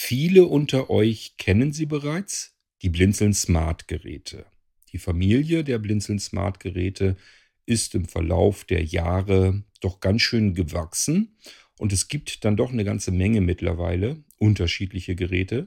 [0.00, 4.46] Viele unter euch kennen sie bereits, die Blinzeln Smart Geräte.
[4.92, 7.16] Die Familie der Blinzeln Smart Geräte
[7.66, 11.36] ist im Verlauf der Jahre doch ganz schön gewachsen
[11.78, 15.66] und es gibt dann doch eine ganze Menge mittlerweile unterschiedliche Geräte.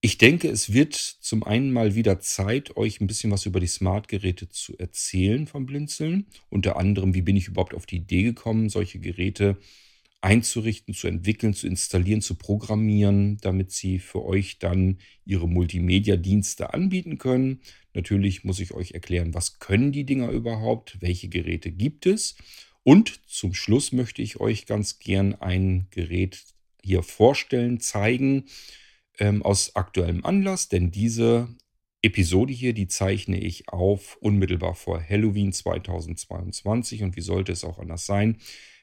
[0.00, 3.66] Ich denke, es wird zum einen mal wieder Zeit, euch ein bisschen was über die
[3.66, 6.28] Smart-Geräte zu erzählen vom Blinzeln.
[6.50, 9.58] Unter anderem, wie bin ich überhaupt auf die Idee gekommen, solche Geräte
[10.20, 17.18] einzurichten, zu entwickeln, zu installieren, zu programmieren, damit sie für euch dann ihre Multimedia-Dienste anbieten
[17.18, 17.60] können.
[17.94, 22.36] Natürlich muss ich euch erklären, was können die Dinger überhaupt, welche Geräte gibt es.
[22.82, 26.44] Und zum Schluss möchte ich euch ganz gern ein Gerät
[26.82, 28.44] hier vorstellen, zeigen,
[29.18, 31.48] ähm, aus aktuellem Anlass, denn diese
[32.02, 37.78] Episode hier, die zeichne ich auf unmittelbar vor Halloween 2022 und wie sollte es auch
[37.78, 38.38] anders sein?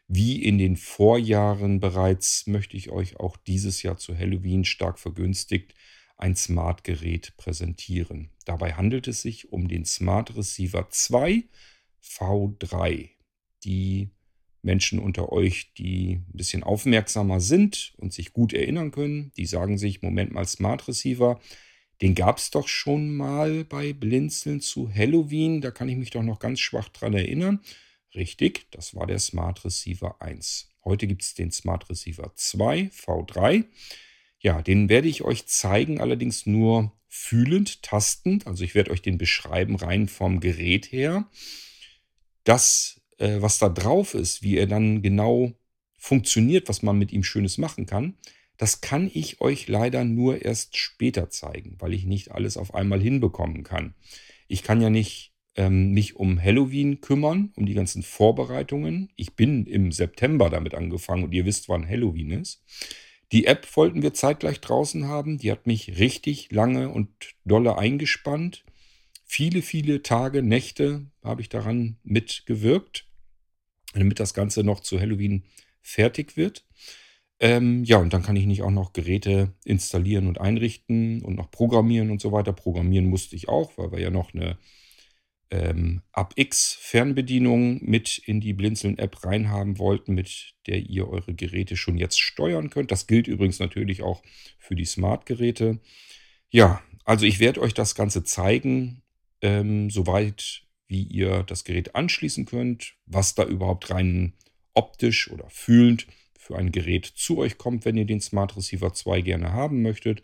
[0.07, 5.73] Wie in den Vorjahren bereits möchte ich euch auch dieses Jahr zu Halloween stark vergünstigt
[6.17, 8.31] ein Smart-Gerät präsentieren.
[8.45, 11.43] Dabei handelt es sich um den Smart Receiver 2
[12.01, 13.09] V3.
[13.63, 14.09] Die
[14.63, 19.77] Menschen unter euch, die ein bisschen aufmerksamer sind und sich gut erinnern können, die sagen
[19.77, 21.39] sich, Moment mal, Smart Receiver,
[22.01, 26.23] den gab es doch schon mal bei Blinzeln zu Halloween, da kann ich mich doch
[26.23, 27.59] noch ganz schwach dran erinnern.
[28.15, 30.69] Richtig, das war der Smart Receiver 1.
[30.85, 33.65] Heute gibt es den Smart Receiver 2 V3.
[34.39, 38.47] Ja, den werde ich euch zeigen, allerdings nur fühlend, tastend.
[38.47, 41.29] Also ich werde euch den beschreiben rein vom Gerät her.
[42.43, 45.53] Das, äh, was da drauf ist, wie er dann genau
[45.97, 48.17] funktioniert, was man mit ihm Schönes machen kann,
[48.57, 53.01] das kann ich euch leider nur erst später zeigen, weil ich nicht alles auf einmal
[53.01, 53.93] hinbekommen kann.
[54.47, 59.09] Ich kann ja nicht ähm, mich um Halloween kümmern, um die ganzen Vorbereitungen.
[59.15, 62.63] Ich bin im September damit angefangen und ihr wisst, wann Halloween ist.
[63.31, 65.39] Die App wollten wir zeitgleich draußen haben.
[65.39, 67.09] Die hat mich richtig lange und
[67.43, 68.63] dolle eingespannt.
[69.25, 73.05] Viele, viele Tage, Nächte habe ich daran mitgewirkt,
[73.93, 75.43] damit das Ganze noch zu Halloween
[75.81, 76.65] fertig wird.
[77.39, 81.51] Ähm, ja, und dann kann ich nicht auch noch Geräte installieren und einrichten und noch
[81.51, 82.53] programmieren und so weiter.
[82.53, 84.57] Programmieren musste ich auch, weil wir ja noch eine
[85.51, 86.01] ähm,
[86.35, 92.19] X Fernbedienung mit in die Blinzeln-App reinhaben wollten, mit der ihr eure Geräte schon jetzt
[92.19, 92.91] steuern könnt.
[92.91, 94.23] Das gilt übrigens natürlich auch
[94.59, 95.79] für die Smart-Geräte.
[96.49, 99.03] Ja, also ich werde euch das Ganze zeigen,
[99.41, 104.33] ähm, soweit wie ihr das Gerät anschließen könnt, was da überhaupt rein
[104.73, 109.21] optisch oder fühlend für ein Gerät zu euch kommt, wenn ihr den Smart Receiver 2
[109.21, 110.23] gerne haben möchtet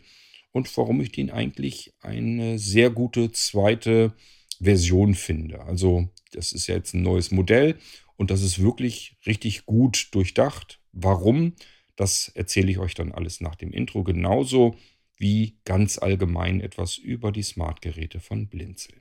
[0.52, 4.14] und warum ich den eigentlich eine sehr gute zweite
[4.64, 5.60] Version finde.
[5.60, 7.76] Also das ist ja jetzt ein neues Modell
[8.16, 10.80] und das ist wirklich richtig gut durchdacht.
[10.92, 11.54] Warum?
[11.96, 14.02] Das erzähle ich euch dann alles nach dem Intro.
[14.02, 14.76] Genauso
[15.16, 19.00] wie ganz allgemein etwas über die Smartgeräte von Blinzeln.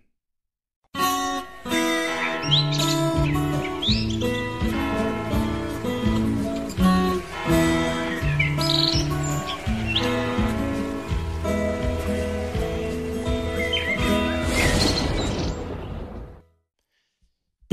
[2.45, 4.42] Musik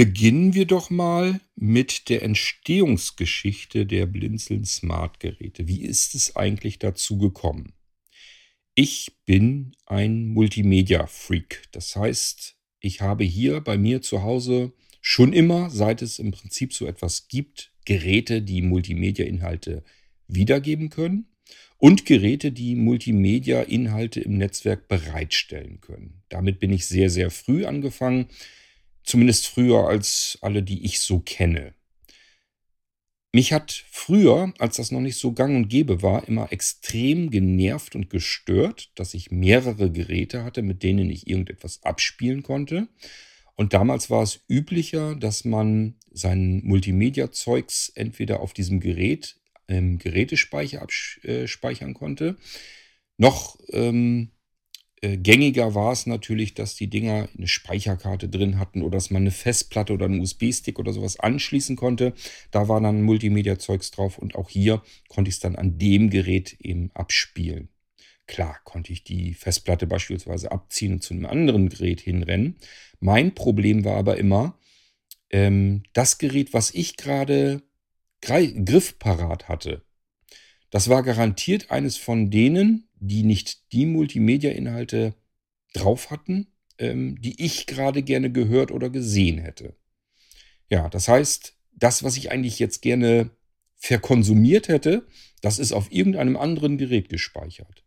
[0.01, 5.69] Beginnen wir doch mal mit der Entstehungsgeschichte der Blinzeln Smart Geräte.
[5.69, 7.75] Wie ist es eigentlich dazu gekommen?
[8.75, 11.65] Ich bin ein Multimedia-Freak.
[11.73, 14.73] Das heißt, ich habe hier bei mir zu Hause
[15.03, 19.85] schon immer, seit es im Prinzip so etwas gibt, Geräte, die Multimedia-Inhalte
[20.27, 21.27] wiedergeben können
[21.77, 26.23] und Geräte, die Multimedia-Inhalte im Netzwerk bereitstellen können.
[26.31, 28.29] Damit bin ich sehr, sehr früh angefangen.
[29.03, 31.75] Zumindest früher als alle, die ich so kenne.
[33.33, 37.95] Mich hat früher, als das noch nicht so gang und gäbe war, immer extrem genervt
[37.95, 42.89] und gestört, dass ich mehrere Geräte hatte, mit denen ich irgendetwas abspielen konnte.
[43.55, 49.37] Und damals war es üblicher, dass man sein Multimedia-Zeugs entweder auf diesem Gerät
[49.69, 52.37] im Gerätespeicher abspeichern konnte,
[53.17, 54.40] noch ähm, äh,
[55.03, 59.31] gängiger war es natürlich, dass die Dinger eine Speicherkarte drin hatten oder dass man eine
[59.31, 62.13] Festplatte oder einen USB-Stick oder sowas anschließen konnte.
[62.51, 66.57] Da war dann Multimedia-Zeugs drauf und auch hier konnte ich es dann an dem Gerät
[66.61, 67.71] eben abspielen.
[68.27, 72.57] Klar konnte ich die Festplatte beispielsweise abziehen und zu einem anderen Gerät hinrennen.
[73.01, 74.59] Mein Problem war aber immer,
[75.31, 77.63] ähm, das Gerät, was ich gerade
[78.21, 79.83] griffparat hatte,
[80.71, 85.15] das war garantiert eines von denen, die nicht die Multimedia-Inhalte
[85.75, 86.49] drauf hatten,
[86.79, 89.75] ähm, die ich gerade gerne gehört oder gesehen hätte.
[90.69, 93.31] Ja, das heißt, das, was ich eigentlich jetzt gerne
[93.77, 95.07] verkonsumiert hätte,
[95.41, 97.85] das ist auf irgendeinem anderen Gerät gespeichert.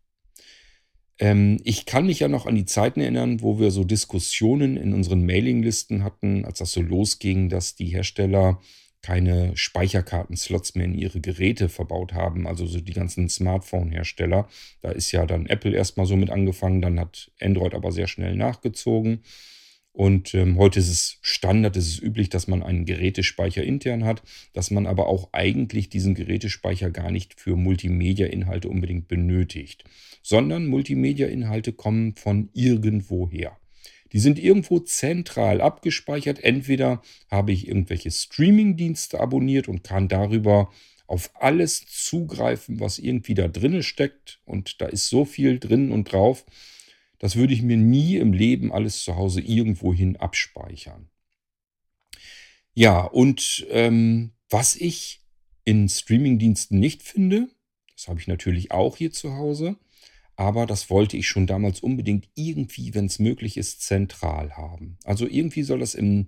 [1.19, 4.93] Ähm, ich kann mich ja noch an die Zeiten erinnern, wo wir so Diskussionen in
[4.93, 8.59] unseren Mailinglisten hatten, als das so losging, dass die Hersteller
[9.03, 14.47] keine Speicherkartenslots mehr in ihre Geräte verbaut haben, also so die ganzen Smartphone-Hersteller.
[14.81, 18.35] Da ist ja dann Apple erstmal so mit angefangen, dann hat Android aber sehr schnell
[18.35, 19.19] nachgezogen.
[19.91, 24.23] Und ähm, heute ist es Standard, es ist üblich, dass man einen Gerätespeicher intern hat,
[24.53, 29.83] dass man aber auch eigentlich diesen Gerätespeicher gar nicht für Multimedia-Inhalte unbedingt benötigt,
[30.23, 33.55] sondern Multimedia-Inhalte kommen von irgendwoher.
[34.13, 36.43] Die sind irgendwo zentral abgespeichert.
[36.43, 40.71] Entweder habe ich irgendwelche Streaming-Dienste abonniert und kann darüber
[41.07, 44.39] auf alles zugreifen, was irgendwie da drinne steckt.
[44.45, 46.45] Und da ist so viel drin und drauf.
[47.17, 51.09] Das würde ich mir nie im Leben alles zu Hause irgendwohin abspeichern.
[52.75, 55.21] Ja, und ähm, was ich
[55.65, 57.47] in Streaming-Diensten nicht finde,
[57.95, 59.77] das habe ich natürlich auch hier zu Hause,
[60.35, 64.97] aber das wollte ich schon damals unbedingt irgendwie, wenn es möglich ist, zentral haben.
[65.03, 66.27] Also irgendwie soll das im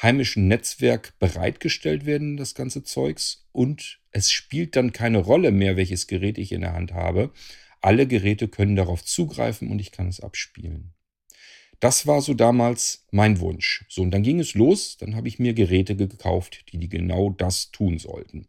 [0.00, 3.46] heimischen Netzwerk bereitgestellt werden, das ganze Zeugs.
[3.52, 7.32] Und es spielt dann keine Rolle mehr, welches Gerät ich in der Hand habe.
[7.80, 10.94] Alle Geräte können darauf zugreifen und ich kann es abspielen.
[11.80, 13.84] Das war so damals mein Wunsch.
[13.88, 14.96] So, und dann ging es los.
[14.98, 18.46] Dann habe ich mir Geräte gekauft, die, die genau das tun sollten.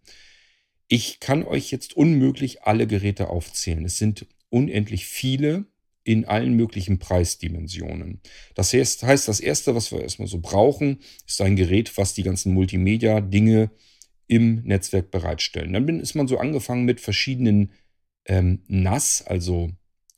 [0.87, 3.85] Ich kann euch jetzt unmöglich alle Geräte aufzählen.
[3.85, 5.65] Es sind unendlich viele
[6.03, 8.21] in allen möglichen Preisdimensionen.
[8.55, 12.53] Das heißt, das Erste, was wir erstmal so brauchen, ist ein Gerät, was die ganzen
[12.53, 13.71] Multimedia-Dinge
[14.27, 15.73] im Netzwerk bereitstellen.
[15.73, 17.71] Dann ist man so angefangen mit verschiedenen
[18.25, 19.71] ähm, NAS, also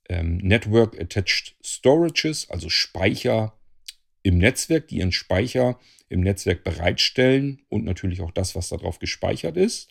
[0.10, 3.58] ähm, Network Attached Storages, also Speicher
[4.24, 5.80] im Netzwerk, die ihren Speicher
[6.10, 9.90] im Netzwerk bereitstellen und natürlich auch das, was darauf gespeichert ist.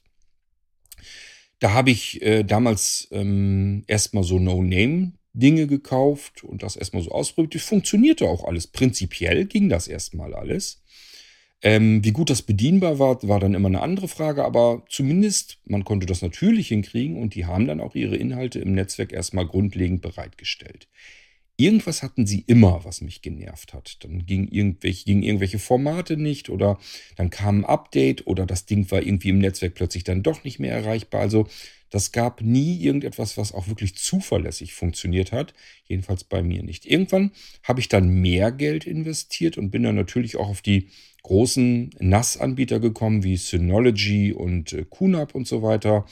[1.60, 7.54] Da habe ich äh, damals ähm, erstmal so No-Name-Dinge gekauft und das erstmal so ausprobiert.
[7.54, 8.66] Das funktionierte auch alles.
[8.66, 10.82] Prinzipiell ging das erstmal alles.
[11.62, 15.82] Ähm, wie gut das bedienbar war, war dann immer eine andere Frage, aber zumindest man
[15.82, 20.02] konnte das natürlich hinkriegen und die haben dann auch ihre Inhalte im Netzwerk erstmal grundlegend
[20.02, 20.88] bereitgestellt.
[21.56, 23.98] Irgendwas hatten sie immer, was mich genervt hat.
[24.02, 26.78] Dann ging irgendwelche, gingen irgendwelche Formate nicht oder
[27.16, 30.58] dann kam ein Update oder das Ding war irgendwie im Netzwerk plötzlich dann doch nicht
[30.58, 31.20] mehr erreichbar.
[31.20, 31.46] Also
[31.90, 35.54] das gab nie irgendetwas, was auch wirklich zuverlässig funktioniert hat.
[35.86, 36.86] Jedenfalls bei mir nicht.
[36.86, 37.30] Irgendwann
[37.62, 40.88] habe ich dann mehr Geld investiert und bin dann natürlich auch auf die
[41.22, 46.04] großen NAS-Anbieter gekommen, wie Synology und äh, QNAP und so weiter.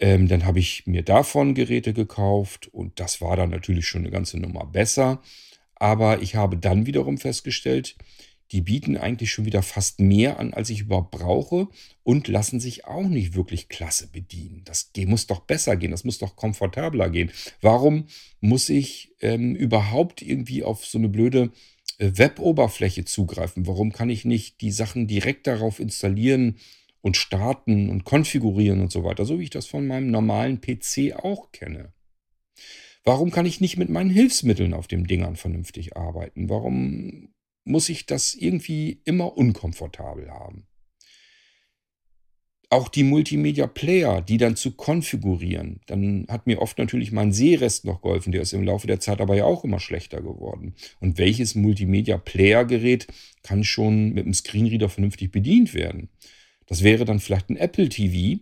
[0.00, 4.10] Ähm, dann habe ich mir davon Geräte gekauft und das war dann natürlich schon eine
[4.10, 5.22] ganze Nummer besser.
[5.74, 7.96] Aber ich habe dann wiederum festgestellt,
[8.52, 11.68] die bieten eigentlich schon wieder fast mehr an, als ich überhaupt brauche
[12.02, 14.62] und lassen sich auch nicht wirklich klasse bedienen.
[14.64, 17.30] Das muss doch besser gehen, das muss doch komfortabler gehen.
[17.60, 18.06] Warum
[18.40, 21.52] muss ich ähm, überhaupt irgendwie auf so eine blöde
[21.98, 23.66] äh, Web-Oberfläche zugreifen?
[23.66, 26.56] Warum kann ich nicht die Sachen direkt darauf installieren
[27.02, 31.14] und starten und konfigurieren und so weiter, so wie ich das von meinem normalen PC
[31.16, 31.92] auch kenne.
[33.04, 36.50] Warum kann ich nicht mit meinen Hilfsmitteln auf dem Dingern vernünftig arbeiten?
[36.50, 37.32] Warum
[37.64, 40.66] muss ich das irgendwie immer unkomfortabel haben?
[42.72, 48.00] Auch die Multimedia-Player, die dann zu konfigurieren, dann hat mir oft natürlich mein Sehrest noch
[48.00, 50.74] geholfen, der ist im Laufe der Zeit aber ja auch immer schlechter geworden.
[51.00, 53.08] Und welches Multimedia-Player-Gerät
[53.42, 56.10] kann schon mit dem Screenreader vernünftig bedient werden?
[56.70, 58.40] Das wäre dann vielleicht ein Apple TV.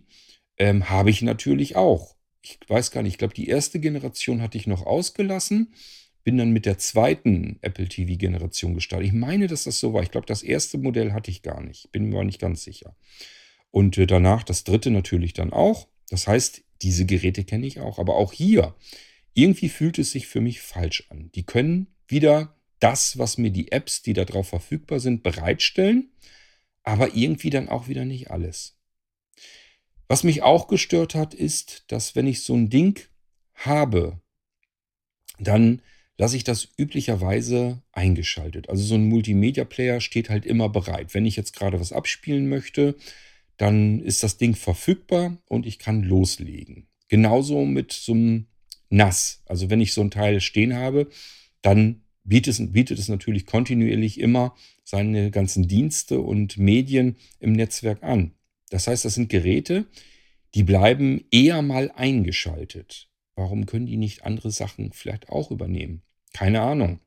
[0.57, 2.15] Ähm, Habe ich natürlich auch.
[2.41, 5.73] Ich weiß gar nicht, ich glaube, die erste Generation hatte ich noch ausgelassen.
[6.23, 9.07] Bin dann mit der zweiten Apple TV-Generation gestartet.
[9.07, 10.03] Ich meine, dass das so war.
[10.03, 11.91] Ich glaube, das erste Modell hatte ich gar nicht.
[11.91, 12.95] Bin mir aber nicht ganz sicher.
[13.71, 15.87] Und äh, danach das dritte natürlich dann auch.
[16.09, 17.97] Das heißt, diese Geräte kenne ich auch.
[17.97, 18.75] Aber auch hier,
[19.33, 21.31] irgendwie fühlt es sich für mich falsch an.
[21.33, 26.11] Die können wieder das, was mir die Apps, die darauf verfügbar sind, bereitstellen
[26.89, 28.77] aber irgendwie dann auch wieder nicht alles.
[30.07, 32.99] Was mich auch gestört hat, ist, dass wenn ich so ein Ding
[33.53, 34.19] habe,
[35.37, 35.83] dann
[36.17, 38.69] lasse ich das üblicherweise eingeschaltet.
[38.69, 41.13] Also so ein Multimedia-Player steht halt immer bereit.
[41.13, 42.95] Wenn ich jetzt gerade was abspielen möchte,
[43.57, 46.87] dann ist das Ding verfügbar und ich kann loslegen.
[47.07, 48.47] Genauso mit so einem
[48.89, 49.43] NAS.
[49.45, 51.07] Also wenn ich so ein Teil stehen habe,
[51.61, 58.03] dann bietet es, bietet es natürlich kontinuierlich immer seine ganzen Dienste und Medien im Netzwerk
[58.03, 58.31] an.
[58.69, 59.87] Das heißt, das sind Geräte,
[60.55, 63.09] die bleiben eher mal eingeschaltet.
[63.35, 66.01] Warum können die nicht andere Sachen vielleicht auch übernehmen?
[66.33, 66.99] Keine Ahnung.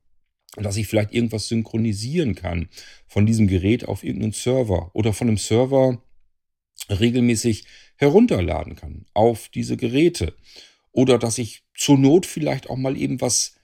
[0.56, 2.68] Dass ich vielleicht irgendwas synchronisieren kann
[3.06, 6.02] von diesem Gerät auf irgendeinen Server oder von einem Server
[6.90, 7.64] regelmäßig
[7.96, 10.34] herunterladen kann auf diese Geräte.
[10.90, 13.56] Oder dass ich zur Not vielleicht auch mal eben was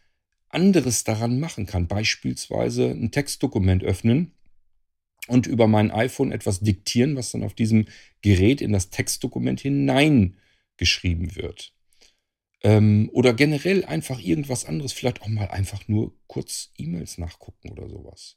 [0.50, 1.86] anderes daran machen kann.
[1.86, 4.32] Beispielsweise ein Textdokument öffnen
[5.26, 7.86] und über mein iPhone etwas diktieren, was dann auf diesem
[8.22, 11.72] Gerät in das Textdokument hineingeschrieben wird.
[12.62, 17.88] Ähm, oder generell einfach irgendwas anderes, vielleicht auch mal einfach nur kurz E-Mails nachgucken oder
[17.88, 18.36] sowas.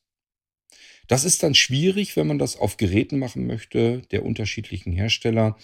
[1.07, 5.57] Das ist dann schwierig, wenn man das auf Geräten machen möchte, der unterschiedlichen Hersteller,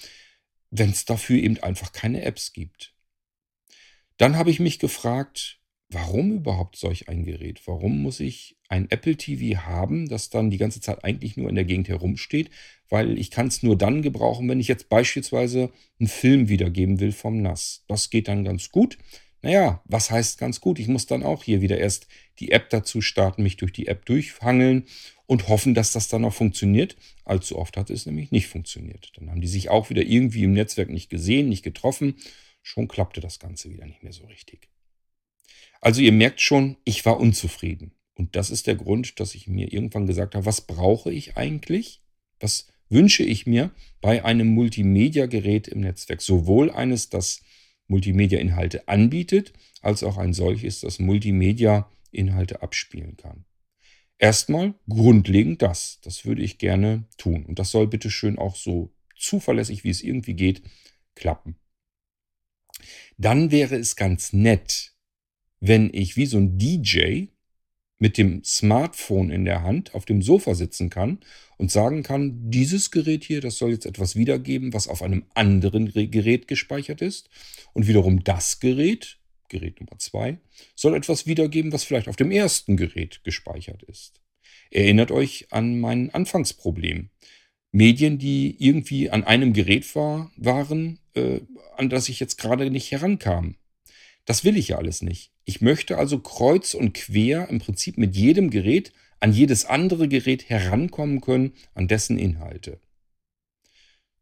[0.71, 2.93] wenn es dafür eben einfach keine Apps gibt.
[4.17, 5.56] Dann habe ich mich gefragt,
[5.89, 7.61] warum überhaupt solch ein Gerät?
[7.65, 11.55] Warum muss ich ein Apple TV haben, das dann die ganze Zeit eigentlich nur in
[11.55, 12.49] der Gegend herumsteht?
[12.89, 17.11] Weil ich kann es nur dann gebrauchen, wenn ich jetzt beispielsweise einen Film wiedergeben will
[17.11, 17.83] vom NAS.
[17.87, 18.97] Das geht dann ganz gut.
[19.41, 20.79] Naja, was heißt ganz gut?
[20.79, 22.07] Ich muss dann auch hier wieder erst
[22.39, 24.85] die App dazu starten, mich durch die App durchhangeln
[25.25, 26.95] und hoffen, dass das dann auch funktioniert.
[27.23, 29.11] Allzu oft hat es nämlich nicht funktioniert.
[29.15, 32.15] Dann haben die sich auch wieder irgendwie im Netzwerk nicht gesehen, nicht getroffen.
[32.61, 34.69] Schon klappte das Ganze wieder nicht mehr so richtig.
[35.81, 37.91] Also ihr merkt schon, ich war unzufrieden.
[38.15, 42.01] Und das ist der Grund, dass ich mir irgendwann gesagt habe, was brauche ich eigentlich?
[42.39, 46.21] Was wünsche ich mir bei einem Multimedia-Gerät im Netzwerk?
[46.21, 47.41] Sowohl eines, das
[47.87, 53.45] Multimedia-Inhalte anbietet, als auch ein solches, das Multimedia-Inhalte abspielen kann.
[54.17, 55.99] Erstmal grundlegend das.
[56.01, 57.45] Das würde ich gerne tun.
[57.45, 60.63] Und das soll bitte schön auch so zuverlässig, wie es irgendwie geht,
[61.15, 61.55] klappen.
[63.17, 64.96] Dann wäre es ganz nett,
[65.59, 67.27] wenn ich wie so ein DJ
[67.99, 71.19] mit dem Smartphone in der Hand auf dem Sofa sitzen kann
[71.57, 75.91] und sagen kann, dieses Gerät hier, das soll jetzt etwas wiedergeben, was auf einem anderen
[75.91, 77.29] Gerät gespeichert ist.
[77.73, 79.17] Und wiederum das Gerät,
[79.49, 80.37] Gerät Nummer zwei,
[80.75, 84.21] soll etwas wiedergeben, was vielleicht auf dem ersten Gerät gespeichert ist.
[84.69, 87.09] Erinnert euch an mein Anfangsproblem.
[87.71, 91.41] Medien, die irgendwie an einem Gerät war, waren, äh,
[91.75, 93.55] an das ich jetzt gerade nicht herankam.
[94.27, 95.31] Das will ich ja alles nicht.
[95.45, 98.91] Ich möchte also kreuz und quer im Prinzip mit jedem Gerät
[99.21, 102.79] an jedes andere Gerät herankommen können, an dessen Inhalte.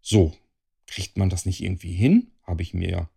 [0.01, 0.37] So,
[0.85, 2.31] kriegt man das nicht irgendwie hin?
[2.43, 3.09] Habe ich mir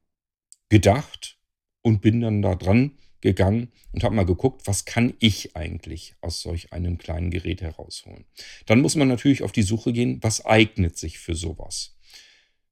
[0.71, 1.38] gedacht
[1.83, 6.40] und bin dann da dran gegangen und habe mal geguckt, was kann ich eigentlich aus
[6.40, 8.25] solch einem kleinen Gerät herausholen.
[8.64, 11.98] Dann muss man natürlich auf die Suche gehen, was eignet sich für sowas.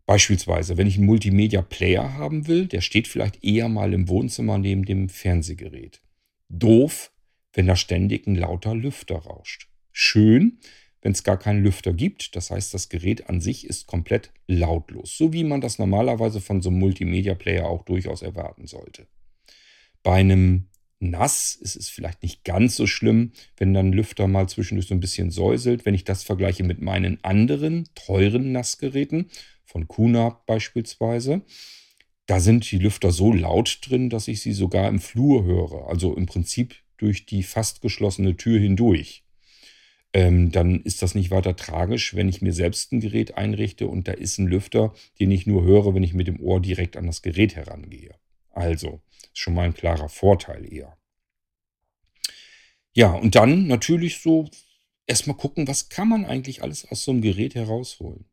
[0.06, 4.84] Beispielsweise, wenn ich einen Multimedia-Player haben will, der steht vielleicht eher mal im Wohnzimmer neben
[4.84, 6.00] dem Fernsehgerät.
[6.48, 7.10] Doof,
[7.52, 9.68] wenn da ständig ein lauter Lüfter rauscht.
[9.90, 10.60] Schön,
[11.02, 12.36] wenn es gar keinen Lüfter gibt.
[12.36, 16.62] Das heißt, das Gerät an sich ist komplett lautlos, so wie man das normalerweise von
[16.62, 19.08] so einem Multimedia-Player auch durchaus erwarten sollte.
[20.04, 20.68] Bei einem
[21.00, 25.00] NAS ist es vielleicht nicht ganz so schlimm, wenn dann Lüfter mal zwischendurch so ein
[25.00, 25.84] bisschen säuselt.
[25.84, 29.30] Wenn ich das vergleiche mit meinen anderen teuren NAS-Geräten,
[29.66, 31.42] von Kuna beispielsweise.
[32.26, 35.88] Da sind die Lüfter so laut drin, dass ich sie sogar im Flur höre.
[35.88, 39.24] Also im Prinzip durch die fast geschlossene Tür hindurch.
[40.12, 44.08] Ähm, dann ist das nicht weiter tragisch, wenn ich mir selbst ein Gerät einrichte und
[44.08, 47.06] da ist ein Lüfter, den ich nur höre, wenn ich mit dem Ohr direkt an
[47.06, 48.14] das Gerät herangehe.
[48.50, 50.96] Also, ist schon mal ein klarer Vorteil eher.
[52.94, 54.48] Ja, und dann natürlich so
[55.06, 58.24] erstmal gucken, was kann man eigentlich alles aus so einem Gerät herausholen.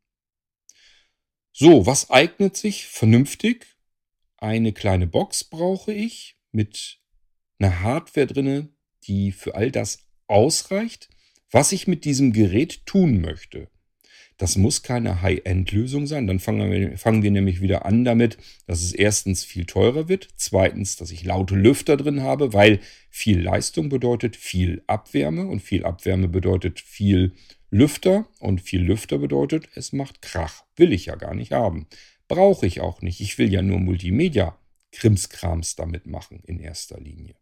[1.55, 3.67] So, was eignet sich vernünftig?
[4.38, 7.00] Eine kleine Box brauche ich mit
[7.60, 8.69] einer Hardware drinne,
[9.03, 11.10] die für all das ausreicht,
[11.51, 13.69] was ich mit diesem Gerät tun möchte.
[14.37, 16.27] Das muss keine High-End-Lösung sein.
[16.27, 20.29] Dann fangen wir, fangen wir nämlich wieder an damit, dass es erstens viel teurer wird,
[20.35, 25.85] zweitens, dass ich laute Lüfter drin habe, weil viel Leistung bedeutet viel Abwärme und viel
[25.85, 27.33] Abwärme bedeutet viel
[27.69, 30.63] Lüfter und viel Lüfter bedeutet, es macht Krach.
[30.75, 31.87] Will ich ja gar nicht haben.
[32.27, 33.19] Brauche ich auch nicht.
[33.19, 34.57] Ich will ja nur Multimedia
[34.91, 37.35] Krimskrams damit machen in erster Linie.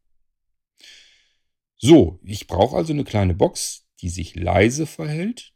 [1.78, 5.51] So, ich brauche also eine kleine Box, die sich leise verhält,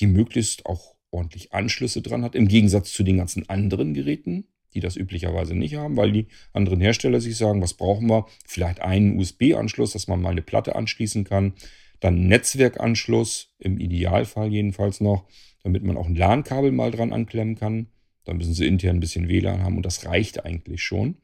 [0.00, 4.80] die möglichst auch ordentlich Anschlüsse dran hat, im Gegensatz zu den ganzen anderen Geräten, die
[4.80, 8.26] das üblicherweise nicht haben, weil die anderen Hersteller sich sagen, was brauchen wir?
[8.46, 11.54] Vielleicht einen USB-Anschluss, dass man mal eine Platte anschließen kann.
[12.00, 15.26] Dann Netzwerkanschluss, im Idealfall jedenfalls noch,
[15.62, 17.88] damit man auch ein LAN-Kabel mal dran anklemmen kann.
[18.24, 21.16] Dann müssen sie intern ein bisschen WLAN haben und das reicht eigentlich schon.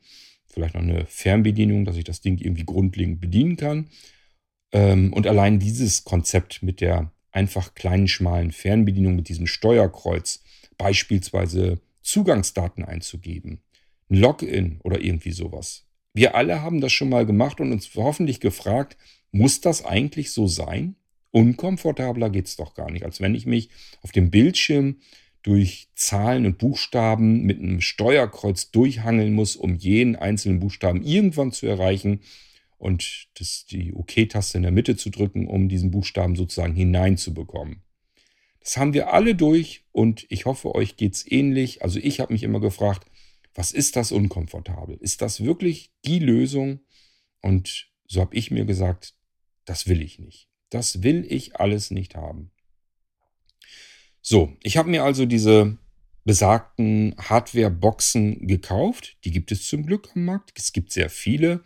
[0.46, 3.88] Vielleicht noch eine Fernbedienung, dass ich das Ding irgendwie grundlegend bedienen kann.
[4.72, 10.42] Ähm, und allein dieses Konzept mit der einfach kleinen, schmalen Fernbedienung, mit diesem Steuerkreuz,
[10.78, 13.60] beispielsweise Zugangsdaten einzugeben,
[14.08, 15.86] ein Login oder irgendwie sowas.
[16.12, 18.96] Wir alle haben das schon mal gemacht und uns hoffentlich gefragt,
[19.32, 20.94] muss das eigentlich so sein?
[21.32, 23.68] Unkomfortabler geht es doch gar nicht, als wenn ich mich
[24.02, 24.98] auf dem Bildschirm
[25.42, 31.66] durch Zahlen und Buchstaben mit einem Steuerkreuz durchhangeln muss, um jeden einzelnen Buchstaben irgendwann zu
[31.66, 32.20] erreichen
[32.78, 37.82] und das, die OK-Taste in der Mitte zu drücken, um diesen Buchstaben sozusagen hineinzubekommen.
[38.60, 41.82] Das haben wir alle durch und ich hoffe, euch geht es ähnlich.
[41.82, 43.06] Also ich habe mich immer gefragt,
[43.54, 44.96] was ist das unkomfortabel?
[45.00, 46.80] Ist das wirklich die Lösung?
[47.40, 49.14] Und so habe ich mir gesagt,
[49.64, 50.48] das will ich nicht.
[50.70, 52.50] Das will ich alles nicht haben.
[54.22, 55.78] So, ich habe mir also diese
[56.24, 59.18] besagten Hardware-Boxen gekauft.
[59.24, 60.58] Die gibt es zum Glück am Markt.
[60.58, 61.62] Es gibt sehr viele.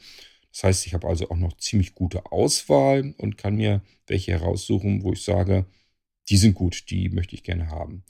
[0.58, 5.04] Das heißt, ich habe also auch noch ziemlich gute Auswahl und kann mir welche heraussuchen,
[5.04, 5.66] wo ich sage,
[6.28, 8.02] die sind gut, die möchte ich gerne haben.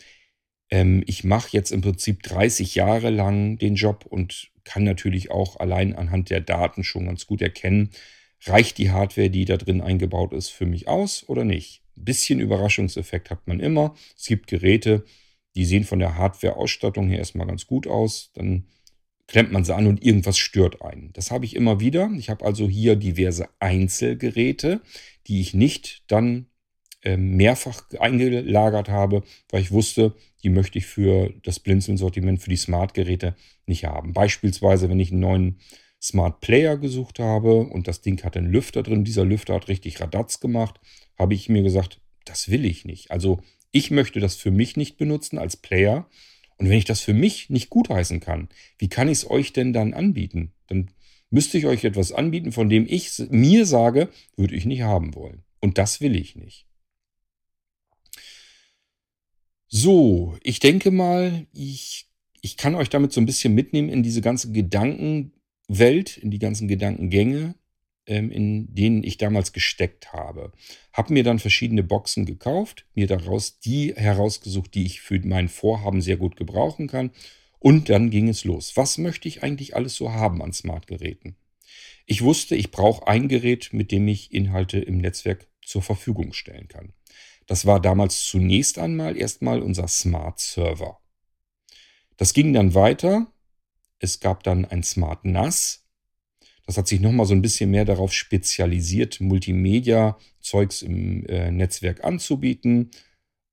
[0.70, 5.60] Ähm, ich mache jetzt im Prinzip 30 Jahre lang den Job und kann natürlich auch
[5.60, 7.90] allein anhand der Daten schon ganz gut erkennen,
[8.46, 11.82] reicht die Hardware, die da drin eingebaut ist, für mich aus oder nicht.
[11.98, 13.94] Ein bisschen Überraschungseffekt hat man immer.
[14.16, 15.04] Es gibt Geräte,
[15.54, 18.30] die sehen von der Hardware-Ausstattung her erstmal ganz gut aus.
[18.32, 18.64] Dann
[19.28, 21.12] klemmt man sie an und irgendwas stört einen.
[21.12, 22.10] Das habe ich immer wieder.
[22.16, 24.80] Ich habe also hier diverse Einzelgeräte,
[25.26, 26.46] die ich nicht dann
[27.02, 32.56] äh, mehrfach eingelagert habe, weil ich wusste, die möchte ich für das Blinzeln-Sortiment, für die
[32.56, 34.14] Smart-Geräte nicht haben.
[34.14, 35.60] Beispielsweise, wenn ich einen neuen
[36.00, 40.00] Smart Player gesucht habe und das Ding hat einen Lüfter drin, dieser Lüfter hat richtig
[40.00, 40.80] Radatz gemacht,
[41.18, 43.10] habe ich mir gesagt, das will ich nicht.
[43.10, 43.40] Also
[43.72, 46.08] ich möchte das für mich nicht benutzen als Player.
[46.58, 48.48] Und wenn ich das für mich nicht gutheißen kann,
[48.78, 50.52] wie kann ich es euch denn dann anbieten?
[50.66, 50.90] Dann
[51.30, 55.44] müsste ich euch etwas anbieten, von dem ich mir sage, würde ich nicht haben wollen.
[55.60, 56.66] Und das will ich nicht.
[59.68, 62.06] So, ich denke mal, ich,
[62.40, 66.68] ich kann euch damit so ein bisschen mitnehmen in diese ganze Gedankenwelt, in die ganzen
[66.68, 67.54] Gedankengänge,
[68.08, 70.52] in denen ich damals gesteckt habe.
[70.92, 76.00] Hab mir dann verschiedene Boxen gekauft, mir daraus die herausgesucht, die ich für mein Vorhaben
[76.00, 77.10] sehr gut gebrauchen kann.
[77.58, 78.76] Und dann ging es los.
[78.76, 81.36] Was möchte ich eigentlich alles so haben an Smartgeräten?
[82.06, 86.68] Ich wusste, ich brauche ein Gerät, mit dem ich Inhalte im Netzwerk zur Verfügung stellen
[86.68, 86.94] kann.
[87.46, 91.00] Das war damals zunächst einmal erstmal unser Smart Server.
[92.16, 93.32] Das ging dann weiter.
[93.98, 95.87] Es gab dann ein Smart NAS.
[96.68, 102.90] Das hat sich nochmal so ein bisschen mehr darauf spezialisiert, Multimedia-Zeugs im äh, Netzwerk anzubieten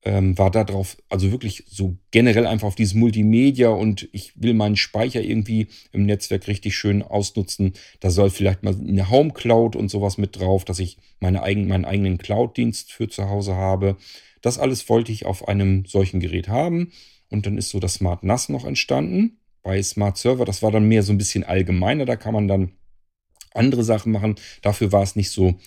[0.05, 4.75] ähm, war darauf, also wirklich so generell einfach auf dieses Multimedia und ich will meinen
[4.77, 7.73] Speicher irgendwie im Netzwerk richtig schön ausnutzen.
[7.99, 11.67] Da soll vielleicht mal eine Home Cloud und sowas mit drauf, dass ich meine eigen,
[11.67, 13.97] meinen eigenen Cloud-Dienst für zu Hause habe.
[14.41, 16.91] Das alles wollte ich auf einem solchen Gerät haben.
[17.31, 19.39] Und dann ist so das Smart NAS noch entstanden.
[19.63, 22.73] Bei Smart Server, das war dann mehr so ein bisschen allgemeiner, da kann man dann
[23.55, 24.35] andere Sachen machen.
[24.61, 25.59] Dafür war es nicht so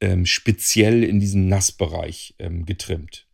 [0.00, 3.26] ähm, speziell in diesem NAS-Bereich ähm, getrimmt.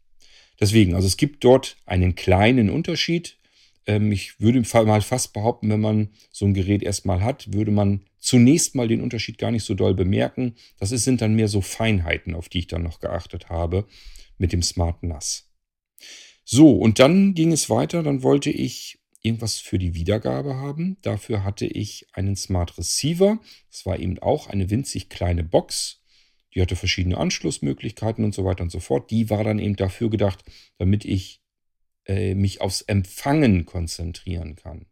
[0.60, 3.38] Deswegen, also es gibt dort einen kleinen Unterschied.
[3.86, 8.02] Ähm, ich würde mal fast behaupten, wenn man so ein Gerät erstmal hat, würde man
[8.18, 10.54] zunächst mal den Unterschied gar nicht so doll bemerken.
[10.78, 13.86] Das sind dann mehr so Feinheiten, auf die ich dann noch geachtet habe
[14.38, 15.48] mit dem Smart NAS.
[16.44, 18.02] So, und dann ging es weiter.
[18.02, 20.96] Dann wollte ich irgendwas für die Wiedergabe haben.
[21.02, 23.38] Dafür hatte ich einen Smart Receiver.
[23.70, 26.00] Das war eben auch eine winzig kleine Box
[26.56, 29.10] die hatte verschiedene Anschlussmöglichkeiten und so weiter und so fort.
[29.10, 30.42] Die war dann eben dafür gedacht,
[30.78, 31.42] damit ich
[32.06, 34.86] äh, mich aufs Empfangen konzentrieren kann.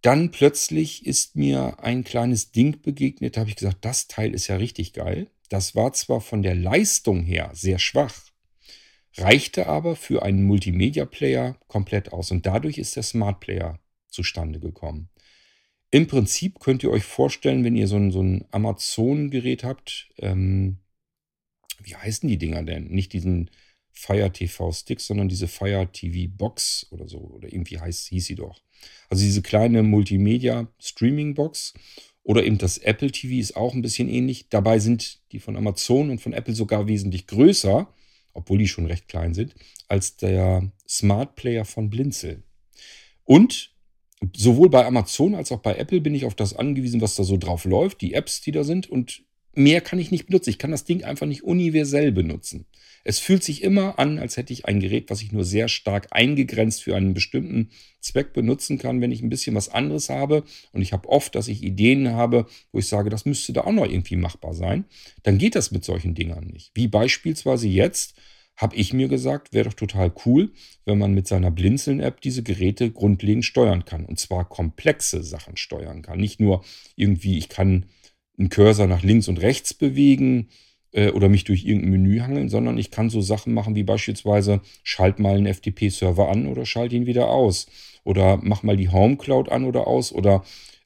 [0.00, 4.46] Dann plötzlich ist mir ein kleines Ding begegnet, da habe ich gesagt, das Teil ist
[4.46, 5.28] ja richtig geil.
[5.48, 8.29] Das war zwar von der Leistung her sehr schwach,
[9.16, 15.08] reichte aber für einen Multimedia-Player komplett aus und dadurch ist der Smart Player zustande gekommen.
[15.90, 20.78] Im Prinzip könnt ihr euch vorstellen, wenn ihr so ein, so ein Amazon-Gerät habt, ähm,
[21.82, 22.88] wie heißen die Dinger denn?
[22.88, 23.50] Nicht diesen
[23.90, 28.34] Fire TV Stick, sondern diese Fire TV Box oder so, oder irgendwie heißt, hieß sie
[28.36, 28.60] doch.
[29.08, 31.74] Also diese kleine Multimedia Streaming Box
[32.22, 34.48] oder eben das Apple TV ist auch ein bisschen ähnlich.
[34.48, 37.92] Dabei sind die von Amazon und von Apple sogar wesentlich größer,
[38.32, 39.54] obwohl die schon recht klein sind,
[39.88, 42.42] als der Smart Player von Blinzel.
[43.24, 43.72] Und
[44.36, 47.36] sowohl bei Amazon als auch bei Apple bin ich auf das angewiesen, was da so
[47.36, 48.88] drauf läuft, die Apps, die da sind.
[48.88, 49.22] Und
[49.54, 50.50] mehr kann ich nicht benutzen.
[50.50, 52.66] Ich kann das Ding einfach nicht universell benutzen.
[53.04, 56.08] Es fühlt sich immer an, als hätte ich ein Gerät, was ich nur sehr stark
[56.10, 60.44] eingegrenzt für einen bestimmten Zweck benutzen kann, wenn ich ein bisschen was anderes habe.
[60.72, 63.72] Und ich habe oft, dass ich Ideen habe, wo ich sage, das müsste da auch
[63.72, 64.84] noch irgendwie machbar sein.
[65.22, 66.72] Dann geht das mit solchen Dingern nicht.
[66.74, 68.14] Wie beispielsweise jetzt
[68.56, 70.52] habe ich mir gesagt, wäre doch total cool,
[70.84, 74.04] wenn man mit seiner Blinzeln-App diese Geräte grundlegend steuern kann.
[74.04, 76.18] Und zwar komplexe Sachen steuern kann.
[76.18, 76.62] Nicht nur
[76.94, 77.86] irgendwie, ich kann
[78.38, 80.48] einen Cursor nach links und rechts bewegen
[80.92, 84.60] äh, oder mich durch irgendein Menü hangeln, sondern ich kann so Sachen machen wie beispielsweise
[84.82, 87.66] schalt mal einen FTP-Server an oder schalt ihn wieder aus
[88.04, 90.44] oder mach mal die Home Cloud an oder aus oder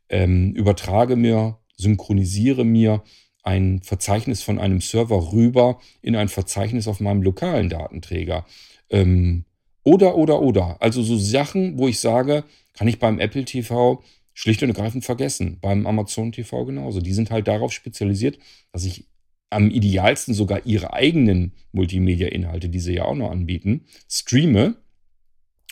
[0.09, 3.03] ähm, übertrage mir, synchronisiere mir
[3.43, 8.47] ein Verzeichnis von einem Server rüber in ein Verzeichnis auf meinem lokalen Datenträger.
[8.91, 9.45] Ähm,
[9.83, 10.81] oder, oder, oder.
[10.81, 15.59] Also so Sachen, wo ich sage, kann ich beim Apple TV schlicht und ergreifend vergessen.
[15.61, 17.01] Beim Amazon TV genauso.
[17.01, 18.39] Die sind halt darauf spezialisiert,
[18.73, 19.07] dass ich
[19.55, 24.77] am idealsten sogar ihre eigenen Multimedia-Inhalte, die sie ja auch noch anbieten, streame.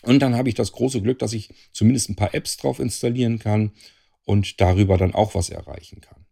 [0.03, 3.38] Und dann habe ich das große Glück, dass ich zumindest ein paar Apps drauf installieren
[3.38, 3.73] kann
[4.25, 6.27] und darüber dann auch was erreichen kann.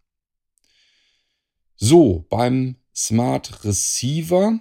[1.76, 4.60] So, beim Smart Receiver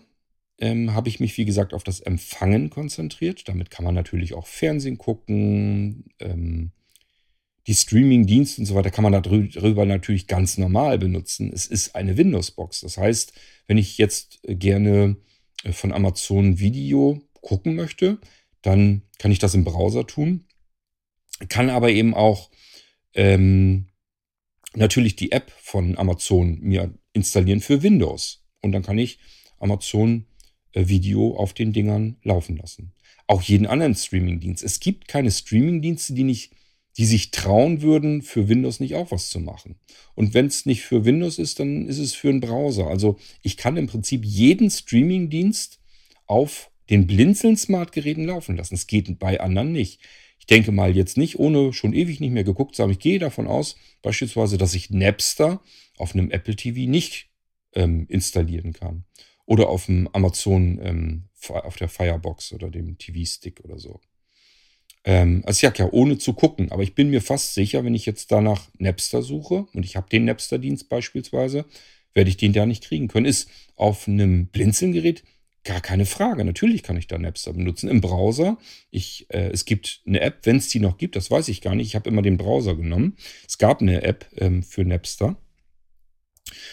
[0.57, 3.47] ähm, habe ich mich, wie gesagt, auf das Empfangen konzentriert.
[3.47, 6.71] Damit kann man natürlich auch Fernsehen gucken, ähm,
[7.69, 11.51] die Streaming-Dienste und so weiter kann man darüber natürlich ganz normal benutzen.
[11.53, 12.81] Es ist eine Windows-Box.
[12.81, 13.31] Das heißt,
[13.67, 15.17] wenn ich jetzt gerne
[15.63, 18.17] äh, von Amazon Video gucken möchte,
[18.63, 20.47] dann kann ich das im Browser tun.
[21.47, 22.49] Kann aber eben auch
[23.13, 23.89] ähm,
[24.73, 28.47] natürlich die App von Amazon mir installieren für Windows.
[28.63, 29.19] Und dann kann ich
[29.59, 30.25] Amazon
[30.71, 32.93] äh, Video auf den Dingern laufen lassen.
[33.27, 34.63] Auch jeden anderen Streaming-Dienst.
[34.63, 36.51] Es gibt keine Streaming-Dienste, die nicht
[36.97, 39.79] die sich trauen würden, für Windows nicht auch was zu machen.
[40.15, 42.87] Und wenn es nicht für Windows ist, dann ist es für einen Browser.
[42.87, 45.79] Also ich kann im Prinzip jeden Streaming-Dienst
[46.25, 48.75] auf den blinzeln Smart-Geräten laufen lassen.
[48.75, 50.01] Es geht bei anderen nicht.
[50.39, 52.91] Ich denke mal jetzt nicht, ohne schon ewig nicht mehr geguckt zu haben.
[52.91, 55.61] Ich gehe davon aus, beispielsweise, dass ich Napster
[55.97, 57.29] auf einem Apple TV nicht
[57.73, 59.05] ähm, installieren kann.
[59.45, 63.99] Oder auf dem Amazon, ähm, auf der Firebox oder dem TV-Stick oder so.
[65.05, 66.71] Ähm, also ja, ja, ohne zu gucken.
[66.71, 70.09] Aber ich bin mir fast sicher, wenn ich jetzt danach Napster suche und ich habe
[70.09, 71.65] den Napster-Dienst beispielsweise,
[72.13, 73.25] werde ich den da nicht kriegen können.
[73.25, 75.23] Ist auf einem Blinzelgerät
[75.63, 76.43] gar keine Frage.
[76.45, 77.89] Natürlich kann ich da Napster benutzen.
[77.89, 78.57] Im Browser,
[78.91, 81.75] ich, äh, es gibt eine App, wenn es die noch gibt, das weiß ich gar
[81.75, 81.87] nicht.
[81.87, 83.17] Ich habe immer den Browser genommen.
[83.47, 85.37] Es gab eine App ähm, für Napster.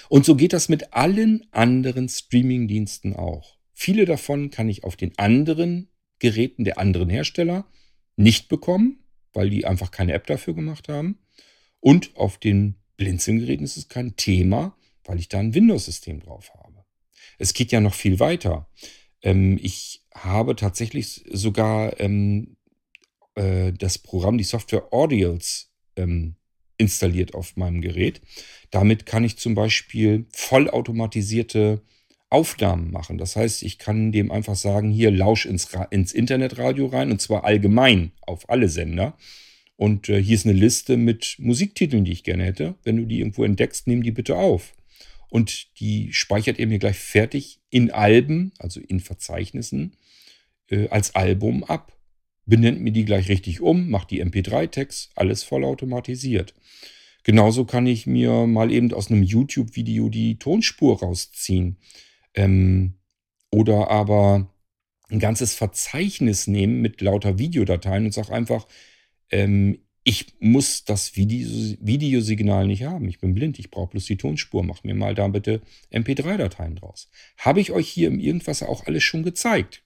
[0.08, 3.56] Und so geht das mit allen anderen Streaming-Diensten auch.
[3.74, 7.66] Viele davon kann ich auf den anderen Geräten der anderen Hersteller
[8.16, 11.18] nicht bekommen, weil die einfach keine App dafür gemacht haben.
[11.80, 16.84] Und auf den Blinzeln-Geräten ist es kein Thema, weil ich da ein Windows-System drauf habe.
[17.38, 18.68] Es geht ja noch viel weiter.
[19.22, 22.56] Ähm, ich habe tatsächlich sogar ähm,
[23.34, 26.36] äh, das Programm, die Software Audials ähm,
[26.78, 28.20] installiert auf meinem Gerät.
[28.70, 31.82] Damit kann ich zum Beispiel vollautomatisierte
[32.28, 33.18] Aufnahmen machen.
[33.18, 37.44] Das heißt, ich kann dem einfach sagen, hier lausch ins, ins Internetradio rein und zwar
[37.44, 39.16] allgemein auf alle Sender.
[39.76, 42.74] Und äh, hier ist eine Liste mit Musiktiteln, die ich gerne hätte.
[42.82, 44.74] Wenn du die irgendwo entdeckst, nimm die bitte auf.
[45.28, 49.96] Und die speichert er mir gleich fertig in Alben, also in Verzeichnissen,
[50.68, 51.92] äh, als Album ab.
[52.46, 56.54] Benennt mir die gleich richtig um, macht die MP3-Tags, alles vollautomatisiert.
[57.24, 61.76] Genauso kann ich mir mal eben aus einem YouTube-Video die Tonspur rausziehen.
[62.36, 62.94] Ähm,
[63.50, 64.52] oder aber
[65.08, 68.66] ein ganzes Verzeichnis nehmen mit lauter Videodateien und sage einfach,
[69.30, 71.48] ähm, ich muss das Video,
[71.80, 73.08] Videosignal nicht haben.
[73.08, 74.62] Ich bin blind, ich brauche bloß die Tonspur.
[74.62, 77.10] Mach mir mal da bitte MP3-Dateien draus.
[77.38, 79.82] Habe ich euch hier im Irgendwas auch alles schon gezeigt.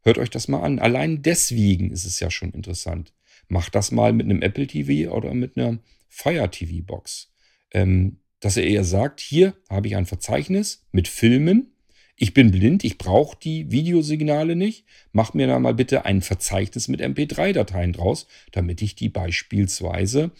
[0.00, 0.78] Hört euch das mal an.
[0.78, 3.12] Allein deswegen ist es ja schon interessant.
[3.48, 7.30] Macht das mal mit einem Apple TV oder mit einer Fire TV Box.
[7.70, 11.74] Ähm, dass er eher sagt, hier habe ich ein Verzeichnis mit Filmen,
[12.20, 14.84] ich bin blind, ich brauche die Videosignale nicht.
[15.12, 20.32] Mach mir da mal bitte ein Verzeichnis mit MP3-Dateien draus, damit ich die beispielsweise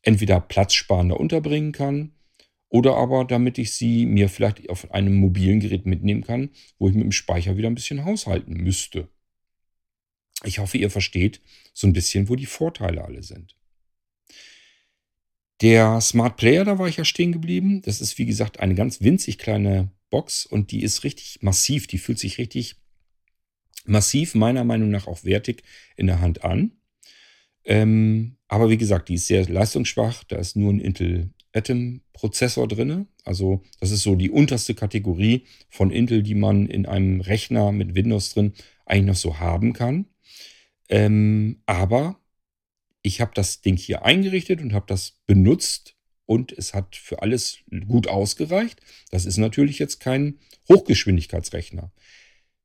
[0.00, 2.12] entweder platzsparender unterbringen kann
[2.68, 6.94] oder aber damit ich sie mir vielleicht auf einem mobilen Gerät mitnehmen kann, wo ich
[6.94, 9.08] mit dem Speicher wieder ein bisschen haushalten müsste.
[10.42, 11.42] Ich hoffe, ihr versteht
[11.74, 13.56] so ein bisschen, wo die Vorteile alle sind.
[15.62, 17.82] Der Smart Player, da war ich ja stehen geblieben.
[17.82, 21.86] Das ist, wie gesagt, eine ganz winzig kleine Box und die ist richtig massiv.
[21.86, 22.76] Die fühlt sich richtig
[23.84, 25.62] massiv, meiner Meinung nach auch wertig
[25.96, 26.72] in der Hand an.
[27.64, 30.24] Ähm, aber wie gesagt, die ist sehr leistungsschwach.
[30.24, 33.08] Da ist nur ein Intel Atom Prozessor drin.
[33.24, 37.94] Also das ist so die unterste Kategorie von Intel, die man in einem Rechner mit
[37.94, 38.52] Windows drin
[38.84, 40.06] eigentlich noch so haben kann.
[40.88, 42.20] Ähm, aber
[43.06, 45.94] ich habe das Ding hier eingerichtet und habe das benutzt
[46.26, 48.80] und es hat für alles gut ausgereicht.
[49.10, 51.92] Das ist natürlich jetzt kein Hochgeschwindigkeitsrechner.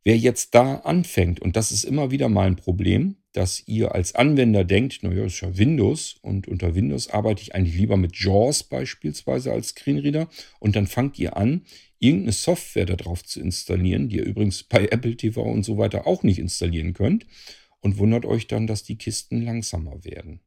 [0.04, 4.15] Wer jetzt da anfängt, und das ist immer wieder mal ein Problem, dass ihr als
[4.15, 8.63] Anwender denkt, naja, ist ja Windows und unter Windows arbeite ich eigentlich lieber mit JAWS
[8.63, 10.27] beispielsweise als Screenreader
[10.60, 11.65] und dann fangt ihr an,
[11.99, 16.23] irgendeine Software darauf zu installieren, die ihr übrigens bei Apple TV und so weiter auch
[16.23, 17.27] nicht installieren könnt,
[17.82, 20.39] und wundert euch dann, dass die Kisten langsamer werden.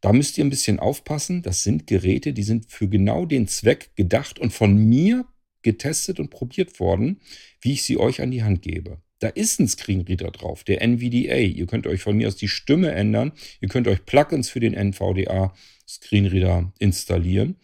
[0.00, 1.42] Da müsst ihr ein bisschen aufpassen.
[1.42, 5.26] Das sind Geräte, die sind für genau den Zweck gedacht und von mir
[5.62, 7.20] getestet und probiert worden,
[7.60, 9.00] wie ich sie euch an die Hand gebe.
[9.20, 11.38] Da ist ein Screenreader drauf, der NVDA.
[11.38, 13.32] Ihr könnt euch von mir aus die Stimme ändern.
[13.60, 15.52] Ihr könnt euch Plugins für den NVDA
[15.88, 17.56] Screenreader installieren.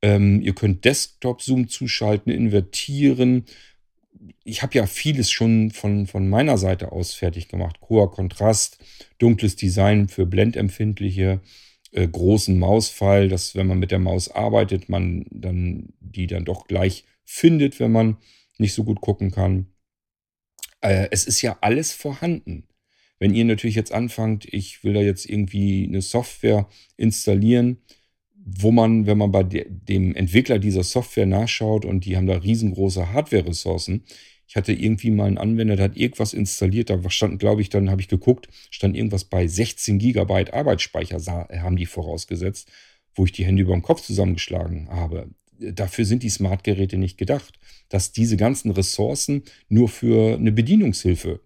[0.00, 3.44] Ähm, ihr könnt Desktop-Zoom zuschalten, invertieren.
[4.44, 7.78] Ich habe ja vieles schon von, von meiner Seite aus fertig gemacht.
[7.88, 8.78] Hoher Kontrast,
[9.18, 11.40] dunkles Design für blendempfindliche
[11.92, 16.66] äh, großen Mausfall, dass wenn man mit der Maus arbeitet, man dann die dann doch
[16.66, 18.16] gleich findet, wenn man
[18.58, 19.66] nicht so gut gucken kann.
[20.80, 22.68] Äh, es ist ja alles vorhanden.
[23.18, 27.78] Wenn ihr natürlich jetzt anfangt, ich will da jetzt irgendwie eine Software installieren,
[28.44, 32.36] wo man, wenn man bei de dem Entwickler dieser Software nachschaut und die haben da
[32.36, 34.04] riesengroße Hardware-Ressourcen,
[34.46, 37.90] ich hatte irgendwie mal einen Anwender, der hat irgendwas installiert, da stand, glaube ich, dann
[37.90, 42.70] habe ich geguckt, stand irgendwas bei 16 Gigabyte Arbeitsspeicher, haben die vorausgesetzt,
[43.14, 45.30] wo ich die Hände über dem Kopf zusammengeschlagen habe.
[45.58, 51.40] Dafür sind die Smartgeräte nicht gedacht, dass diese ganzen Ressourcen nur für eine Bedienungshilfe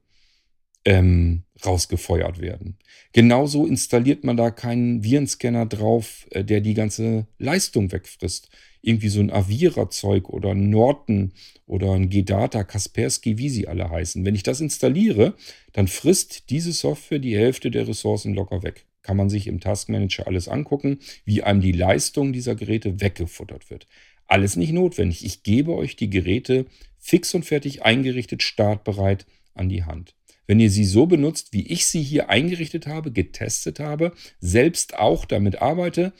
[0.84, 2.78] ähm, rausgefeuert werden.
[3.12, 8.48] Genauso installiert man da keinen Virenscanner drauf, äh, der die ganze Leistung wegfrisst
[8.82, 11.32] irgendwie so ein Avira-Zeug oder ein Norton
[11.66, 14.24] oder ein G-Data, Kaspersky, wie sie alle heißen.
[14.24, 15.34] Wenn ich das installiere,
[15.72, 18.86] dann frisst diese Software die Hälfte der Ressourcen locker weg.
[19.02, 23.86] Kann man sich im Taskmanager alles angucken, wie einem die Leistung dieser Geräte weggefuttert wird.
[24.26, 25.24] Alles nicht notwendig.
[25.24, 26.66] Ich gebe euch die Geräte
[26.98, 30.14] fix und fertig eingerichtet, startbereit an die Hand.
[30.48, 35.26] Wenn ihr sie so benutzt, wie ich sie hier eingerichtet habe, getestet habe, selbst auch
[35.26, 36.14] damit arbeite,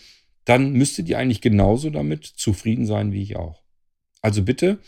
[0.44, 3.64] dann müsstet ihr eigentlich genauso damit zufrieden sein wie ich auch.
[4.20, 4.78] Also bitte,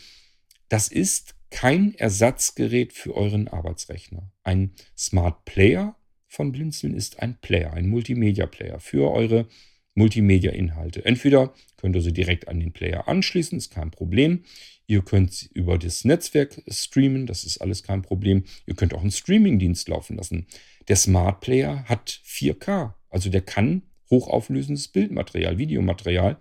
[0.69, 4.31] das ist kein Ersatzgerät für euren Arbeitsrechner.
[4.43, 9.47] Ein Smart Player von Blinzeln ist ein Player, ein Multimedia-Player für eure
[9.95, 11.03] Multimedia-Inhalte.
[11.03, 14.43] Entweder könnt ihr sie direkt an den Player anschließen, ist kein Problem.
[14.91, 18.43] Ihr könnt über das Netzwerk streamen, das ist alles kein Problem.
[18.65, 20.47] Ihr könnt auch einen Streaming-Dienst laufen lassen.
[20.89, 26.35] Der Smart Player hat 4K, also der kann hochauflösendes Bildmaterial, Videomaterial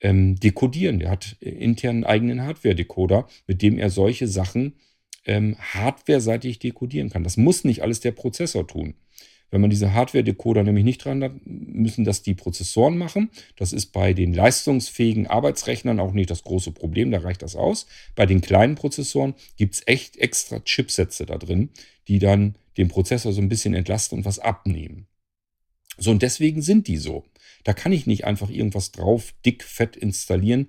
[0.00, 1.00] ähm, dekodieren.
[1.00, 4.74] Der hat intern einen eigenen Hardware-Decoder, mit dem er solche Sachen
[5.24, 7.24] ähm, hardware-seitig dekodieren kann.
[7.24, 8.94] Das muss nicht alles der Prozessor tun.
[9.52, 13.30] Wenn man diese Hardware-Decoder nämlich nicht dran hat, müssen das die Prozessoren machen.
[13.56, 17.86] Das ist bei den leistungsfähigen Arbeitsrechnern auch nicht das große Problem, da reicht das aus.
[18.14, 21.68] Bei den kleinen Prozessoren gibt es echt extra Chipsätze da drin,
[22.08, 25.06] die dann den Prozessor so ein bisschen entlasten und was abnehmen.
[25.98, 27.26] So, und deswegen sind die so.
[27.62, 30.68] Da kann ich nicht einfach irgendwas drauf dick, fett installieren,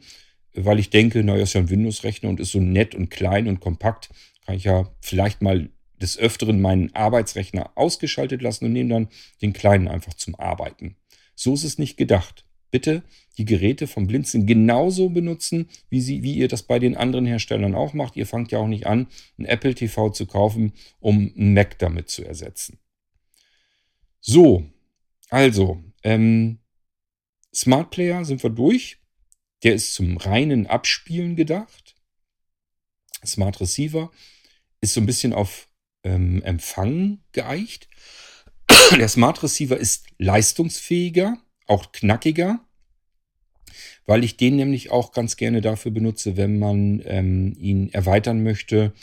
[0.55, 3.61] weil ich denke, naja, ist ja ein Windows-Rechner und ist so nett und klein und
[3.61, 4.09] kompakt.
[4.45, 5.69] Kann ich ja vielleicht mal
[6.01, 9.09] des Öfteren meinen Arbeitsrechner ausgeschaltet lassen und nehme dann
[9.41, 10.95] den kleinen einfach zum Arbeiten.
[11.35, 12.45] So ist es nicht gedacht.
[12.71, 13.03] Bitte
[13.37, 17.75] die Geräte vom Blinzeln genauso benutzen, wie, sie, wie ihr das bei den anderen Herstellern
[17.75, 18.15] auch macht.
[18.15, 22.09] Ihr fangt ja auch nicht an, ein Apple TV zu kaufen, um einen Mac damit
[22.09, 22.79] zu ersetzen.
[24.19, 24.65] So,
[25.29, 26.59] also, ähm,
[27.53, 28.99] Smart Player sind wir durch.
[29.63, 31.95] Der ist zum reinen Abspielen gedacht.
[33.25, 34.11] Smart Receiver
[34.81, 35.69] ist so ein bisschen auf
[36.03, 37.87] ähm, Empfang geeicht.
[38.97, 41.37] Der Smart Receiver ist leistungsfähiger,
[41.67, 42.59] auch knackiger,
[44.05, 48.93] weil ich den nämlich auch ganz gerne dafür benutze, wenn man ähm, ihn erweitern möchte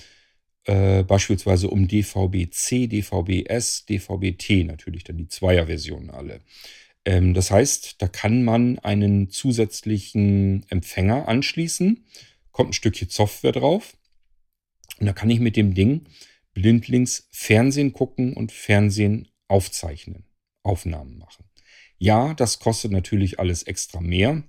[0.65, 6.41] äh, beispielsweise um DVB-C, DVB-S, DVB-T natürlich, dann die Zweier-Versionen alle.
[7.05, 12.05] Ähm, das heißt, da kann man einen zusätzlichen Empfänger anschließen,
[12.53, 13.97] kommt ein Stückchen Software drauf
[14.99, 16.07] und da kann ich mit dem Ding
[16.55, 20.27] blindlings Fernsehen gucken und Fernsehen aufzeichnen,
[20.63, 21.45] Aufnahmen machen.
[21.99, 24.43] Ja, das kostet natürlich alles extra mehr.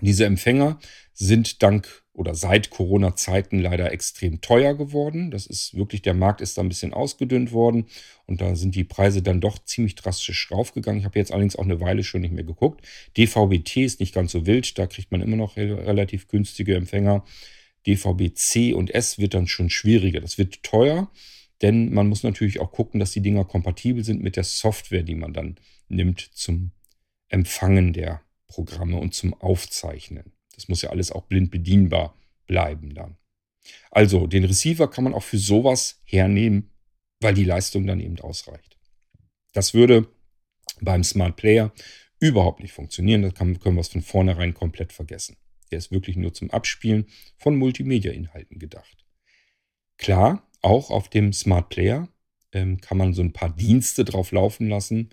[0.00, 0.78] Diese Empfänger
[1.12, 5.30] sind dank oder seit Corona-Zeiten leider extrem teuer geworden.
[5.30, 7.86] Das ist wirklich, der Markt ist da ein bisschen ausgedünnt worden
[8.26, 11.00] und da sind die Preise dann doch ziemlich drastisch raufgegangen.
[11.00, 12.86] Ich habe jetzt allerdings auch eine Weile schon nicht mehr geguckt.
[13.16, 17.24] DVB-T ist nicht ganz so wild, da kriegt man immer noch relativ günstige Empfänger.
[17.86, 20.20] DVB-C und S wird dann schon schwieriger.
[20.20, 21.10] Das wird teuer,
[21.62, 25.14] denn man muss natürlich auch gucken, dass die Dinger kompatibel sind mit der Software, die
[25.14, 25.56] man dann
[25.88, 26.72] nimmt zum
[27.28, 30.32] Empfangen der Programme und zum Aufzeichnen.
[30.54, 32.14] Das muss ja alles auch blind bedienbar
[32.46, 33.16] bleiben dann.
[33.90, 36.70] Also den Receiver kann man auch für sowas hernehmen,
[37.20, 38.76] weil die Leistung dann eben ausreicht.
[39.52, 40.08] Das würde
[40.80, 41.72] beim Smart Player
[42.18, 43.22] überhaupt nicht funktionieren.
[43.22, 45.36] Da können wir es von vornherein komplett vergessen.
[45.70, 47.06] Der ist wirklich nur zum Abspielen
[47.36, 49.04] von Multimedia-Inhalten gedacht.
[49.98, 52.08] Klar, auch auf dem Smart Player
[52.52, 55.10] ähm, kann man so ein paar Dienste drauf laufen lassen,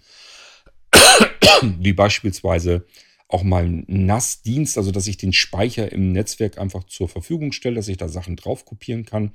[1.80, 2.86] wie beispielsweise
[3.28, 7.76] auch mal ein NAS-Dienst, also dass ich den Speicher im Netzwerk einfach zur Verfügung stelle,
[7.76, 9.34] dass ich da Sachen drauf kopieren kann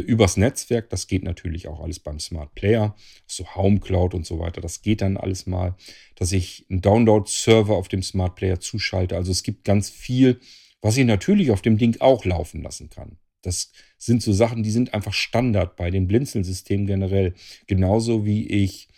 [0.00, 0.90] übers Netzwerk.
[0.90, 2.94] Das geht natürlich auch alles beim Smart Player,
[3.26, 4.60] so Home Cloud und so weiter.
[4.60, 5.76] Das geht dann alles mal,
[6.14, 9.16] dass ich einen Download-Server auf dem Smart Player zuschalte.
[9.16, 10.40] Also es gibt ganz viel,
[10.80, 13.18] was ich natürlich auf dem Ding auch laufen lassen kann.
[13.42, 17.34] Das sind so Sachen, die sind einfach Standard bei den Blinzeln-Systemen generell.
[17.66, 18.88] Genauso wie ich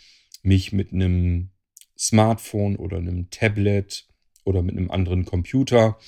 [0.41, 1.49] mich mit einem
[1.97, 4.07] Smartphone oder einem Tablet
[4.45, 5.99] oder mit einem anderen Computer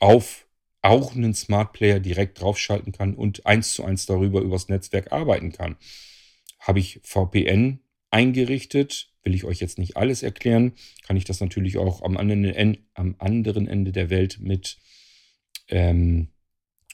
[0.00, 0.45] auf
[0.86, 5.52] auch einen Smart Player direkt draufschalten kann und eins zu eins darüber übers Netzwerk arbeiten
[5.52, 5.76] kann.
[6.60, 10.72] Habe ich VPN eingerichtet, will ich euch jetzt nicht alles erklären,
[11.06, 14.78] kann ich das natürlich auch am anderen, Ende der Welt mit
[15.68, 16.28] ähm,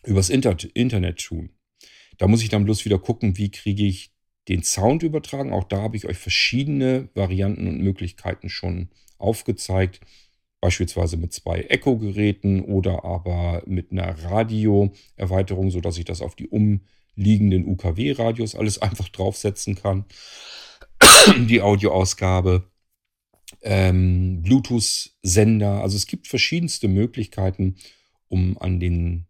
[0.05, 1.51] übers Internet tun.
[2.19, 4.13] Da muss ich dann bloß wieder gucken, wie kriege ich
[4.49, 5.53] den Sound übertragen.
[5.53, 10.01] Auch da habe ich euch verschiedene Varianten und Möglichkeiten schon aufgezeigt.
[10.63, 17.67] Beispielsweise mit zwei Echo-Geräten oder aber mit einer Radio-Erweiterung, sodass ich das auf die umliegenden
[17.67, 20.05] UKW-Radios alles einfach draufsetzen kann.
[21.49, 22.71] die Audioausgabe,
[23.63, 25.83] ähm, Bluetooth-Sender.
[25.83, 27.75] Also es gibt verschiedenste Möglichkeiten,
[28.29, 29.27] um an den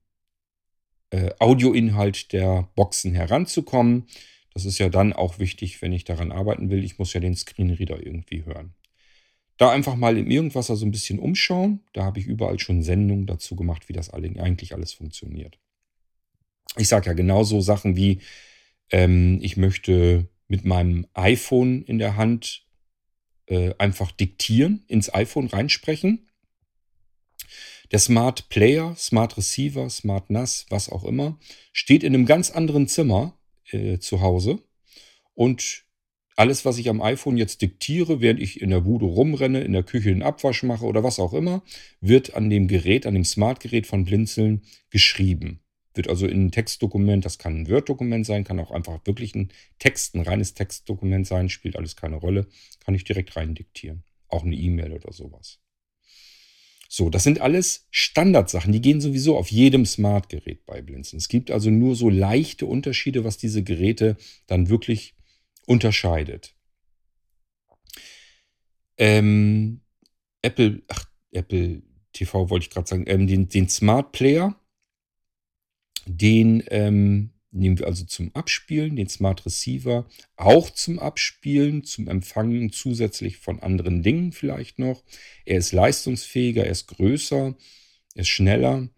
[1.09, 4.07] äh, Audioinhalt der Boxen heranzukommen.
[4.53, 6.85] Das ist ja dann auch wichtig, wenn ich daran arbeiten will.
[6.85, 8.75] Ich muss ja den Screenreader irgendwie hören.
[9.63, 11.85] Da einfach mal im Irgendwasser so ein bisschen umschauen.
[11.93, 15.57] Da habe ich überall schon Sendungen dazu gemacht, wie das eigentlich alles funktioniert.
[16.79, 18.19] Ich sage ja genauso Sachen wie,
[18.91, 22.67] ähm, ich möchte mit meinem iPhone in der Hand
[23.47, 26.29] äh, einfach diktieren, ins iPhone reinsprechen.
[27.93, 31.39] Der Smart Player, Smart Receiver, Smart NAS, was auch immer,
[31.73, 33.39] steht in einem ganz anderen Zimmer
[33.71, 34.59] äh, zu Hause.
[35.35, 35.85] Und
[36.37, 39.83] alles, was ich am iPhone jetzt diktiere, während ich in der Bude rumrenne, in der
[39.83, 41.63] Küche einen Abwasch mache oder was auch immer,
[42.01, 45.61] wird an dem Gerät, an dem Smart-Gerät von Blinzeln geschrieben.
[45.95, 49.51] Wird also in ein Textdokument, das kann ein Word-Dokument sein, kann auch einfach wirklich ein
[49.79, 52.47] Text, ein reines Textdokument sein, spielt alles keine Rolle,
[52.81, 54.03] kann ich direkt rein diktieren.
[54.29, 55.59] Auch eine E-Mail oder sowas.
[56.89, 61.19] So, das sind alles Standardsachen, die gehen sowieso auf jedem Smart-Gerät bei Blinzeln.
[61.19, 64.17] Es gibt also nur so leichte Unterschiede, was diese Geräte
[64.47, 65.15] dann wirklich
[65.67, 66.55] unterscheidet.
[68.99, 69.81] Ähm,
[70.43, 74.55] Apple, ach, Apple TV wollte ich gerade sagen, ähm, den, den Smart Player,
[76.07, 82.73] den ähm, nehmen wir also zum Abspielen, den Smart Receiver auch zum Abspielen, zum Empfangen
[82.73, 85.05] zusätzlich von anderen Dingen vielleicht noch.
[85.45, 87.55] Er ist leistungsfähiger, er ist größer,
[88.15, 88.89] er ist schneller.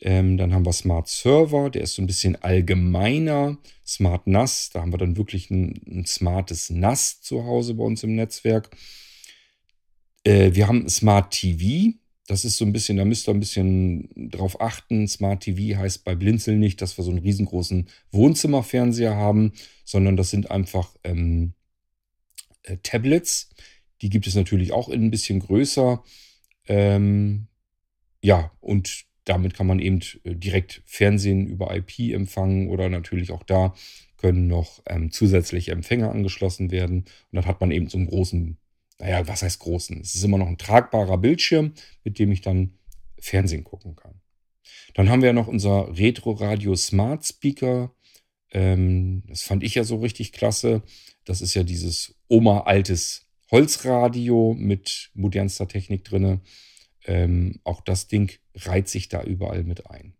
[0.00, 3.58] Ähm, dann haben wir Smart Server, der ist so ein bisschen allgemeiner.
[3.86, 8.02] Smart NAS, da haben wir dann wirklich ein, ein smartes NAS zu Hause bei uns
[8.02, 8.70] im Netzwerk.
[10.24, 11.94] Äh, wir haben Smart TV,
[12.26, 15.06] das ist so ein bisschen, da müsst ihr ein bisschen drauf achten.
[15.06, 19.52] Smart TV heißt bei Blinzeln nicht, dass wir so einen riesengroßen Wohnzimmerfernseher haben,
[19.84, 21.52] sondern das sind einfach ähm,
[22.62, 23.50] äh, Tablets.
[24.00, 26.02] Die gibt es natürlich auch in ein bisschen größer.
[26.66, 27.48] Ähm,
[28.22, 33.42] ja, und damit kann man eben äh, direkt Fernsehen über IP empfangen oder natürlich auch
[33.42, 33.74] da
[34.16, 37.00] können noch ähm, zusätzliche Empfänger angeschlossen werden.
[37.00, 38.58] Und dann hat man eben so einen großen
[38.98, 40.00] naja, was heißt großen?
[40.00, 41.72] Es ist immer noch ein tragbarer Bildschirm,
[42.04, 42.74] mit dem ich dann
[43.18, 44.20] Fernsehen gucken kann.
[44.94, 47.92] Dann haben wir ja noch unser Retro Radio Smart Speaker.
[48.52, 50.82] Ähm, das fand ich ja so richtig klasse.
[51.24, 56.40] Das ist ja dieses Oma-altes Holzradio mit modernster Technik drin.
[57.04, 60.14] Ähm, auch das Ding reiht sich da überall mit ein.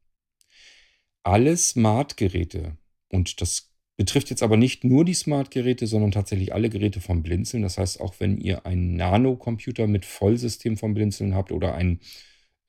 [1.22, 2.76] Alle Smart-Geräte,
[3.08, 7.62] und das Betrifft jetzt aber nicht nur die Smart-Geräte, sondern tatsächlich alle Geräte vom Blinzeln.
[7.62, 12.00] Das heißt, auch wenn ihr einen Nano-Computer mit Vollsystem vom Blinzeln habt oder ein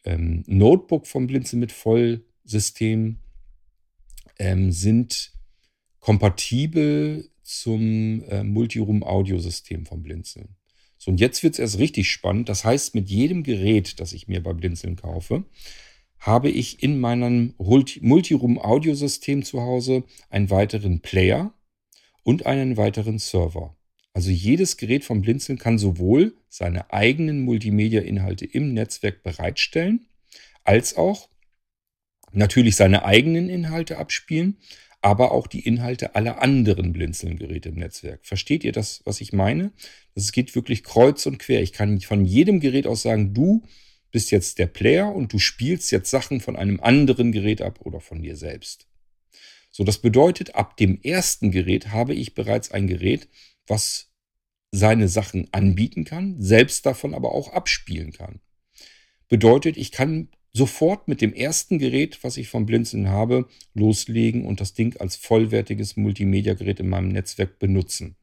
[0.04, 3.18] ähm, Notebook vom Blinzeln mit Vollsystem,
[4.38, 5.34] ähm, sind
[6.00, 10.56] kompatibel zum äh, Multiroom-Audiosystem vom Blinzeln.
[11.06, 12.50] So, und jetzt wird es erst richtig spannend.
[12.50, 15.44] Das heißt, mit jedem Gerät, das ich mir bei Blinzeln kaufe,
[16.18, 21.54] habe ich in meinem Multiroom-Audiosystem zu Hause einen weiteren Player
[22.24, 23.78] und einen weiteren Server.
[24.14, 30.08] Also jedes Gerät vom Blinzeln kann sowohl seine eigenen Multimedia-Inhalte im Netzwerk bereitstellen,
[30.64, 31.30] als auch
[32.32, 34.58] natürlich seine eigenen Inhalte abspielen,
[35.06, 38.26] aber auch die Inhalte aller anderen Blinzeln-Geräte im Netzwerk.
[38.26, 39.72] Versteht ihr das, was ich meine?
[40.16, 41.62] Es geht wirklich kreuz und quer.
[41.62, 43.62] Ich kann von jedem Gerät aus sagen, du
[44.10, 48.00] bist jetzt der Player und du spielst jetzt Sachen von einem anderen Gerät ab oder
[48.00, 48.88] von dir selbst.
[49.70, 53.28] So, das bedeutet, ab dem ersten Gerät habe ich bereits ein Gerät,
[53.68, 54.12] was
[54.72, 58.40] seine Sachen anbieten kann, selbst davon aber auch abspielen kann.
[59.28, 64.62] Bedeutet, ich kann sofort mit dem ersten Gerät, was ich vom Blinzeln habe, loslegen und
[64.62, 68.16] das Ding als vollwertiges Multimedia-Gerät in meinem Netzwerk benutzen.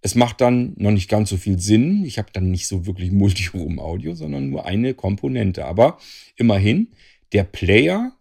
[0.00, 2.04] Es macht dann noch nicht ganz so viel Sinn.
[2.04, 5.64] Ich habe dann nicht so wirklich Multiroom-Audio, sondern nur eine Komponente.
[5.64, 5.98] Aber
[6.36, 6.92] immerhin,
[7.32, 8.12] der Player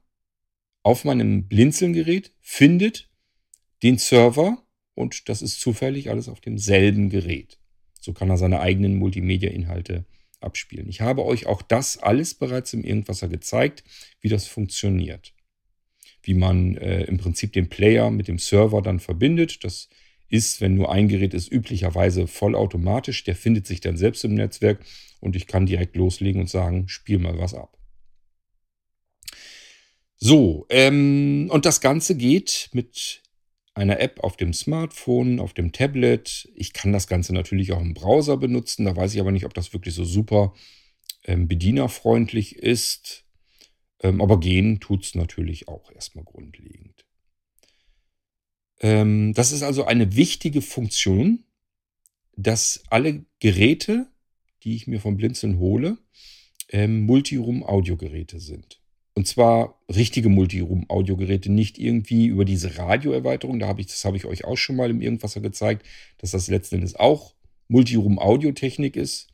[0.81, 3.11] auf meinem Blinzeln-Gerät findet
[3.83, 4.57] den Server
[4.95, 7.59] und das ist zufällig alles auf demselben Gerät.
[8.01, 10.05] So kann er seine eigenen Multimedia-Inhalte
[10.43, 10.89] abspielen.
[10.89, 13.83] Ich habe euch auch das alles bereits im Irgendwasser gezeigt,
[14.21, 15.33] wie das funktioniert.
[16.21, 19.63] Wie man äh, im Prinzip den Player mit dem Server dann verbindet.
[19.63, 19.89] Das
[20.29, 23.23] ist, wenn nur ein Gerät ist, üblicherweise vollautomatisch.
[23.23, 24.85] Der findet sich dann selbst im Netzwerk
[25.19, 27.77] und ich kann direkt loslegen und sagen, spiel mal was ab.
[30.17, 33.22] So, ähm, und das Ganze geht mit
[33.75, 36.49] einer App auf dem Smartphone, auf dem Tablet.
[36.55, 38.85] Ich kann das Ganze natürlich auch im Browser benutzen.
[38.85, 40.53] Da weiß ich aber nicht, ob das wirklich so super
[41.23, 43.25] ähm, bedienerfreundlich ist.
[43.99, 47.05] Ähm, aber gehen tut es natürlich auch erstmal grundlegend.
[48.79, 51.45] Ähm, das ist also eine wichtige Funktion,
[52.35, 54.07] dass alle Geräte,
[54.63, 55.97] die ich mir vom Blinzeln hole,
[56.69, 58.82] ähm, Multiroom-Audiogeräte sind.
[59.15, 63.59] Und zwar richtige Multiroom-Audiogeräte, nicht irgendwie über diese Radioerweiterung.
[63.59, 65.85] Da habe ich, das habe ich euch auch schon mal im Irgendwasser gezeigt,
[66.17, 67.35] dass das letzten Endes auch
[67.67, 69.27] Multiroom-Audiotechnik ist.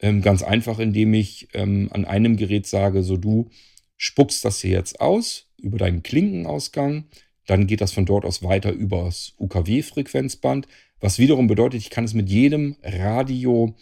[0.00, 3.50] Ähm, ganz einfach, indem ich ähm, an einem Gerät sage, so du
[3.98, 7.04] spuckst das hier jetzt aus über deinen Klinkenausgang.
[7.46, 10.66] Dann geht das von dort aus weiter übers UKW-Frequenzband,
[11.00, 13.74] was wiederum bedeutet, ich kann es mit jedem Radio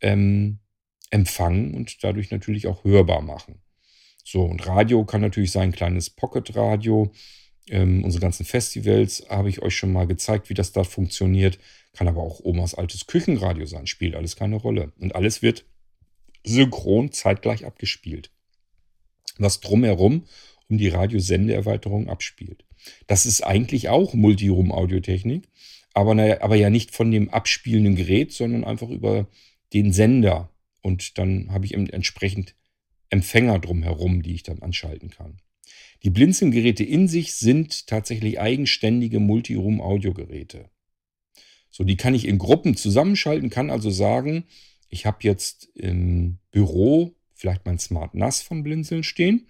[0.00, 0.58] ähm,
[1.10, 3.60] empfangen und dadurch natürlich auch hörbar machen.
[4.24, 7.12] So, und Radio kann natürlich sein, kleines Pocket-Radio.
[7.68, 11.58] Ähm, unsere ganzen Festivals habe ich euch schon mal gezeigt, wie das da funktioniert.
[11.92, 14.92] Kann aber auch Omas altes Küchenradio sein, spielt alles keine Rolle.
[14.98, 15.66] Und alles wird
[16.42, 18.30] synchron zeitgleich abgespielt.
[19.38, 20.24] Was drumherum
[20.68, 22.64] um die Radiosendeerweiterung abspielt.
[23.06, 25.48] Das ist eigentlich auch Multiroom-Audiotechnik,
[25.92, 29.28] aber, naja, aber ja nicht von dem abspielenden Gerät, sondern einfach über
[29.72, 30.50] den Sender.
[30.80, 32.54] Und dann habe ich entsprechend
[33.10, 35.38] Empfänger drumherum, die ich dann anschalten kann.
[36.02, 40.68] Die Blinzeln-Geräte in sich sind tatsächlich eigenständige Multiroom-Audiogeräte.
[41.70, 44.44] So, die kann ich in Gruppen zusammenschalten, kann also sagen,
[44.88, 49.48] ich habe jetzt im Büro vielleicht mein Smart NAS von Blinzeln stehen,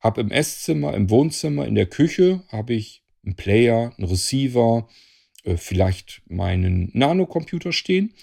[0.00, 4.88] habe im Esszimmer, im Wohnzimmer, in der Küche habe ich einen Player, einen Receiver,
[5.44, 8.14] äh, vielleicht meinen Nanocomputer stehen.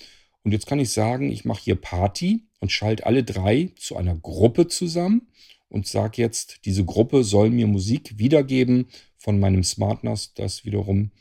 [0.44, 4.16] Und jetzt kann ich sagen, ich mache hier Party und schalte alle drei zu einer
[4.16, 5.28] Gruppe zusammen
[5.70, 8.88] und sage jetzt, diese Gruppe soll mir Musik wiedergeben
[9.18, 11.12] von meinem SmartNAS, das wiederum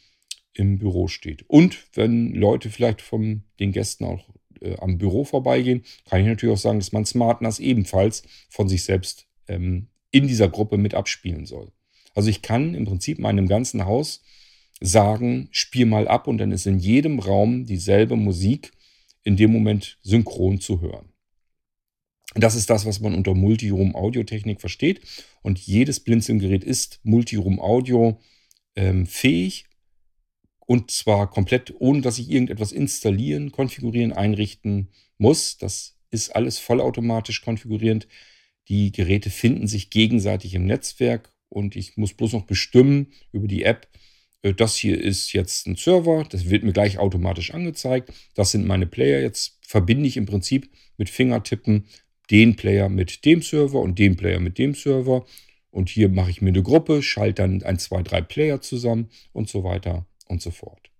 [0.54, 1.48] im Büro steht.
[1.48, 4.28] Und wenn Leute vielleicht von den Gästen auch
[4.60, 8.84] äh, am Büro vorbeigehen, kann ich natürlich auch sagen, dass mein SmartNAS ebenfalls von sich
[8.84, 11.72] selbst ähm, in dieser Gruppe mit abspielen soll.
[12.14, 14.22] Also ich kann im Prinzip meinem ganzen Haus
[14.80, 18.72] sagen, spiel mal ab und dann ist in jedem Raum dieselbe Musik
[19.22, 21.12] in dem Moment synchron zu hören.
[22.34, 25.02] Das ist das, was man unter Multiroom-Audiotechnik versteht.
[25.42, 28.18] Und jedes Blinzeln-Gerät ist Multiroom-Audio
[28.74, 29.66] ähm, fähig.
[30.66, 35.58] Und zwar komplett, ohne dass ich irgendetwas installieren, konfigurieren, einrichten muss.
[35.58, 38.08] Das ist alles vollautomatisch konfigurierend.
[38.68, 43.64] Die Geräte finden sich gegenseitig im Netzwerk und ich muss bloß noch bestimmen über die
[43.64, 43.88] App,
[44.42, 48.12] das hier ist jetzt ein Server, das wird mir gleich automatisch angezeigt.
[48.34, 49.20] Das sind meine Player.
[49.20, 51.86] Jetzt verbinde ich im Prinzip mit Fingertippen
[52.30, 55.24] den Player mit dem Server und den Player mit dem Server.
[55.70, 59.48] Und hier mache ich mir eine Gruppe, schalte dann ein, zwei, drei Player zusammen und
[59.48, 60.90] so weiter und so fort.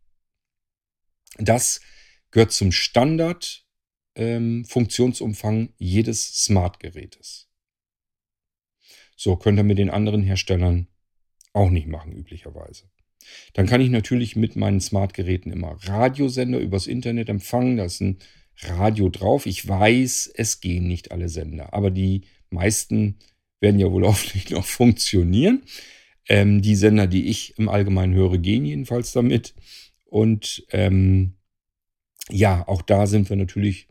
[1.39, 1.81] Das
[2.31, 3.67] gehört zum Standard
[4.15, 4.67] ähm,
[5.79, 7.49] jedes Smart-Gerätes.
[9.17, 10.89] So könnt ihr mit den anderen Herstellern
[11.53, 12.92] auch nicht machen, üblicherweise.
[13.55, 17.77] Dann kann ich natürlich mit meinen Smart-Geräten immer Radiosender übers Internet empfangen.
[17.77, 18.19] Da ist ein
[18.61, 19.47] Radio drauf.
[19.47, 23.19] Ich weiß, es gehen nicht alle Sender, aber die meisten
[23.61, 25.63] werden ja wohl hoffentlich noch funktionieren.
[26.29, 29.55] Ähm, die Sender, die ich im Allgemeinen höre, gehen jedenfalls damit.
[30.05, 31.35] Und ähm,
[32.31, 33.89] ja, auch da sind wir natürlich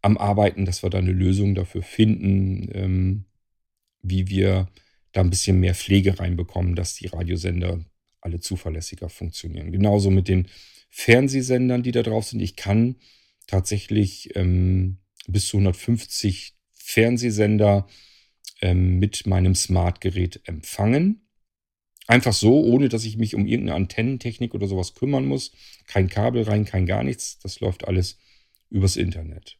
[0.00, 3.24] am Arbeiten, dass wir da eine Lösung dafür finden, ähm,
[4.02, 4.68] wie wir
[5.12, 7.84] da ein bisschen mehr Pflege reinbekommen, dass die Radiosender
[8.22, 9.72] alle zuverlässiger funktionieren.
[9.72, 10.48] Genauso mit den
[10.88, 12.40] Fernsehsendern, die da drauf sind.
[12.40, 12.96] Ich kann
[13.46, 17.86] tatsächlich ähm, bis zu 150 Fernsehsender
[18.60, 21.28] ähm, mit meinem Smartgerät empfangen.
[22.06, 25.52] Einfach so, ohne dass ich mich um irgendeine Antennentechnik oder sowas kümmern muss.
[25.86, 27.38] Kein Kabel rein, kein gar nichts.
[27.38, 28.18] Das läuft alles
[28.70, 29.58] übers Internet.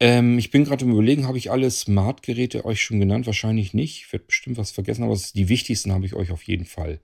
[0.00, 3.26] Ähm, ich bin gerade im Überlegen, habe ich alle Smart-Geräte euch schon genannt?
[3.26, 4.04] Wahrscheinlich nicht.
[4.04, 7.00] Ich werde bestimmt was vergessen, aber die wichtigsten habe ich euch auf jeden Fall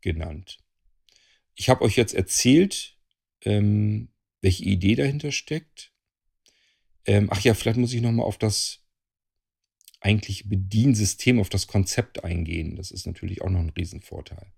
[0.00, 0.58] genannt.
[1.54, 2.96] Ich habe euch jetzt erzählt,
[3.44, 4.08] ähm,
[4.40, 5.92] welche Idee dahinter steckt.
[7.04, 8.80] Ähm, ach ja, vielleicht muss ich nochmal auf das
[10.00, 12.76] eigentliche Bediensystem, auf das Konzept eingehen.
[12.76, 14.50] Das ist natürlich auch noch ein Riesenvorteil.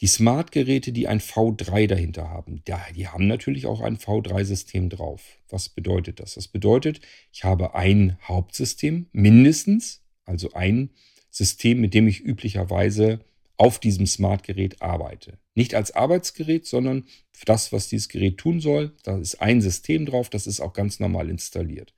[0.00, 5.38] Die Smart-Geräte, die ein V3 dahinter haben, die haben natürlich auch ein V3-System drauf.
[5.50, 6.34] Was bedeutet das?
[6.34, 7.00] Das bedeutet,
[7.32, 10.90] ich habe ein Hauptsystem mindestens, also ein
[11.30, 13.20] System, mit dem ich üblicherweise
[13.58, 15.38] auf diesem Smart-Gerät arbeite.
[15.54, 18.96] Nicht als Arbeitsgerät, sondern für das, was dieses Gerät tun soll.
[19.02, 21.92] Da ist ein System drauf, das ist auch ganz normal installiert.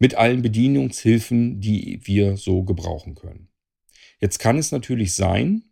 [0.00, 3.48] Mit allen Bedienungshilfen, die wir so gebrauchen können.
[4.20, 5.62] Jetzt kann es natürlich sein,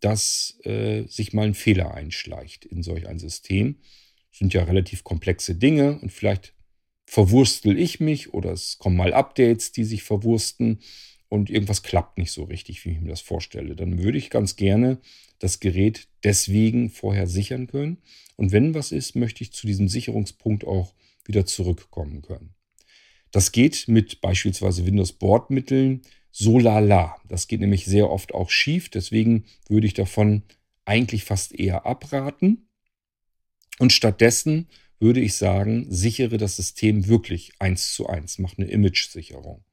[0.00, 3.76] dass äh, sich mal ein Fehler einschleicht in solch ein System.
[4.30, 6.54] Das sind ja relativ komplexe Dinge und vielleicht
[7.06, 10.80] verwurstel ich mich oder es kommen mal Updates, die sich verwursten
[11.28, 13.76] und irgendwas klappt nicht so richtig, wie ich mir das vorstelle.
[13.76, 14.98] Dann würde ich ganz gerne
[15.38, 17.98] das Gerät deswegen vorher sichern können.
[18.36, 20.94] Und wenn was ist, möchte ich zu diesem Sicherungspunkt auch
[21.26, 22.54] wieder zurückkommen können.
[23.30, 26.02] Das geht mit beispielsweise Windows-Bordmitteln
[26.38, 27.16] so lala.
[27.28, 28.88] Das geht nämlich sehr oft auch schief.
[28.88, 30.44] Deswegen würde ich davon
[30.84, 32.68] eigentlich fast eher abraten.
[33.80, 34.68] Und stattdessen
[35.00, 38.38] würde ich sagen, sichere das System wirklich eins zu eins.
[38.38, 39.64] Mach eine Image-Sicherung.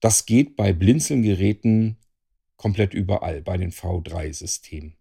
[0.00, 1.96] Das geht bei Blinzeln-Geräten
[2.56, 4.96] komplett überall, bei den V3-Systemen.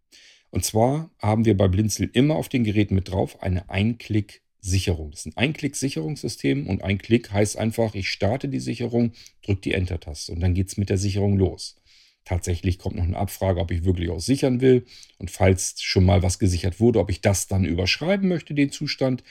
[0.50, 5.12] Und zwar haben wir bei Blinzeln immer auf den Geräten mit drauf eine Einklick- Sicherung.
[5.12, 9.12] Das ist ein Einklick-Sicherungssystem und ein Klick heißt einfach, ich starte die Sicherung,
[9.42, 11.76] drücke die Enter-Taste und dann geht es mit der Sicherung los.
[12.24, 14.86] Tatsächlich kommt noch eine Abfrage, ob ich wirklich auch sichern will
[15.18, 19.24] und falls schon mal was gesichert wurde, ob ich das dann überschreiben möchte, den Zustand.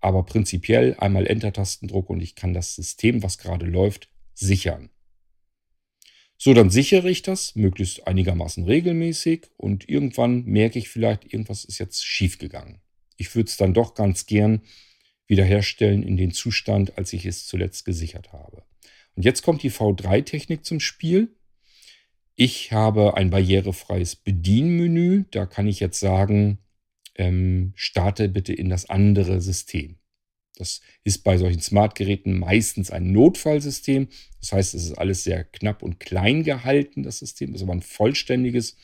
[0.00, 4.90] Aber prinzipiell einmal Enter-Tastendruck und ich kann das System, was gerade läuft, sichern.
[6.36, 11.78] So, dann sichere ich das möglichst einigermaßen regelmäßig und irgendwann merke ich vielleicht, irgendwas ist
[11.78, 12.80] jetzt schiefgegangen
[13.20, 14.62] ich würde es dann doch ganz gern
[15.26, 18.64] wiederherstellen in den Zustand, als ich es zuletzt gesichert habe.
[19.14, 21.36] Und jetzt kommt die V3-Technik zum Spiel.
[22.34, 25.24] Ich habe ein barrierefreies Bedienmenü.
[25.30, 26.58] Da kann ich jetzt sagen,
[27.16, 29.98] ähm, starte bitte in das andere System.
[30.56, 34.08] Das ist bei solchen Smart-Geräten meistens ein Notfallsystem.
[34.40, 37.52] Das heißt, es ist alles sehr knapp und klein gehalten, das System.
[37.52, 38.76] Das ist aber ein vollständiges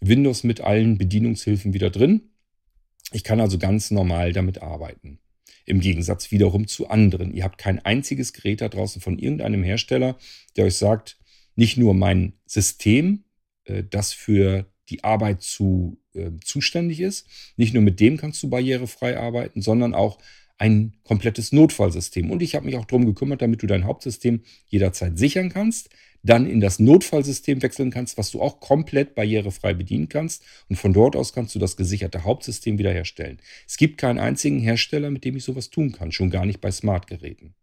[0.00, 2.30] Windows mit allen Bedienungshilfen wieder drin.
[3.12, 5.18] Ich kann also ganz normal damit arbeiten.
[5.64, 7.32] Im Gegensatz wiederum zu anderen.
[7.32, 10.16] Ihr habt kein einziges Gerät da draußen von irgendeinem Hersteller,
[10.56, 11.18] der euch sagt,
[11.56, 13.24] nicht nur mein System,
[13.64, 18.48] äh, das für die Arbeit zu, äh, zuständig ist, nicht nur mit dem kannst du
[18.48, 20.18] barrierefrei arbeiten, sondern auch
[20.56, 22.30] ein komplettes Notfallsystem.
[22.30, 25.90] Und ich habe mich auch darum gekümmert, damit du dein Hauptsystem jederzeit sichern kannst,
[26.22, 30.42] dann in das Notfallsystem wechseln kannst, was du auch komplett barrierefrei bedienen kannst.
[30.68, 33.38] Und von dort aus kannst du das gesicherte Hauptsystem wiederherstellen.
[33.66, 36.70] Es gibt keinen einzigen Hersteller, mit dem ich sowas tun kann, schon gar nicht bei
[36.70, 37.54] Smartgeräten.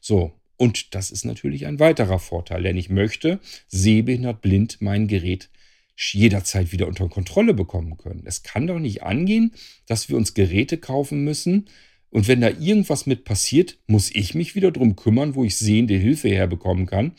[0.00, 5.50] So, und das ist natürlich ein weiterer Vorteil, denn ich möchte sehbehindert blind mein Gerät
[5.96, 8.22] jederzeit wieder unter Kontrolle bekommen können.
[8.24, 9.52] Es kann doch nicht angehen,
[9.86, 11.68] dass wir uns Geräte kaufen müssen,
[12.12, 15.94] und wenn da irgendwas mit passiert, muss ich mich wieder drum kümmern, wo ich sehende
[15.94, 17.12] Hilfe herbekommen kann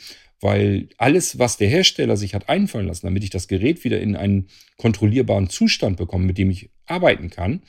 [0.43, 4.15] weil alles, was der Hersteller sich hat einfallen lassen, damit ich das Gerät wieder in
[4.15, 7.63] einen kontrollierbaren Zustand bekomme, mit dem ich arbeiten kann,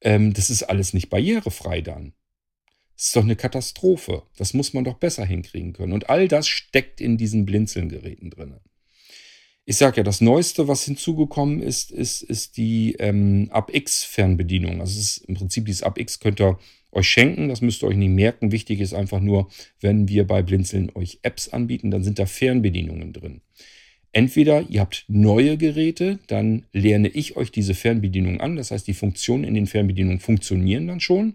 [0.00, 2.14] ähm, das ist alles nicht barrierefrei dann.
[2.96, 4.22] Das ist doch eine Katastrophe.
[4.36, 5.92] Das muss man doch besser hinkriegen können.
[5.92, 8.54] Und all das steckt in diesen Blinzelgeräten drin.
[9.66, 14.80] Ich sage ja, das Neueste, was hinzugekommen ist, ist, ist die ähm, UpX-Fernbedienung.
[14.80, 16.58] Also es ist im Prinzip dieses UpX könnt ihr
[16.94, 17.48] euch schenken.
[17.48, 18.52] Das müsst ihr euch nicht merken.
[18.52, 19.48] Wichtig ist einfach nur,
[19.80, 23.40] wenn wir bei Blinzeln euch Apps anbieten, dann sind da Fernbedienungen drin.
[24.12, 28.54] Entweder ihr habt neue Geräte, dann lerne ich euch diese Fernbedienung an.
[28.54, 31.34] Das heißt, die Funktionen in den Fernbedienungen funktionieren dann schon.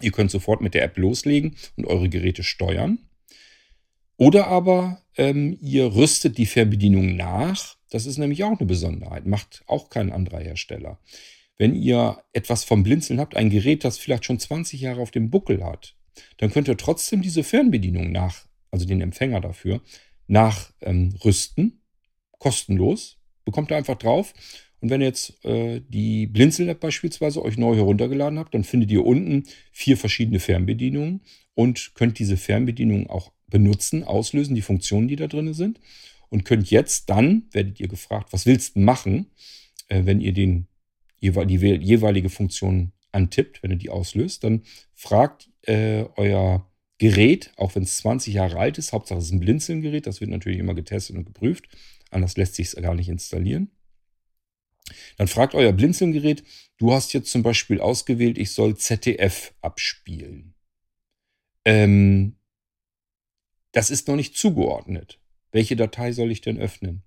[0.00, 2.98] Ihr könnt sofort mit der App loslegen und eure Geräte steuern.
[4.16, 7.76] Oder aber ähm, ihr rüstet die Fernbedienung nach.
[7.90, 9.26] Das ist nämlich auch eine Besonderheit.
[9.26, 10.98] Macht auch kein anderer Hersteller
[11.56, 15.30] wenn ihr etwas vom Blinzeln habt, ein Gerät, das vielleicht schon 20 Jahre auf dem
[15.30, 15.94] Buckel hat,
[16.38, 19.80] dann könnt ihr trotzdem diese Fernbedienung nach, also den Empfänger dafür,
[20.26, 21.80] nachrüsten, ähm,
[22.38, 24.34] kostenlos, bekommt ihr einfach drauf.
[24.80, 29.04] Und wenn ihr jetzt äh, die Blinzeln-App beispielsweise euch neu heruntergeladen habt, dann findet ihr
[29.04, 31.22] unten vier verschiedene Fernbedienungen
[31.54, 35.80] und könnt diese Fernbedienung auch benutzen, auslösen, die Funktionen, die da drin sind.
[36.28, 39.30] Und könnt jetzt dann, werdet ihr gefragt, was willst du machen,
[39.88, 40.66] äh, wenn ihr den,
[41.32, 44.62] die jeweilige Funktion antippt, wenn ihr die auslöst, dann
[44.94, 49.40] fragt äh, euer Gerät, auch wenn es 20 Jahre alt ist, Hauptsache es ist ein
[49.40, 51.68] Blinzeln-Gerät, das wird natürlich immer getestet und geprüft,
[52.10, 53.70] anders lässt sich es gar nicht installieren.
[55.16, 56.44] Dann fragt euer Blinzeln-Gerät,
[56.76, 60.54] du hast jetzt zum Beispiel ausgewählt, ich soll ZDF abspielen.
[61.64, 62.36] Ähm,
[63.72, 65.20] das ist noch nicht zugeordnet.
[65.50, 67.02] Welche Datei soll ich denn öffnen?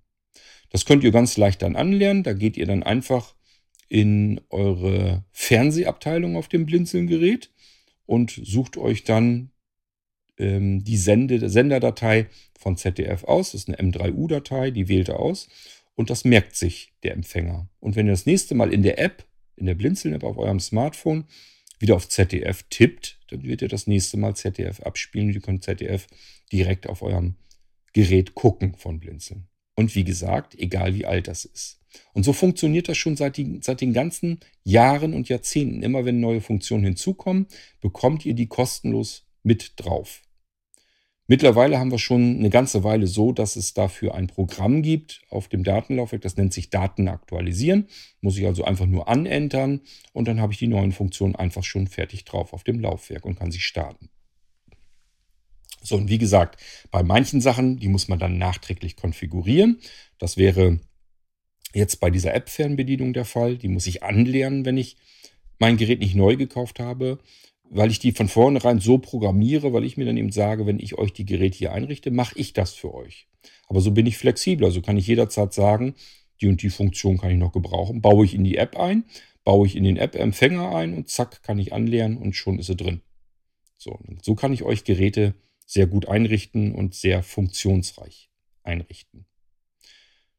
[0.70, 2.24] Das könnt ihr ganz leicht dann anlernen.
[2.24, 3.34] Da geht ihr dann einfach
[3.88, 7.50] in eure Fernsehabteilung auf dem Blinzeln-Gerät
[8.06, 9.50] und sucht euch dann
[10.38, 12.26] ähm, die Sende, Senderdatei
[12.58, 13.52] von ZDF aus.
[13.52, 15.48] Das ist eine M3U-Datei, die wählt er aus.
[15.94, 17.68] Und das merkt sich der Empfänger.
[17.80, 19.26] Und wenn ihr das nächste Mal in der App,
[19.56, 21.24] in der Blinzeln-App auf eurem Smartphone
[21.80, 25.32] wieder auf ZDF tippt, dann wird ihr das nächste Mal ZDF abspielen.
[25.32, 26.06] Ihr könnt ZDF
[26.52, 27.36] direkt auf eurem
[27.92, 29.48] Gerät gucken von Blinzeln.
[29.74, 31.77] Und wie gesagt, egal wie alt das ist.
[32.12, 35.82] Und so funktioniert das schon seit, die, seit den ganzen Jahren und Jahrzehnten.
[35.82, 37.46] Immer wenn neue Funktionen hinzukommen,
[37.80, 40.22] bekommt ihr die kostenlos mit drauf.
[41.30, 45.48] Mittlerweile haben wir schon eine ganze Weile so, dass es dafür ein Programm gibt auf
[45.48, 47.86] dem Datenlaufwerk, das nennt sich Daten aktualisieren.
[48.22, 49.82] Muss ich also einfach nur anentern
[50.14, 53.38] und dann habe ich die neuen Funktionen einfach schon fertig drauf auf dem Laufwerk und
[53.38, 54.08] kann sie starten.
[55.82, 56.58] So, und wie gesagt,
[56.90, 59.80] bei manchen Sachen, die muss man dann nachträglich konfigurieren.
[60.18, 60.80] Das wäre
[61.74, 63.56] jetzt bei dieser App-Fernbedienung der Fall.
[63.56, 64.96] Die muss ich anlernen, wenn ich
[65.58, 67.18] mein Gerät nicht neu gekauft habe
[67.70, 70.96] weil ich die von vornherein so programmiere, weil ich mir dann eben sage, wenn ich
[70.96, 73.28] euch die Geräte hier einrichte, mache ich das für euch.
[73.66, 75.94] Aber so bin ich flexibel, also kann ich jederzeit sagen,
[76.40, 79.04] die und die Funktion kann ich noch gebrauchen, baue ich in die App ein,
[79.44, 82.76] baue ich in den App-Empfänger ein und zack, kann ich anlernen und schon ist sie
[82.76, 83.02] drin.
[83.76, 85.34] So, so kann ich euch Geräte
[85.66, 88.30] sehr gut einrichten und sehr funktionsreich
[88.62, 89.26] einrichten.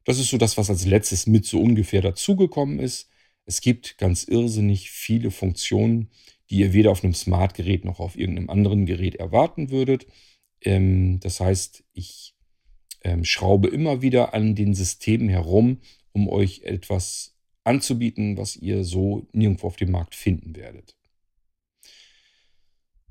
[0.10, 3.12] Das ist so das, was als letztes mit so ungefähr dazugekommen ist.
[3.46, 6.10] Es gibt ganz irrsinnig viele Funktionen,
[6.50, 10.08] die ihr weder auf einem Smart-Gerät noch auf irgendeinem anderen Gerät erwarten würdet.
[10.62, 12.34] Ähm, das heißt, ich
[13.04, 15.78] ähm, schraube immer wieder an den Systemen herum,
[16.12, 20.96] um euch etwas anzubieten, was ihr so nirgendwo auf dem Markt finden werdet.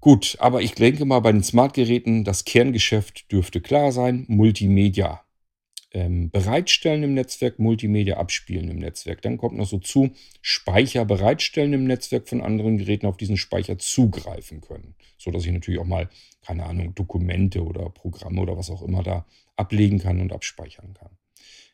[0.00, 4.24] Gut, aber ich denke mal, bei den Smart-Geräten, das Kerngeschäft dürfte klar sein.
[4.26, 5.22] Multimedia
[5.92, 9.22] ähm, bereitstellen im Netzwerk, Multimedia abspielen im Netzwerk.
[9.22, 10.10] Dann kommt noch so zu,
[10.42, 14.94] Speicher bereitstellen im Netzwerk von anderen Geräten auf diesen Speicher zugreifen können.
[15.16, 16.08] So dass ich natürlich auch mal,
[16.42, 19.26] keine Ahnung, Dokumente oder Programme oder was auch immer da
[19.56, 21.10] ablegen kann und abspeichern kann.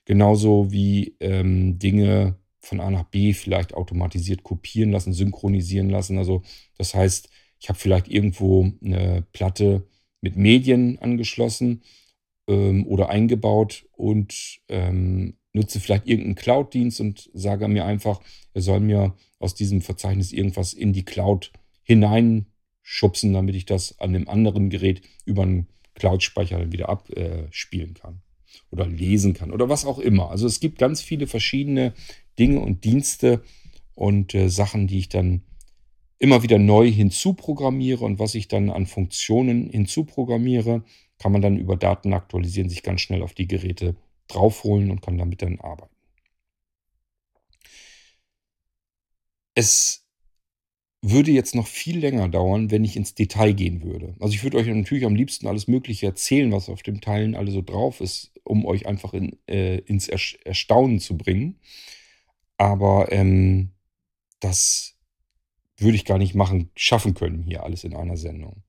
[0.05, 6.19] Genauso wie ähm, Dinge von A nach B vielleicht automatisiert kopieren lassen, synchronisieren lassen.
[6.19, 6.43] Also
[6.79, 7.29] das heißt,
[7.61, 9.87] ich habe vielleicht irgendwo eine Platte
[10.21, 11.83] mit Medien angeschlossen
[12.47, 18.21] ähm, oder eingebaut und ähm, nutze vielleicht irgendeinen Cloud-Dienst und sage mir einfach,
[18.53, 24.15] er soll mir aus diesem Verzeichnis irgendwas in die Cloud hineinschubsen, damit ich das an
[24.15, 28.21] einem anderen Gerät über einen Cloud-Speicher dann wieder abspielen kann
[28.71, 30.31] oder lesen kann oder was auch immer.
[30.31, 31.95] Also es gibt ganz viele verschiedene
[32.39, 33.43] Dinge und Dienste
[33.95, 35.43] und äh, Sachen, die ich dann
[36.19, 40.83] immer wieder neu hinzuprogrammiere und was ich dann an Funktionen hinzuprogrammiere,
[41.25, 43.97] kann man dann über Daten aktualisieren, sich ganz schnell auf die Geräte
[44.29, 45.97] draufholen und kann damit dann arbeiten.
[49.55, 50.07] Es
[51.01, 54.15] würde jetzt noch viel länger dauern, wenn ich ins Detail gehen würde.
[54.21, 57.53] Also ich würde euch natürlich am liebsten alles Mögliche erzählen, was auf dem Teilen alle
[57.53, 61.59] so drauf ist, um euch einfach in, äh, ins Erstaunen zu bringen.
[62.59, 63.71] Aber ähm,
[64.41, 64.99] das
[65.79, 68.63] würde ich gar nicht machen, schaffen können hier alles in einer Sendung.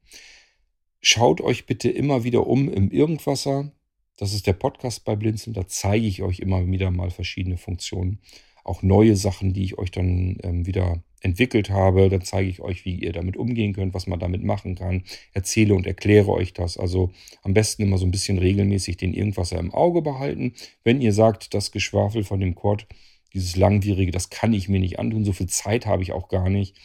[1.07, 3.71] Schaut euch bitte immer wieder um im Irgendwasser.
[4.17, 5.53] Das ist der Podcast bei Blinzeln.
[5.53, 8.17] Da zeige ich euch immer wieder mal verschiedene Funktionen.
[8.63, 12.09] Auch neue Sachen, die ich euch dann ähm, wieder entwickelt habe.
[12.09, 15.03] Dann zeige ich euch, wie ihr damit umgehen könnt, was man damit machen kann.
[15.31, 16.75] Erzähle und erkläre euch das.
[16.75, 17.11] Also
[17.43, 20.53] am besten immer so ein bisschen regelmäßig den Irgendwasser im Auge behalten.
[20.83, 22.87] Wenn ihr sagt, das Geschwafel von dem Quad,
[23.35, 25.25] dieses langwierige, das kann ich mir nicht antun.
[25.25, 26.75] So viel Zeit habe ich auch gar nicht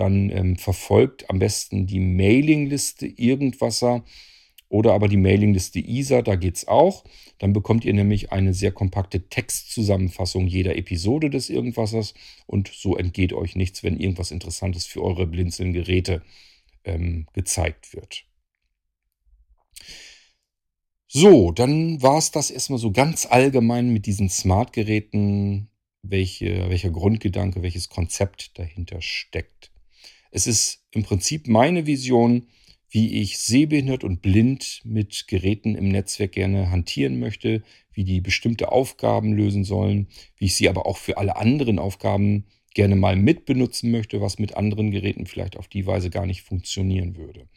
[0.00, 4.04] dann ähm, verfolgt am besten die Mailingliste Irgendwasser
[4.68, 7.04] oder aber die Mailingliste ISA, da geht es auch.
[7.38, 12.14] Dann bekommt ihr nämlich eine sehr kompakte Textzusammenfassung jeder Episode des Irgendwassers
[12.46, 16.22] und so entgeht euch nichts, wenn irgendwas Interessantes für eure Blinzeln-Geräte
[16.84, 18.24] ähm, gezeigt wird.
[21.08, 25.69] So, dann war es das erstmal so ganz allgemein mit diesen Smart-Geräten,
[26.02, 29.70] welche, welcher Grundgedanke, welches Konzept dahinter steckt.
[30.30, 32.46] Es ist im Prinzip meine Vision,
[32.88, 38.72] wie ich sehbehindert und blind mit Geräten im Netzwerk gerne hantieren möchte, wie die bestimmte
[38.72, 43.90] Aufgaben lösen sollen, wie ich sie aber auch für alle anderen Aufgaben gerne mal mitbenutzen
[43.90, 47.48] möchte, was mit anderen Geräten vielleicht auf die Weise gar nicht funktionieren würde.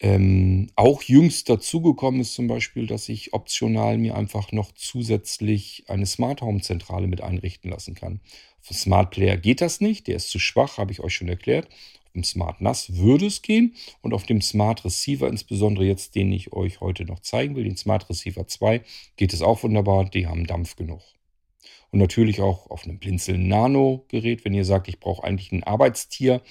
[0.00, 6.06] Ähm, auch jüngst dazugekommen ist zum Beispiel, dass ich optional mir einfach noch zusätzlich eine
[6.06, 8.20] Smart Home Zentrale mit einrichten lassen kann.
[8.60, 11.28] Auf dem Smart Player geht das nicht, der ist zu schwach, habe ich euch schon
[11.28, 11.68] erklärt.
[12.06, 16.32] Auf dem Smart NAS würde es gehen und auf dem Smart Receiver, insbesondere jetzt, den
[16.32, 18.82] ich euch heute noch zeigen will, den Smart Receiver 2,
[19.16, 21.02] geht es auch wunderbar, die haben Dampf genug.
[21.90, 25.62] Und natürlich auch auf einem Blinzeln Nano Gerät, wenn ihr sagt, ich brauche eigentlich ein
[25.62, 26.42] Arbeitstier,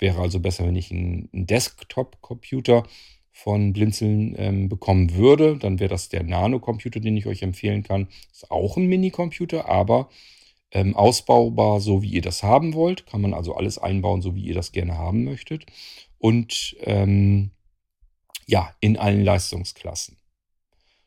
[0.00, 2.84] Wäre also besser, wenn ich einen Desktop-Computer
[3.32, 5.56] von Blinzeln ähm, bekommen würde.
[5.56, 8.08] Dann wäre das der Nano-Computer, den ich euch empfehlen kann.
[8.32, 10.08] Ist auch ein Mini-Computer, aber
[10.72, 13.06] ähm, ausbaubar, so wie ihr das haben wollt.
[13.06, 15.66] Kann man also alles einbauen, so wie ihr das gerne haben möchtet.
[16.18, 17.50] Und ähm,
[18.46, 20.16] ja, in allen Leistungsklassen.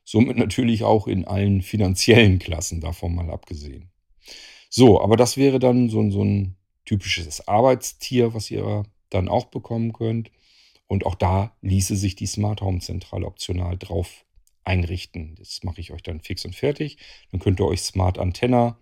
[0.03, 3.89] Somit natürlich auch in allen finanziellen Klassen, davon mal abgesehen.
[4.69, 6.55] So, aber das wäre dann so, so ein
[6.85, 10.31] typisches Arbeitstier, was ihr dann auch bekommen könnt.
[10.87, 14.25] Und auch da ließe sich die Smart Home Zentrale optional drauf
[14.63, 15.35] einrichten.
[15.35, 16.97] Das mache ich euch dann fix und fertig.
[17.31, 18.77] Dann könnt ihr euch Smart Antenna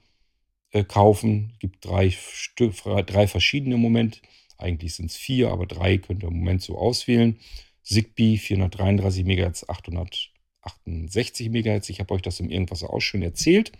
[0.72, 1.52] äh, kaufen.
[1.54, 2.14] Es gibt drei,
[2.58, 4.22] drei verschiedene im Moment.
[4.58, 7.39] Eigentlich sind es vier, aber drei könnt ihr im Moment so auswählen.
[7.84, 11.89] Zigbee 433 MHz, 868 MHz.
[11.89, 13.72] Ich habe euch das im Irgendwas auch schon erzählt.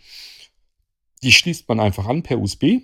[1.22, 2.82] Die schließt man einfach an per USB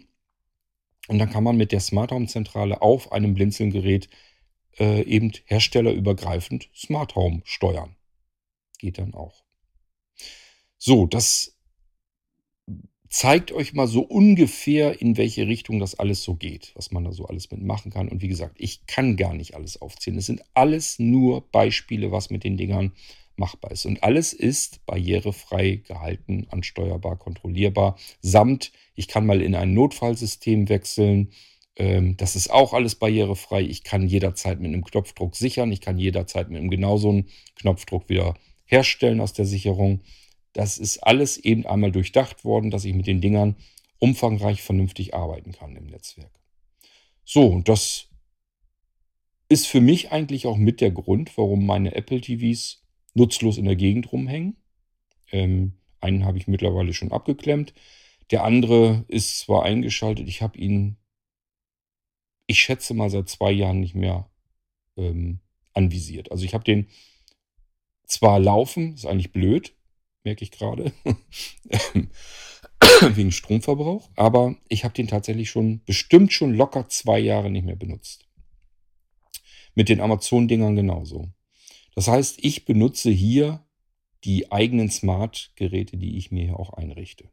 [1.07, 4.09] und dann kann man mit der Smart Home Zentrale auf einem Blinzeln-Gerät
[4.79, 7.95] äh, eben herstellerübergreifend Smart Home steuern.
[8.77, 9.43] Geht dann auch.
[10.77, 11.57] So, das
[13.09, 17.11] zeigt euch mal so ungefähr, in welche Richtung das alles so geht, was man da
[17.11, 18.09] so alles mitmachen kann.
[18.09, 20.19] Und wie gesagt, ich kann gar nicht alles aufzählen.
[20.19, 22.91] Es sind alles nur Beispiele, was mit den Dingern
[23.37, 23.85] machbar ist.
[23.85, 31.31] Und alles ist barrierefrei gehalten, ansteuerbar, kontrollierbar, samt, ich kann mal in ein Notfallsystem wechseln.
[31.75, 33.61] Ähm, das ist auch alles barrierefrei.
[33.61, 35.71] Ich kann jederzeit mit einem Knopfdruck sichern.
[35.71, 37.23] Ich kann jederzeit mit einem genauso
[37.55, 38.33] Knopfdruck wieder
[38.65, 40.01] herstellen aus der Sicherung.
[40.53, 43.55] Das ist alles eben einmal durchdacht worden, dass ich mit den Dingern
[43.99, 46.31] umfangreich vernünftig arbeiten kann im Netzwerk.
[47.23, 48.07] So, und das
[49.49, 52.83] ist für mich eigentlich auch mit der Grund, warum meine Apple TVs
[53.17, 54.57] nutzlos in der Gegend rumhängen.
[55.31, 57.73] Ähm, einen habe ich mittlerweile schon abgeklemmt.
[58.31, 60.97] Der andere ist zwar eingeschaltet, ich habe ihn,
[62.45, 64.29] ich schätze mal, seit zwei Jahren nicht mehr
[64.97, 65.39] ähm,
[65.73, 66.31] anvisiert.
[66.31, 66.87] Also ich habe den
[68.05, 69.75] zwar laufen, ist eigentlich blöd,
[70.23, 70.91] merke ich gerade,
[73.15, 77.75] wegen Stromverbrauch, aber ich habe den tatsächlich schon, bestimmt schon locker zwei Jahre nicht mehr
[77.75, 78.25] benutzt.
[79.75, 81.31] Mit den Amazon-Dingern genauso.
[81.97, 83.65] Das heißt, ich benutze hier
[84.23, 87.27] die eigenen Smart-Geräte, die ich mir hier auch einrichte.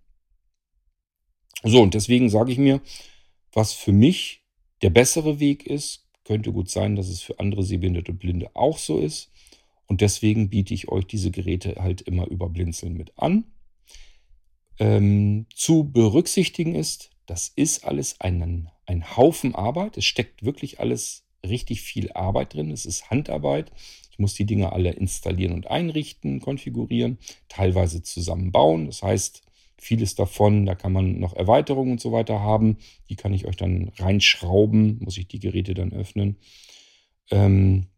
[1.62, 2.80] So, und deswegen sage ich mir,
[3.52, 4.42] was für mich
[4.80, 8.78] der bessere Weg ist, könnte gut sein, dass es für andere Sehbehinderte und Blinde auch
[8.78, 9.30] so ist.
[9.84, 13.44] Und deswegen biete ich euch diese Geräte halt immer über Blinzeln mit an.
[14.78, 19.98] Ähm, zu berücksichtigen ist, das ist alles ein, ein Haufen Arbeit.
[19.98, 22.70] Es steckt wirklich alles richtig viel Arbeit drin.
[22.70, 23.70] Es ist Handarbeit.
[24.14, 28.86] Ich muss die Dinge alle installieren und einrichten, konfigurieren, teilweise zusammenbauen.
[28.86, 29.42] Das heißt,
[29.76, 32.76] vieles davon, da kann man noch Erweiterungen und so weiter haben.
[33.08, 36.36] Die kann ich euch dann reinschrauben, muss ich die Geräte dann öffnen.
[37.32, 37.88] Ähm,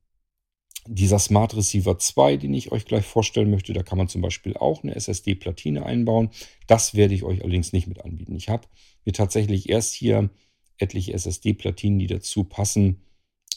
[0.87, 4.57] dieser Smart Receiver 2, den ich euch gleich vorstellen möchte, da kann man zum Beispiel
[4.57, 6.31] auch eine SSD-Platine einbauen.
[6.67, 8.37] Das werde ich euch allerdings nicht mit anbieten.
[8.37, 8.67] Ich habe
[9.05, 10.31] mir tatsächlich erst hier
[10.79, 13.03] etliche SSD-Platinen, die dazu passen,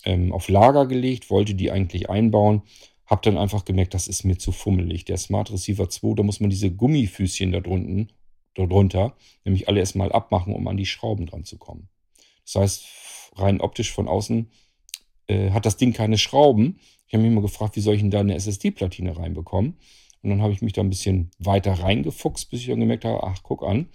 [0.05, 2.63] ähm, auf Lager gelegt, wollte die eigentlich einbauen,
[3.05, 5.05] habe dann einfach gemerkt, das ist mir zu fummelig.
[5.05, 8.11] Der Smart Receiver 2, da muss man diese Gummifüßchen da drunten,
[8.53, 11.89] darunter, nämlich alle erstmal abmachen, um an die Schrauben dran zu kommen.
[12.45, 12.85] Das heißt,
[13.35, 14.49] rein optisch von außen
[15.27, 16.79] äh, hat das Ding keine Schrauben.
[17.07, 19.77] Ich habe mich immer gefragt, wie soll ich denn da eine SSD-Platine reinbekommen?
[20.21, 23.23] Und dann habe ich mich da ein bisschen weiter reingefuchst, bis ich dann gemerkt habe,
[23.23, 23.87] ach, guck an,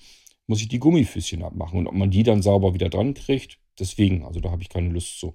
[0.47, 1.79] muss ich die Gummifüßchen abmachen.
[1.79, 4.89] Und ob man die dann sauber wieder dran kriegt, deswegen, also da habe ich keine
[4.89, 5.35] Lust zu.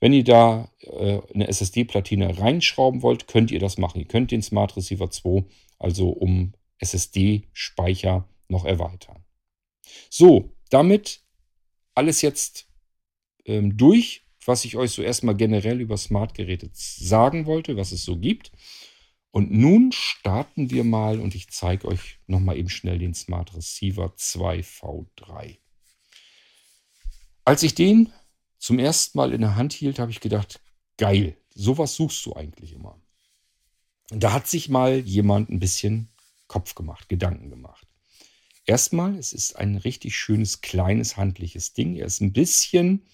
[0.00, 4.00] Wenn ihr da äh, eine SSD-Platine reinschrauben wollt, könnt ihr das machen.
[4.00, 5.44] Ihr könnt den Smart Receiver 2
[5.78, 9.24] also um SSD-Speicher noch erweitern.
[10.08, 11.22] So, damit
[11.94, 12.68] alles jetzt
[13.44, 18.16] ähm, durch, was ich euch so erstmal generell über Smart-Geräte sagen wollte, was es so
[18.18, 18.52] gibt.
[19.32, 24.14] Und nun starten wir mal und ich zeige euch nochmal eben schnell den Smart Receiver
[24.16, 25.58] 2 V3.
[27.44, 28.12] Als ich den
[28.60, 30.60] zum ersten Mal in der Hand hielt, habe ich gedacht,
[30.98, 33.00] geil, sowas suchst du eigentlich immer.
[34.10, 36.08] Da hat sich mal jemand ein bisschen
[36.46, 37.86] Kopf gemacht, Gedanken gemacht.
[38.66, 41.96] Erstmal, es ist ein richtig schönes, kleines, handliches Ding.
[41.96, 43.06] Er ist ein bisschen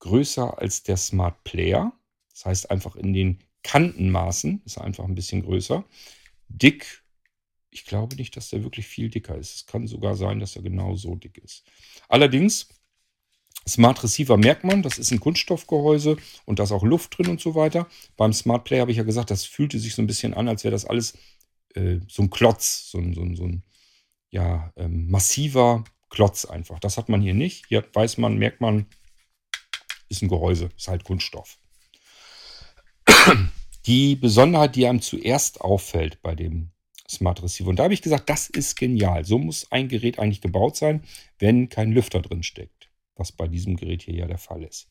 [0.00, 1.92] größer als der Smart Player.
[2.30, 5.84] Das heißt, einfach in den Kantenmaßen ist er einfach ein bisschen größer.
[6.48, 7.02] Dick,
[7.70, 9.54] ich glaube nicht, dass der wirklich viel dicker ist.
[9.54, 11.64] Es kann sogar sein, dass er genau so dick ist.
[12.08, 12.68] Allerdings,
[13.68, 17.40] Smart Receiver merkt man, das ist ein Kunststoffgehäuse und da ist auch Luft drin und
[17.40, 17.86] so weiter.
[18.16, 20.64] Beim Smart Player habe ich ja gesagt, das fühlte sich so ein bisschen an, als
[20.64, 21.14] wäre das alles
[21.74, 23.62] äh, so ein Klotz, so ein, so ein, so ein
[24.30, 26.80] ja, ähm, massiver Klotz einfach.
[26.80, 27.66] Das hat man hier nicht.
[27.68, 28.86] Hier weiß man, merkt man,
[30.08, 31.58] ist ein Gehäuse, ist halt Kunststoff.
[33.86, 36.70] Die Besonderheit, die einem zuerst auffällt bei dem
[37.08, 39.24] Smart Receiver, und da habe ich gesagt, das ist genial.
[39.24, 41.02] So muss ein Gerät eigentlich gebaut sein,
[41.38, 42.81] wenn kein Lüfter drin steckt,
[43.16, 44.88] was bei diesem Gerät hier ja der Fall ist.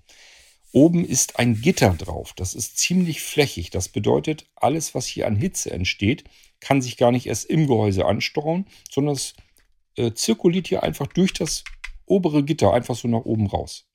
[0.73, 2.33] Oben ist ein Gitter drauf.
[2.35, 3.71] Das ist ziemlich flächig.
[3.71, 6.23] Das bedeutet, alles, was hier an Hitze entsteht,
[6.61, 9.33] kann sich gar nicht erst im Gehäuse anstauen, sondern es
[9.97, 11.63] äh, zirkuliert hier einfach durch das
[12.05, 13.87] obere Gitter einfach so nach oben raus.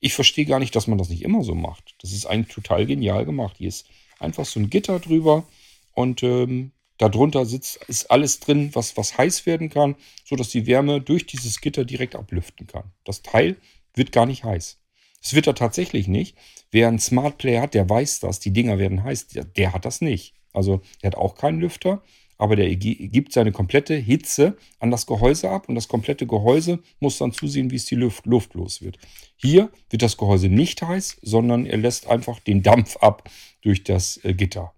[0.00, 1.94] Ich verstehe gar nicht, dass man das nicht immer so macht.
[2.00, 3.56] Das ist eigentlich total genial gemacht.
[3.58, 3.86] Hier ist
[4.18, 5.46] einfach so ein Gitter drüber
[5.92, 11.00] und ähm, darunter sitzt, ist alles drin, was, was heiß werden kann, sodass die Wärme
[11.00, 12.92] durch dieses Gitter direkt ablüften kann.
[13.04, 13.56] Das Teil
[13.94, 14.78] wird gar nicht heiß.
[15.22, 16.36] Es wird er tatsächlich nicht.
[16.70, 18.40] Wer einen Smart Player hat, der weiß das.
[18.40, 19.28] Die Dinger werden heiß.
[19.28, 20.34] Der, der hat das nicht.
[20.52, 22.02] Also der hat auch keinen Lüfter
[22.40, 27.18] aber der gibt seine komplette Hitze an das Gehäuse ab und das komplette Gehäuse muss
[27.18, 28.96] dann zusehen, wie es die Luft, Luft los wird.
[29.36, 33.28] Hier wird das Gehäuse nicht heiß, sondern er lässt einfach den Dampf ab
[33.60, 34.72] durch das äh, Gitter.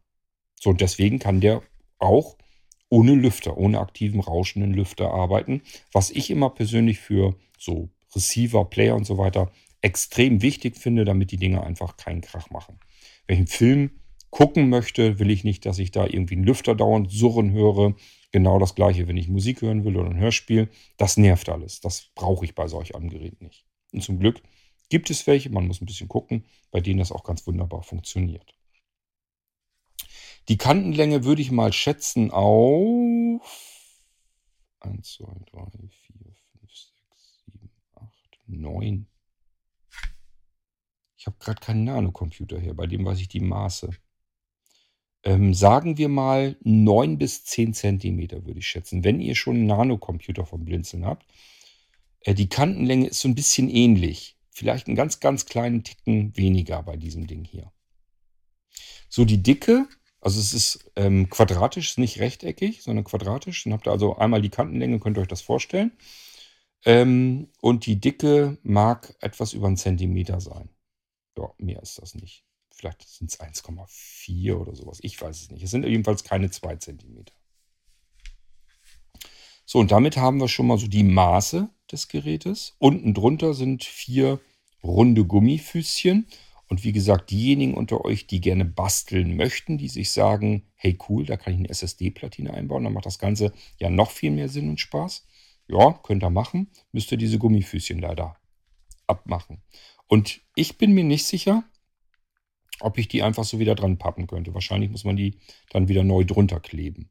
[0.59, 1.63] So, und deswegen kann der
[2.03, 2.37] auch
[2.89, 8.97] ohne Lüfter, ohne aktiven rauschenden Lüfter arbeiten, was ich immer persönlich für so Receiver, Player
[8.97, 9.51] und so weiter
[9.81, 12.79] extrem wichtig finde, damit die Dinge einfach keinen Krach machen.
[13.27, 13.91] Wenn ich einen Film
[14.31, 17.95] gucken möchte, will ich nicht, dass ich da irgendwie einen Lüfter dauernd surren höre.
[18.31, 20.69] Genau das gleiche, wenn ich Musik hören will oder ein Hörspiel.
[20.97, 21.81] Das nervt alles.
[21.81, 23.67] Das brauche ich bei solch einem Gerät nicht.
[23.93, 24.43] Und zum Glück
[24.89, 28.55] gibt es welche, man muss ein bisschen gucken, bei denen das auch ganz wunderbar funktioniert.
[30.49, 33.43] Die Kantenlänge würde ich mal schätzen auf
[34.81, 36.93] 1, 2, 3, 4, 5, 6,
[37.47, 38.11] 7, 8,
[38.47, 39.07] 9.
[41.17, 43.91] Ich habe gerade keinen Nanocomputer hier, bei dem weiß ich die Maße.
[45.25, 49.05] Ähm, sagen wir mal 9 bis 10 Zentimeter, würde ich schätzen.
[49.05, 51.27] Wenn ihr schon einen Nanocomputer vom Blinzeln habt.
[52.23, 54.37] Äh, die Kantenlänge ist so ein bisschen ähnlich.
[54.51, 57.73] Vielleicht einen ganz, ganz kleinen Ticken weniger bei diesem Ding hier.
[59.09, 59.87] So, die Dicke,
[60.23, 63.65] also es ist ähm, quadratisch, nicht rechteckig, sondern quadratisch.
[63.65, 65.91] Dann habt ihr also einmal die Kantenlänge, könnt ihr euch das vorstellen.
[66.85, 70.71] Ähm, und die Dicke mag etwas über einen Zentimeter sein.
[71.37, 72.45] Ja, mehr ist das nicht.
[72.73, 75.01] Vielleicht sind es 1,4 oder sowas.
[75.03, 75.65] Ich weiß es nicht.
[75.65, 77.25] Es sind jedenfalls keine 2 cm.
[79.65, 82.77] So, und damit haben wir schon mal so die Maße des Gerätes.
[82.79, 84.41] Unten drunter sind vier
[84.85, 86.29] runde Gummifüßchen.
[86.73, 91.27] Und wie gesagt, diejenigen unter euch, die gerne basteln möchten, die sich sagen, hey cool,
[91.27, 94.71] da kann ich eine SSD-Platine einbauen, dann macht das Ganze ja noch viel mehr Sinn
[94.71, 95.27] und Spaß.
[95.69, 98.39] Ja, könnt ihr machen, müsst ihr diese Gummifüßchen leider
[99.07, 99.61] abmachen.
[100.07, 101.63] Und ich bin mir nicht sicher,
[102.81, 104.55] ob ich die einfach so wieder dran pappen könnte.
[104.55, 107.11] Wahrscheinlich muss man die dann wieder neu drunter kleben.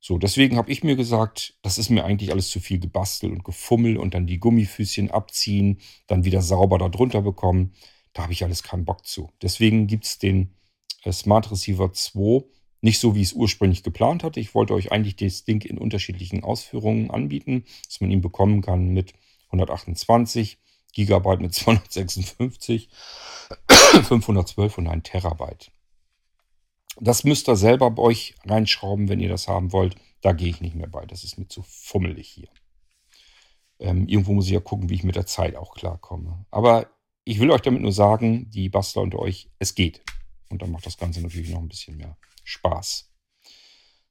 [0.00, 3.44] So, deswegen habe ich mir gesagt, das ist mir eigentlich alles zu viel gebastelt und
[3.44, 5.78] gefummelt und dann die Gummifüßchen abziehen,
[6.08, 7.72] dann wieder sauber da drunter bekommen.
[8.12, 9.32] Da habe ich alles keinen Bock zu.
[9.42, 10.54] Deswegen gibt es den
[11.04, 12.44] äh, Smart Receiver 2
[12.82, 14.40] nicht so, wie ich es ursprünglich geplant hatte.
[14.40, 18.88] Ich wollte euch eigentlich das Ding in unterschiedlichen Ausführungen anbieten, dass man ihn bekommen kann
[18.88, 19.12] mit
[19.46, 20.58] 128
[20.92, 22.88] Gigabyte, mit 256
[24.02, 25.70] 512 und ein Terabyte.
[26.98, 29.96] Das müsst ihr selber bei euch reinschrauben, wenn ihr das haben wollt.
[30.22, 31.04] Da gehe ich nicht mehr bei.
[31.06, 32.48] Das ist mir zu fummelig hier.
[33.78, 36.44] Ähm, irgendwo muss ich ja gucken, wie ich mit der Zeit auch klarkomme.
[36.50, 36.90] Aber
[37.30, 40.02] ich will euch damit nur sagen, die Bastler unter euch, es geht.
[40.48, 43.08] Und dann macht das Ganze natürlich noch ein bisschen mehr Spaß.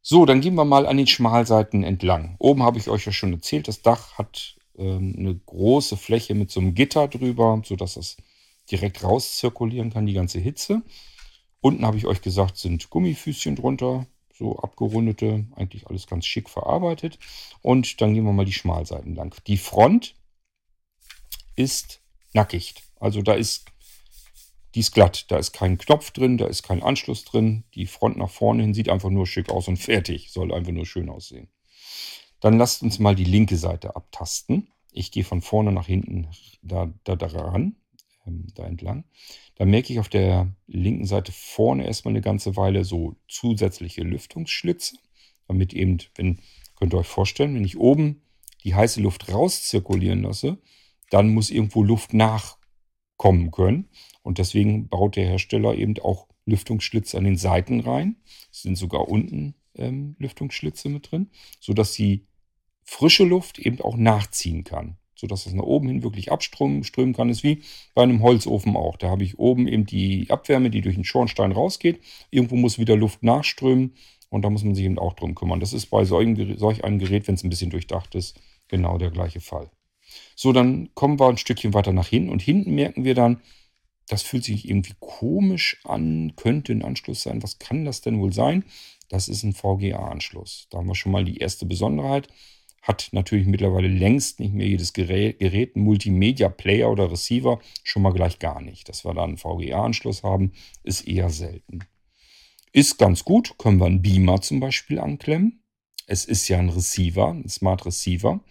[0.02, 2.38] So, dann gehen wir mal an den Schmalseiten entlang.
[2.40, 6.50] Oben habe ich euch ja schon erzählt, das Dach hat ähm, eine große Fläche mit
[6.50, 8.16] so einem Gitter drüber, sodass das
[8.72, 10.82] direkt rauszirkulieren kann, die ganze Hitze.
[11.60, 17.20] Unten habe ich euch gesagt, sind Gummifüßchen drunter, so abgerundete, eigentlich alles ganz schick verarbeitet.
[17.62, 19.36] Und dann gehen wir mal die Schmalseiten lang.
[19.46, 20.16] Die Front
[21.58, 22.00] ist
[22.32, 22.76] nackig.
[23.00, 23.66] Also da ist,
[24.76, 25.26] die glatt.
[25.32, 27.64] Da ist kein Knopf drin, da ist kein Anschluss drin.
[27.74, 30.32] Die Front nach vorne hin sieht einfach nur schick aus und fertig.
[30.32, 31.50] Soll einfach nur schön aussehen.
[32.40, 34.72] Dann lasst uns mal die linke Seite abtasten.
[34.92, 36.30] Ich gehe von vorne nach hinten
[36.62, 37.76] da, da, da ran.
[38.26, 39.04] ähm, da entlang.
[39.56, 44.98] Da merke ich auf der linken Seite vorne erstmal eine ganze Weile so zusätzliche Lüftungsschlitze,
[45.48, 46.40] damit eben, wenn,
[46.78, 48.22] könnt ihr euch vorstellen, wenn ich oben
[48.64, 50.58] die heiße Luft rauszirkulieren lasse,
[51.10, 52.14] dann muss irgendwo Luft
[53.20, 53.90] nachkommen können.
[54.24, 58.16] Und deswegen baut der Hersteller eben auch Lüftungsschlitze an den Seiten rein.
[58.52, 62.26] Es sind sogar unten ähm, Lüftungsschlitze mit drin, sodass die
[62.84, 64.98] frische Luft eben auch nachziehen kann.
[65.16, 67.30] Sodass es nach oben hin wirklich abströmen strömen kann.
[67.30, 67.62] ist wie
[67.94, 68.96] bei einem Holzofen auch.
[68.96, 72.00] Da habe ich oben eben die Abwärme, die durch den Schornstein rausgeht.
[72.32, 73.96] Irgendwo muss wieder Luft nachströmen
[74.30, 75.60] und da muss man sich eben auch drum kümmern.
[75.60, 78.40] Das ist bei solch einem Gerät, wenn es ein bisschen durchdacht ist,
[78.70, 79.70] genau der gleiche Fall.
[80.36, 83.42] So, dann kommen wir ein Stückchen weiter nach hinten und hinten merken wir dann,
[84.08, 87.44] das fühlt sich irgendwie komisch an, könnte ein Anschluss sein.
[87.44, 88.64] Was kann das denn wohl sein?
[89.08, 90.68] Das ist ein VGA-Anschluss.
[90.70, 92.28] Da haben wir schon mal die erste Besonderheit.
[92.82, 98.14] Hat natürlich mittlerweile längst nicht mehr jedes Gerät, Gerät einen Multimedia-Player oder Receiver, schon mal
[98.14, 98.90] gleich gar nicht.
[98.90, 100.54] Dass wir da einen VGA-Anschluss haben,
[100.84, 101.80] ist eher selten.
[102.72, 105.64] Ist ganz gut, können wir einen Beamer zum Beispiel anklemmen.
[106.08, 108.44] Es ist ja ein Receiver, ein Smart Receiver.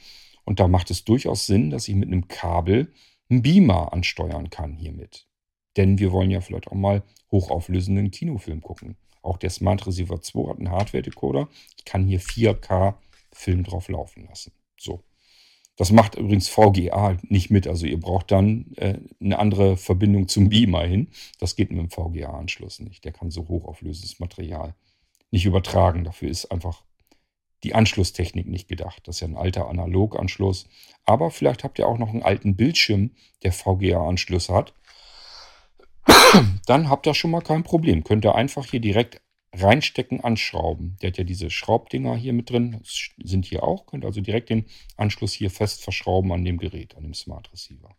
[0.48, 2.90] Und da macht es durchaus Sinn, dass ich mit einem Kabel
[3.28, 5.26] einen Beamer ansteuern kann hiermit.
[5.76, 8.96] Denn wir wollen ja vielleicht auch mal hochauflösenden Kinofilm gucken.
[9.20, 11.50] Auch der Smart Receiver 2 hat einen Hardware-Decoder.
[11.76, 14.52] Ich kann hier 4K-Film drauf laufen lassen.
[14.80, 15.04] So.
[15.76, 17.68] Das macht übrigens VGA nicht mit.
[17.68, 21.08] Also ihr braucht dann äh, eine andere Verbindung zum Beamer hin.
[21.38, 23.04] Das geht mit dem VGA-Anschluss nicht.
[23.04, 24.74] Der kann so hochauflösendes Material
[25.30, 26.04] nicht übertragen.
[26.04, 26.84] Dafür ist einfach
[27.64, 29.02] die Anschlusstechnik nicht gedacht.
[29.06, 30.68] Das ist ja ein alter Analoganschluss.
[31.04, 33.10] Aber vielleicht habt ihr auch noch einen alten Bildschirm,
[33.42, 34.74] der VGA-Anschluss hat
[36.66, 38.04] dann habt ihr schon mal kein Problem.
[38.04, 39.20] Könnt ihr einfach hier direkt
[39.52, 40.96] reinstecken, anschrauben.
[41.00, 43.86] Der hat ja diese Schraubdinger hier mit drin, sind hier auch.
[43.86, 47.96] Könnt also direkt den Anschluss hier fest verschrauben an dem Gerät, an dem Smart Receiver.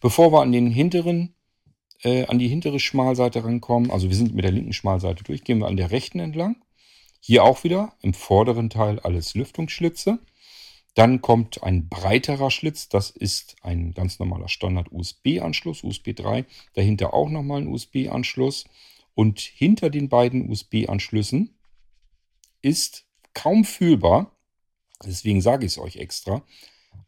[0.00, 1.34] Bevor wir an den hinteren,
[2.02, 5.58] äh, an die hintere Schmalseite rankommen, also wir sind mit der linken Schmalseite durch, gehen
[5.58, 6.56] wir an der rechten entlang.
[7.26, 10.20] Hier auch wieder im vorderen Teil alles Lüftungsschlitze.
[10.94, 16.44] Dann kommt ein breiterer Schlitz, das ist ein ganz normaler Standard-USB-Anschluss, USB 3.
[16.74, 18.66] Dahinter auch nochmal ein USB-Anschluss.
[19.16, 21.58] Und hinter den beiden USB-Anschlüssen
[22.62, 24.30] ist kaum fühlbar,
[25.04, 26.44] deswegen sage ich es euch extra,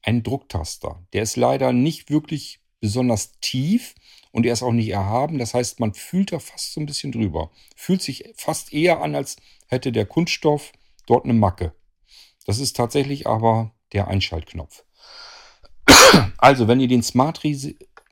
[0.03, 1.07] ein Drucktaster.
[1.12, 3.95] Der ist leider nicht wirklich besonders tief
[4.33, 5.39] und er ist auch nicht erhaben.
[5.39, 7.51] Das heißt, man fühlt da fast so ein bisschen drüber.
[7.76, 10.72] Fühlt sich fast eher an, als hätte der Kunststoff
[11.07, 11.74] dort eine Macke.
[12.47, 14.85] Das ist tatsächlich aber der Einschaltknopf.
[16.39, 17.55] Also, wenn ihr den Smart, Re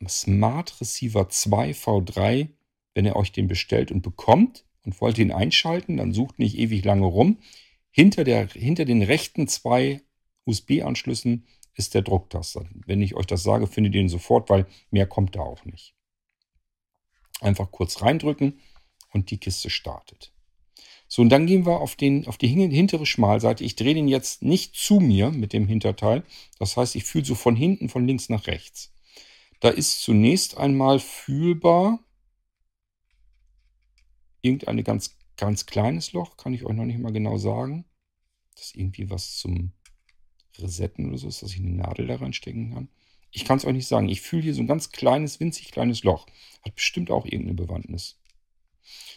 [0.06, 2.48] Smart Receiver 2 V3,
[2.94, 6.84] wenn ihr euch den bestellt und bekommt und wollt ihn einschalten, dann sucht nicht ewig
[6.84, 7.38] lange rum.
[7.90, 10.02] Hinter, der, hinter den rechten zwei
[10.44, 12.66] USB-Anschlüssen ist der Drucktaster.
[12.86, 15.95] Wenn ich euch das sage, findet ihr ihn sofort, weil mehr kommt da auch nicht.
[17.40, 18.60] Einfach kurz reindrücken
[19.12, 20.32] und die Kiste startet.
[21.08, 23.62] So, und dann gehen wir auf, den, auf die hintere Schmalseite.
[23.62, 26.24] Ich drehe den jetzt nicht zu mir mit dem Hinterteil.
[26.58, 28.92] Das heißt, ich fühle so von hinten, von links nach rechts.
[29.60, 32.00] Da ist zunächst einmal fühlbar
[34.42, 37.84] irgendein ganz, ganz kleines Loch, kann ich euch noch nicht mal genau sagen.
[38.54, 39.72] Das ist irgendwie was zum
[40.58, 42.88] Resetten oder so dass ich eine Nadel da reinstecken kann.
[43.30, 44.08] Ich kann es euch nicht sagen.
[44.08, 46.26] Ich fühle hier so ein ganz kleines, winzig kleines Loch.
[46.64, 48.18] Hat bestimmt auch irgendeine Bewandtnis.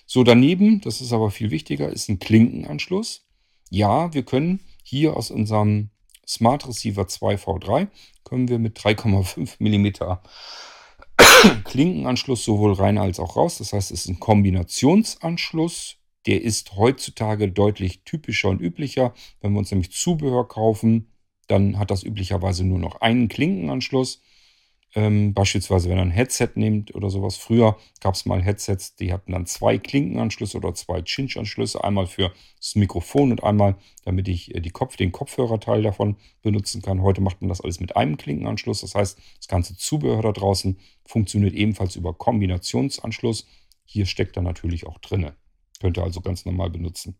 [0.06, 3.28] So, daneben, das ist aber viel wichtiger, ist ein Klinkenanschluss.
[3.70, 5.92] Ja, wir können hier aus unserem
[6.28, 7.88] Smart Receiver 2 V3
[8.24, 10.20] können wir mit 3,5 mm
[11.64, 13.58] Klinkenanschluss sowohl rein als auch raus.
[13.58, 15.96] Das heißt, es ist ein Kombinationsanschluss.
[16.28, 19.14] Der ist heutzutage deutlich typischer und üblicher.
[19.42, 21.12] Wenn wir uns nämlich Zubehör kaufen,
[21.50, 24.22] dann hat das üblicherweise nur noch einen Klinkenanschluss.
[24.96, 27.38] Ähm, beispielsweise, wenn ihr ein Headset nehmt oder sowas.
[27.38, 31.84] Früher gab es mal Headsets, die hatten dann zwei Klinkenanschlüsse oder zwei Cinch-Anschlüsse.
[31.84, 36.82] Einmal für das Mikrofon und einmal, damit ich äh, die Kopf, den Kopfhörerteil davon benutzen
[36.82, 37.02] kann.
[37.02, 38.82] Heute macht man das alles mit einem Klinkenanschluss.
[38.82, 43.48] Das heißt, das ganze Zubehör da draußen funktioniert ebenfalls über Kombinationsanschluss.
[43.86, 45.32] Hier steckt er natürlich auch drin.
[45.80, 47.16] Könnt ihr also ganz normal benutzen.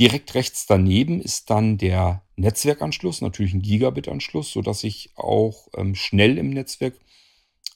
[0.00, 6.38] Direkt rechts daneben ist dann der Netzwerkanschluss, natürlich ein Gigabit-Anschluss, sodass ich auch ähm, schnell
[6.38, 6.94] im Netzwerk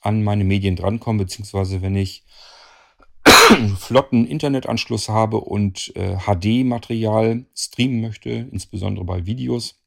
[0.00, 2.24] an meine Medien drankomme, beziehungsweise wenn ich
[3.78, 9.82] flotten Internetanschluss habe und äh, HD-Material streamen möchte, insbesondere bei Videos.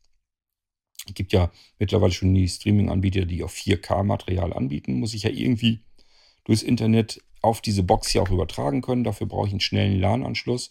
[1.07, 4.99] Es gibt ja mittlerweile schon die Streaming-Anbieter, die auf 4K-Material anbieten.
[4.99, 5.79] Muss ich ja irgendwie
[6.43, 9.03] durchs Internet auf diese Box hier auch übertragen können.
[9.03, 10.69] Dafür brauche ich einen schnellen LAN-Anschluss.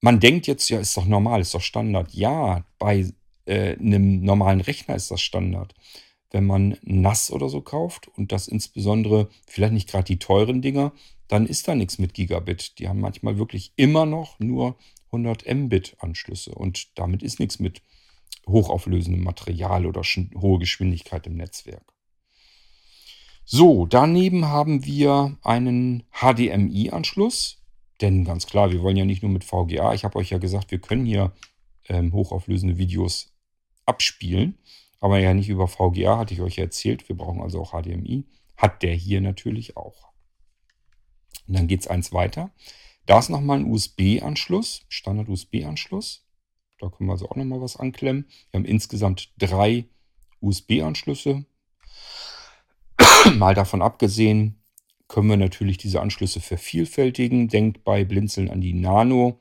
[0.00, 2.12] Man denkt jetzt, ja, ist doch normal, ist doch Standard.
[2.12, 3.10] Ja, bei
[3.46, 5.74] äh, einem normalen Rechner ist das Standard.
[6.32, 10.92] wenn man nass oder so kauft und das insbesondere vielleicht nicht gerade die teuren Dinger,
[11.28, 12.78] dann ist da nichts mit Gigabit.
[12.78, 14.76] Die haben manchmal wirklich immer noch nur
[15.06, 17.80] 100 Mbit Anschlüsse und damit ist nichts mit
[18.48, 21.92] hochauflösendem Material oder hohe Geschwindigkeit im Netzwerk.
[23.44, 27.62] So, daneben haben wir einen HDMI-Anschluss,
[28.00, 29.94] denn ganz klar, wir wollen ja nicht nur mit VGA.
[29.94, 31.32] Ich habe euch ja gesagt, wir können hier
[31.88, 33.32] ähm, hochauflösende Videos
[33.86, 34.58] abspielen,
[35.00, 37.08] aber ja nicht über VGA, hatte ich euch ja erzählt.
[37.08, 38.24] Wir brauchen also auch HDMI.
[38.56, 40.12] Hat der hier natürlich auch.
[41.46, 42.50] Und dann geht es eins weiter.
[43.06, 46.26] Da ist nochmal ein USB-Anschluss, Standard-USB-Anschluss.
[46.78, 48.26] Da können wir also auch nochmal was anklemmen.
[48.50, 49.86] Wir haben insgesamt drei
[50.40, 51.44] USB-Anschlüsse.
[53.36, 54.60] Mal davon abgesehen,
[55.08, 57.48] können wir natürlich diese Anschlüsse vervielfältigen.
[57.48, 59.38] Denkt bei Blinzeln an die Nano-Hubs.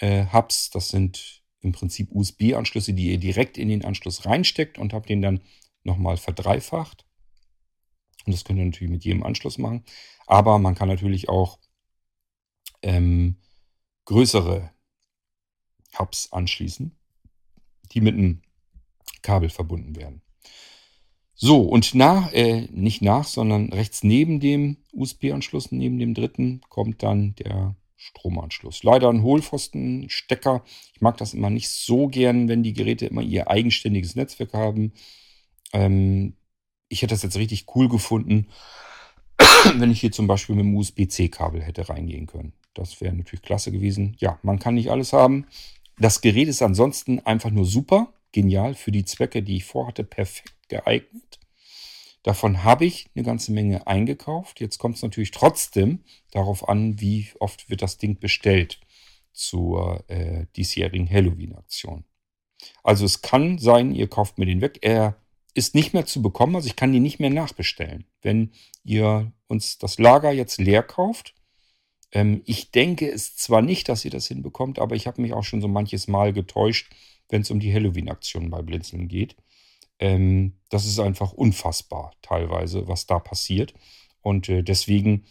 [0.00, 5.08] Äh, das sind im Prinzip USB-Anschlüsse, die ihr direkt in den Anschluss reinsteckt und habt
[5.08, 5.40] den dann
[5.84, 7.06] nochmal verdreifacht.
[8.24, 9.84] Und das könnt ihr natürlich mit jedem Anschluss machen.
[10.26, 11.58] Aber man kann natürlich auch
[12.82, 13.36] ähm,
[14.04, 14.70] größere
[15.98, 16.96] Hubs anschließen,
[17.92, 18.42] die mit einem
[19.22, 20.22] Kabel verbunden werden.
[21.38, 27.02] So, und nach, äh, nicht nach, sondern rechts neben dem USB-Anschluss, neben dem dritten, kommt
[27.02, 28.82] dann der Stromanschluss.
[28.82, 30.64] Leider ein Hohlpfostenstecker.
[30.94, 34.92] Ich mag das immer nicht so gern, wenn die Geräte immer ihr eigenständiges Netzwerk haben.
[35.74, 36.36] Ähm,
[36.88, 38.48] ich hätte das jetzt richtig cool gefunden,
[39.76, 42.54] wenn ich hier zum Beispiel mit dem USB-C-Kabel hätte reingehen können.
[42.72, 44.16] Das wäre natürlich klasse gewesen.
[44.20, 45.46] Ja, man kann nicht alles haben.
[45.98, 50.55] Das Gerät ist ansonsten einfach nur super, genial für die Zwecke, die ich vorhatte, perfekt
[50.68, 51.38] geeignet.
[52.22, 54.60] Davon habe ich eine ganze Menge eingekauft.
[54.60, 56.00] Jetzt kommt es natürlich trotzdem
[56.32, 58.80] darauf an, wie oft wird das Ding bestellt
[59.32, 62.04] zur äh, diesjährigen Halloween-Aktion.
[62.82, 64.78] Also es kann sein, ihr kauft mir den weg.
[64.82, 65.16] Er
[65.54, 68.06] ist nicht mehr zu bekommen, also ich kann die nicht mehr nachbestellen.
[68.22, 68.50] Wenn
[68.82, 71.34] ihr uns das Lager jetzt leer kauft,
[72.12, 75.44] ähm, ich denke es zwar nicht, dass ihr das hinbekommt, aber ich habe mich auch
[75.44, 76.92] schon so manches Mal getäuscht,
[77.28, 79.36] wenn es um die Halloween-Aktion bei Blinzeln geht.
[79.98, 83.74] Ähm, das ist einfach unfassbar teilweise, was da passiert.
[84.20, 85.24] Und äh, deswegen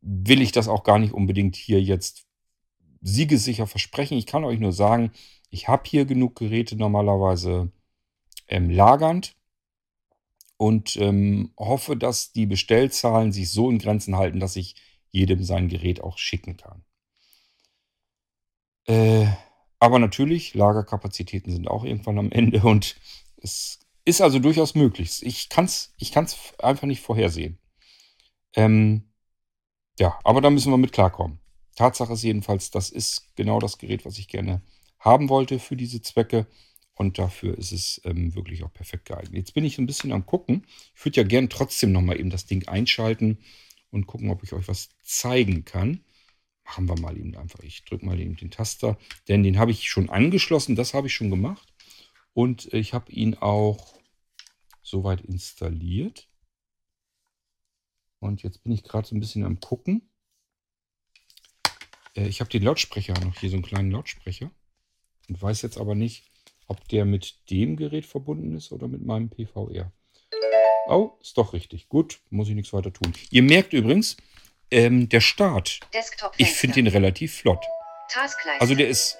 [0.00, 2.26] will ich das auch gar nicht unbedingt hier jetzt
[3.00, 4.18] siegesicher versprechen.
[4.18, 5.12] Ich kann euch nur sagen,
[5.50, 7.70] ich habe hier genug Geräte normalerweise
[8.48, 9.36] ähm, lagernd
[10.56, 14.76] und ähm, hoffe, dass die Bestellzahlen sich so in Grenzen halten, dass ich
[15.10, 16.84] jedem sein Gerät auch schicken kann.
[18.86, 19.26] Äh,
[19.78, 22.96] aber natürlich, Lagerkapazitäten sind auch irgendwann am Ende und
[23.36, 25.20] es ist also durchaus möglich.
[25.22, 27.58] Ich kann es ich kann's einfach nicht vorhersehen.
[28.54, 29.12] Ähm,
[29.98, 31.38] ja, aber da müssen wir mit klarkommen.
[31.76, 34.62] Tatsache ist jedenfalls, das ist genau das Gerät, was ich gerne
[34.98, 36.46] haben wollte für diese Zwecke.
[36.94, 39.34] Und dafür ist es ähm, wirklich auch perfekt geeignet.
[39.34, 40.66] Jetzt bin ich ein bisschen am gucken.
[40.94, 43.38] Ich würde ja gerne trotzdem nochmal eben das Ding einschalten
[43.90, 46.04] und gucken, ob ich euch was zeigen kann.
[46.64, 47.60] Machen wir mal eben einfach.
[47.60, 48.98] Ich drücke mal eben den Taster,
[49.28, 50.76] denn den habe ich schon angeschlossen.
[50.76, 51.71] Das habe ich schon gemacht.
[52.34, 53.94] Und ich habe ihn auch
[54.82, 56.28] soweit installiert.
[58.20, 60.08] Und jetzt bin ich gerade so ein bisschen am gucken.
[62.14, 64.50] Äh, ich habe den Lautsprecher noch hier, so einen kleinen Lautsprecher.
[65.28, 66.24] Und weiß jetzt aber nicht,
[66.66, 69.92] ob der mit dem Gerät verbunden ist oder mit meinem PVR.
[70.86, 71.88] Oh, ist doch richtig.
[71.88, 73.12] Gut, muss ich nichts weiter tun.
[73.30, 74.16] Ihr merkt übrigens,
[74.70, 75.80] ähm, der Start,
[76.38, 77.64] ich finde ihn relativ flott.
[78.58, 79.16] Also der ist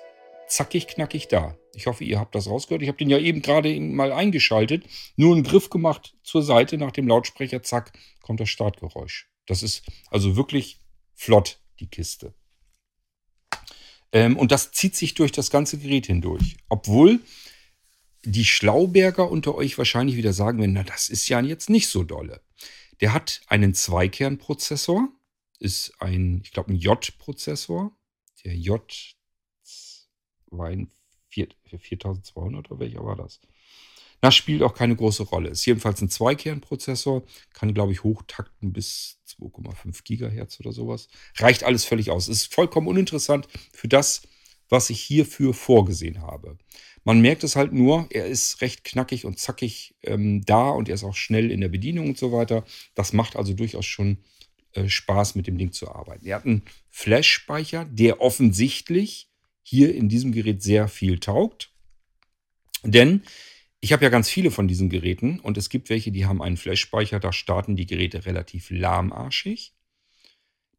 [0.49, 1.57] zackig, knackig da.
[1.75, 2.83] Ich hoffe, ihr habt das rausgehört.
[2.83, 4.85] Ich habe den ja eben gerade mal eingeschaltet.
[5.17, 9.29] Nur einen Griff gemacht zur Seite nach dem Lautsprecher, zack, kommt das Startgeräusch.
[9.47, 10.81] Das ist also wirklich
[11.15, 12.35] flott, die Kiste.
[14.13, 16.57] Ähm, und das zieht sich durch das ganze Gerät hindurch.
[16.69, 17.21] Obwohl
[18.25, 22.05] die Schlauberger unter euch wahrscheinlich wieder sagen werden, na, das ist ja jetzt nicht so
[22.05, 22.43] dolle.
[23.01, 25.09] Der hat einen Zweikernprozessor,
[25.59, 27.97] ist ein, ich glaube, ein J-Prozessor.
[28.45, 28.83] Der J
[30.59, 30.91] war ein
[31.31, 33.41] 4200 oder welcher war das?
[34.21, 35.51] Das spielt auch keine große Rolle.
[35.51, 41.09] Ist jedenfalls ein Zweikernprozessor, kann, glaube ich, hochtakten bis 2,5 Gigahertz oder sowas.
[41.39, 42.29] Reicht alles völlig aus.
[42.29, 44.23] Ist vollkommen uninteressant für das,
[44.69, 46.57] was ich hierfür vorgesehen habe.
[47.03, 50.95] Man merkt es halt nur, er ist recht knackig und zackig ähm, da und er
[50.95, 52.65] ist auch schnell in der Bedienung und so weiter.
[52.95, 54.19] Das macht also durchaus schon
[54.75, 56.25] äh, Spaß, mit dem Ding zu arbeiten.
[56.25, 59.32] Er hat einen Flash-Speicher, der offensichtlich
[59.63, 61.71] hier in diesem Gerät sehr viel taugt.
[62.85, 63.23] Denn
[63.81, 66.57] ich habe ja ganz viele von diesen Geräten und es gibt welche, die haben einen
[66.57, 69.75] Flash-Speicher, da starten die Geräte relativ lahmarschig.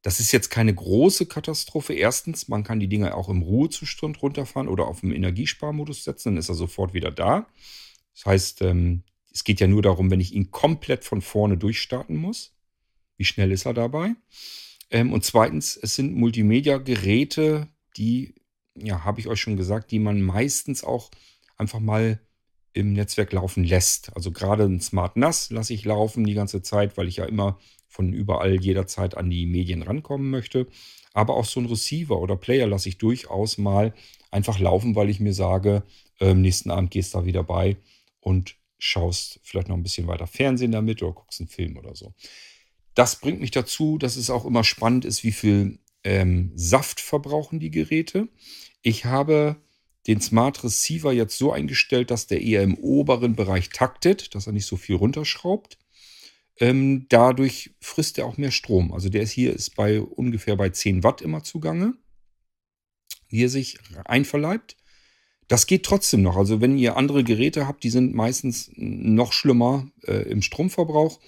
[0.01, 1.93] Das ist jetzt keine große Katastrophe.
[1.93, 6.38] Erstens, man kann die Dinger auch im Ruhezustand runterfahren oder auf dem Energiesparmodus setzen, dann
[6.38, 7.47] ist er sofort wieder da.
[8.14, 12.15] Das heißt, ähm, Es geht ja nur darum, wenn ich ihn komplett von vorne durchstarten
[12.15, 12.53] muss.
[13.18, 14.15] Wie schnell ist er dabei?
[14.91, 18.35] Ähm, und zweitens, es sind Multimedia-Geräte, die,
[18.76, 21.12] ja, habe ich euch schon gesagt, die man meistens auch
[21.58, 22.20] einfach mal
[22.74, 24.16] im Netzwerk laufen lässt.
[24.16, 27.60] Also gerade ein Smart NAS lasse ich laufen die ganze Zeit, weil ich ja immer
[27.88, 30.68] von überall jederzeit an die Medien rankommen möchte.
[31.14, 33.94] Aber auch so ein Receiver oder Player lasse ich durchaus mal
[34.32, 35.84] einfach laufen, weil ich mir sage,
[36.20, 37.78] äh, nächsten Abend gehst du da wieder bei
[38.20, 42.14] und schaust vielleicht noch ein bisschen weiter Fernsehen damit oder guckst einen Film oder so.
[42.95, 47.60] Das bringt mich dazu, dass es auch immer spannend ist, wie viel ähm, Saft verbrauchen
[47.60, 48.28] die Geräte.
[48.82, 49.58] Ich habe
[50.08, 54.54] den Smart Receiver jetzt so eingestellt, dass der eher im oberen Bereich taktet, dass er
[54.54, 55.78] nicht so viel runterschraubt.
[56.60, 58.94] Ähm, dadurch frisst er auch mehr Strom.
[58.94, 61.94] Also der ist hier ist bei ungefähr bei 10 Watt immer zugange,
[63.30, 64.78] wie er sich einverleibt.
[65.48, 66.38] Das geht trotzdem noch.
[66.38, 71.20] Also wenn ihr andere Geräte habt, die sind meistens noch schlimmer äh, im Stromverbrauch.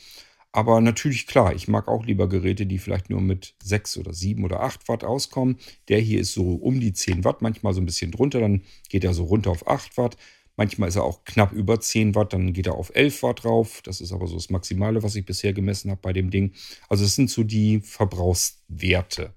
[0.55, 4.41] Aber natürlich klar, ich mag auch lieber Geräte, die vielleicht nur mit 6 oder 7
[4.45, 5.57] oder 8 Watt auskommen.
[5.89, 9.03] Der hier ist so um die 10 Watt, manchmal so ein bisschen drunter, dann geht
[9.03, 10.15] er so runter auf 8 Watt.
[10.55, 13.81] Manchmal ist er auch knapp über 10 Watt, dann geht er auf 11 Watt drauf.
[13.83, 16.53] Das ist aber so das Maximale, was ich bisher gemessen habe bei dem Ding.
[16.87, 19.33] Also es sind so die Verbrauchswerte.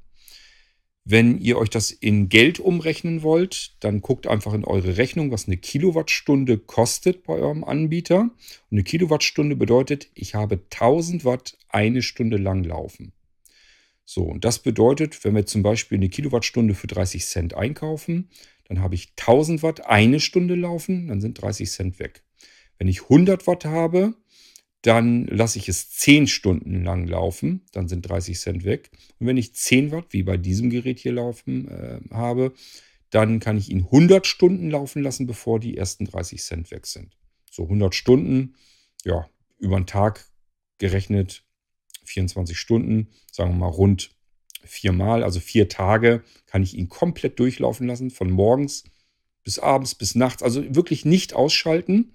[1.10, 5.46] Wenn ihr euch das in Geld umrechnen wollt, dann guckt einfach in eure Rechnung, was
[5.46, 8.20] eine Kilowattstunde kostet bei eurem Anbieter.
[8.20, 8.34] Und
[8.72, 13.12] eine Kilowattstunde bedeutet, ich habe 1000 Watt eine Stunde lang laufen.
[14.04, 18.28] So, und das bedeutet, wenn wir zum Beispiel eine Kilowattstunde für 30 Cent einkaufen,
[18.66, 22.22] dann habe ich 1000 Watt eine Stunde laufen, dann sind 30 Cent weg.
[22.76, 24.12] Wenn ich 100 Watt habe,
[24.82, 28.90] dann lasse ich es 10 Stunden lang laufen, dann sind 30 Cent weg.
[29.18, 32.52] Und wenn ich 10 Watt, wie bei diesem Gerät hier laufen äh, habe,
[33.10, 37.16] dann kann ich ihn 100 Stunden laufen lassen, bevor die ersten 30 Cent weg sind.
[37.50, 38.54] So 100 Stunden,
[39.04, 39.28] ja,
[39.58, 40.26] über den Tag
[40.78, 41.42] gerechnet,
[42.04, 44.10] 24 Stunden, sagen wir mal rund
[44.64, 48.84] viermal, also vier Tage, kann ich ihn komplett durchlaufen lassen, von morgens
[49.42, 52.12] bis abends bis nachts, also wirklich nicht ausschalten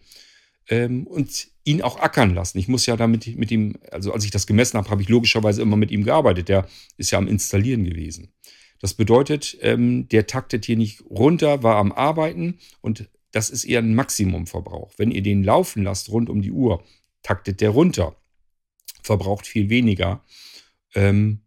[0.70, 2.58] ähm, und ihn auch ackern lassen.
[2.58, 5.62] Ich muss ja damit mit ihm, also als ich das gemessen habe, habe ich logischerweise
[5.62, 6.50] immer mit ihm gearbeitet.
[6.50, 6.68] Der
[6.98, 8.34] ist ja am Installieren gewesen.
[8.80, 13.80] Das bedeutet, ähm, der taktet hier nicht runter, war am Arbeiten und das ist eher
[13.80, 14.94] ein Maximumverbrauch.
[14.98, 16.84] Wenn ihr den laufen lasst rund um die Uhr,
[17.24, 18.16] taktet der runter,
[19.02, 20.24] verbraucht viel weniger.
[20.96, 21.40] Ähm,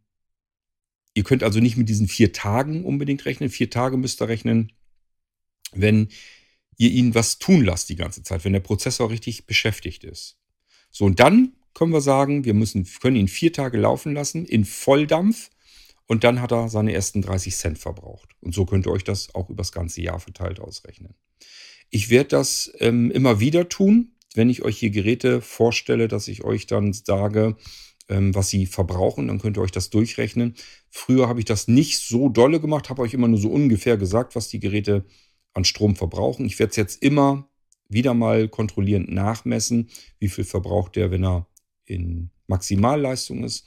[1.14, 3.51] ihr könnt also nicht mit diesen vier Tagen unbedingt rechnen.
[3.51, 4.72] Vier Tage müsst ihr rechnen,
[5.72, 6.09] wenn
[6.77, 10.39] ihr ihn was tun lasst die ganze Zeit, wenn der Prozessor richtig beschäftigt ist.
[10.90, 14.65] So, und dann können wir sagen, wir müssen, können ihn vier Tage laufen lassen in
[14.65, 15.51] Volldampf
[16.07, 18.31] und dann hat er seine ersten 30 Cent verbraucht.
[18.40, 21.15] Und so könnt ihr euch das auch übers ganze Jahr verteilt ausrechnen.
[21.90, 26.44] Ich werde das ähm, immer wieder tun, wenn ich euch hier Geräte vorstelle, dass ich
[26.44, 27.57] euch dann sage,
[28.09, 30.55] ähm, was sie verbrauchen, dann könnt ihr euch das durchrechnen.
[30.90, 34.36] Früher habe ich das nicht so dolle gemacht, habe euch immer nur so ungefähr gesagt,
[34.36, 35.05] was die Geräte
[35.56, 36.46] an Strom verbrauchen.
[36.46, 37.48] Ich werde es jetzt immer
[37.88, 39.88] wieder mal kontrollierend nachmessen,
[40.18, 41.46] wie viel verbraucht der, wenn er
[41.84, 43.66] in Maximalleistung ist,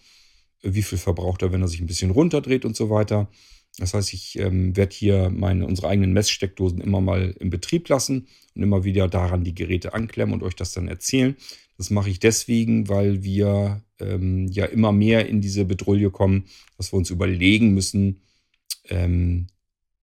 [0.62, 3.30] wie viel verbraucht er, wenn er sich ein bisschen runterdreht und so weiter.
[3.78, 8.28] Das heißt, ich ähm, werde hier meine, unsere eigenen Messsteckdosen immer mal in Betrieb lassen
[8.56, 11.36] und immer wieder daran die Geräte anklemmen und euch das dann erzählen.
[11.78, 16.46] Das mache ich deswegen, weil wir ähm, ja immer mehr in diese Bedrulle kommen,
[16.78, 18.22] dass wir uns überlegen müssen,
[18.90, 19.48] ähm,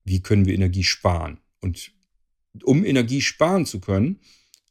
[0.04, 1.38] wie können wir Energie sparen.
[1.66, 1.92] Und
[2.62, 4.20] um Energie sparen zu können,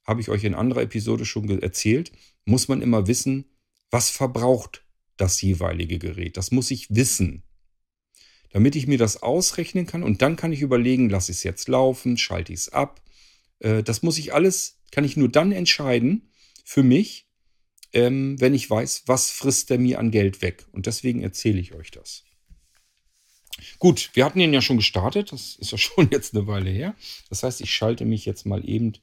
[0.05, 2.11] habe ich euch in anderer Episode schon erzählt,
[2.45, 3.45] muss man immer wissen,
[3.91, 4.85] was verbraucht
[5.17, 6.37] das jeweilige Gerät.
[6.37, 7.43] Das muss ich wissen,
[8.51, 11.67] damit ich mir das ausrechnen kann und dann kann ich überlegen, lasse ich es jetzt
[11.67, 13.01] laufen, schalte ich es ab.
[13.59, 16.29] Äh, das muss ich alles, kann ich nur dann entscheiden
[16.63, 17.27] für mich,
[17.91, 20.65] ähm, wenn ich weiß, was frisst der mir an Geld weg.
[20.71, 22.23] Und deswegen erzähle ich euch das.
[23.79, 25.31] Gut, wir hatten ihn ja schon gestartet.
[25.31, 26.95] Das ist ja schon jetzt eine Weile her.
[27.29, 28.93] Das heißt, ich schalte mich jetzt mal eben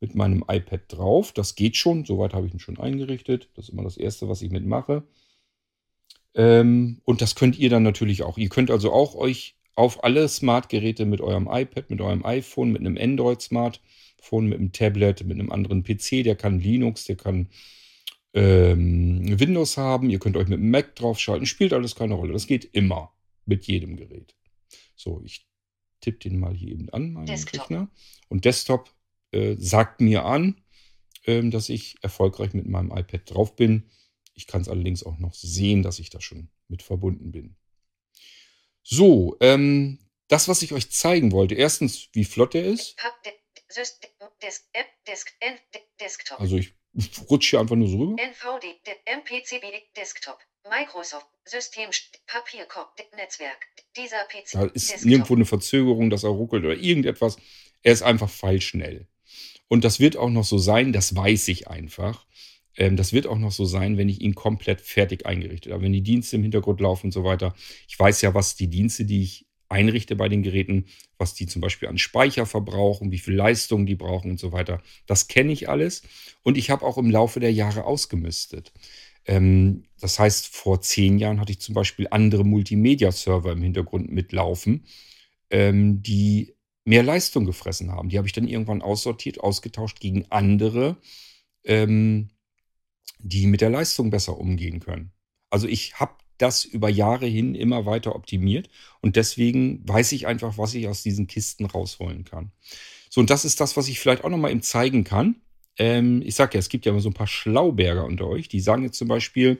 [0.00, 1.32] mit meinem iPad drauf.
[1.32, 2.04] Das geht schon.
[2.04, 3.48] Soweit habe ich ihn schon eingerichtet.
[3.54, 5.04] Das ist immer das Erste, was ich mitmache.
[6.34, 8.38] Ähm, und das könnt ihr dann natürlich auch.
[8.38, 12.80] Ihr könnt also auch euch auf alle Smart-Geräte mit eurem iPad, mit eurem iPhone, mit
[12.80, 17.48] einem Android-Smartphone, mit einem Tablet, mit einem anderen PC, der kann Linux, der kann
[18.34, 20.10] ähm, Windows haben.
[20.10, 21.46] Ihr könnt euch mit einem Mac draufschalten.
[21.46, 22.32] Spielt alles keine Rolle.
[22.32, 23.12] Das geht immer.
[23.44, 24.34] Mit jedem Gerät.
[24.94, 25.46] So, ich
[26.00, 27.62] tippe den mal hier eben an, meinen Desktop.
[27.62, 27.90] Rechner.
[28.28, 28.94] Und Desktop
[29.32, 30.62] äh, sagt mir an,
[31.26, 33.90] ähm, dass ich erfolgreich mit meinem iPad drauf bin.
[34.34, 37.56] Ich kann es allerdings auch noch sehen, dass ich da schon mit verbunden bin.
[38.82, 39.98] So, ähm,
[40.28, 41.54] das, was ich euch zeigen wollte.
[41.54, 42.96] Erstens, wie flott er ist.
[46.38, 46.74] Also ich
[47.30, 48.22] rutscht hier einfach nur so rüber.
[48.22, 50.38] NVD, MPCB, Desktop,
[50.70, 51.90] Microsoft, System,
[52.26, 53.66] Papierkorb, Netzwerk,
[53.96, 54.52] dieser PC.
[54.52, 55.08] Da ist Desktop.
[55.08, 57.36] nirgendwo eine Verzögerung, dass er ruckelt oder irgendetwas.
[57.82, 59.06] Er ist einfach feilschnell.
[59.68, 62.26] Und das wird auch noch so sein, das weiß ich einfach.
[62.76, 65.82] Ähm, das wird auch noch so sein, wenn ich ihn komplett fertig eingerichtet habe.
[65.82, 67.54] Wenn die Dienste im Hintergrund laufen und so weiter.
[67.88, 70.86] Ich weiß ja, was die Dienste, die ich einrichte bei den Geräten,
[71.16, 74.82] was die zum Beispiel an Speicher verbrauchen, wie viel Leistung die brauchen und so weiter.
[75.06, 76.02] Das kenne ich alles.
[76.42, 78.72] Und ich habe auch im Laufe der Jahre ausgemistet.
[79.24, 84.86] Ähm, das heißt, vor zehn Jahren hatte ich zum Beispiel andere Multimedia-Server im Hintergrund mitlaufen,
[85.50, 86.54] ähm, die
[86.84, 88.08] mehr Leistung gefressen haben.
[88.08, 90.96] Die habe ich dann irgendwann aussortiert, ausgetauscht gegen andere,
[91.64, 92.30] ähm,
[93.18, 95.12] die mit der Leistung besser umgehen können.
[95.50, 98.68] Also ich habe das über Jahre hin immer weiter optimiert
[99.00, 102.50] und deswegen weiß ich einfach, was ich aus diesen Kisten rausholen kann.
[103.10, 105.36] So, und das ist das, was ich vielleicht auch nochmal eben zeigen kann.
[105.78, 108.60] Ähm, ich sage ja, es gibt ja immer so ein paar Schlauberger unter euch, die
[108.60, 109.58] sagen jetzt zum Beispiel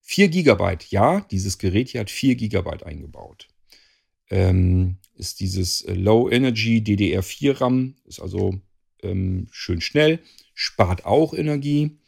[0.00, 0.78] 4 GB.
[0.90, 3.48] Ja, dieses Gerät hier hat 4 GB eingebaut.
[4.30, 8.58] Ähm, ist dieses äh, Low Energy DDR4 RAM, ist also
[9.02, 10.20] ähm, schön schnell,
[10.54, 11.98] spart auch Energie.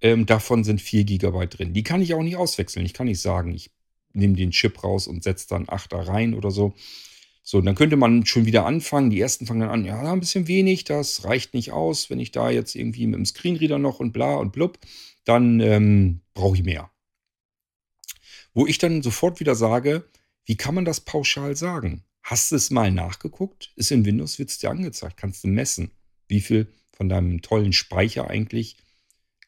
[0.00, 1.72] Ähm, davon sind 4 GB drin.
[1.72, 2.84] Die kann ich auch nicht auswechseln.
[2.86, 3.70] Ich kann nicht sagen, ich
[4.12, 6.74] nehme den Chip raus und setze dann 8 da rein oder so.
[7.48, 9.08] So, dann könnte man schon wieder anfangen.
[9.10, 12.10] Die ersten fangen dann an, ja, ein bisschen wenig, das reicht nicht aus.
[12.10, 14.80] Wenn ich da jetzt irgendwie mit dem Screenreader noch und bla und blub,
[15.24, 16.90] dann ähm, brauche ich mehr.
[18.52, 20.10] Wo ich dann sofort wieder sage,
[20.44, 22.02] wie kann man das pauschal sagen?
[22.24, 23.72] Hast du es mal nachgeguckt?
[23.76, 25.16] Ist in Windows, wird es dir angezeigt.
[25.16, 25.92] Kannst du messen,
[26.26, 28.76] wie viel von deinem tollen Speicher eigentlich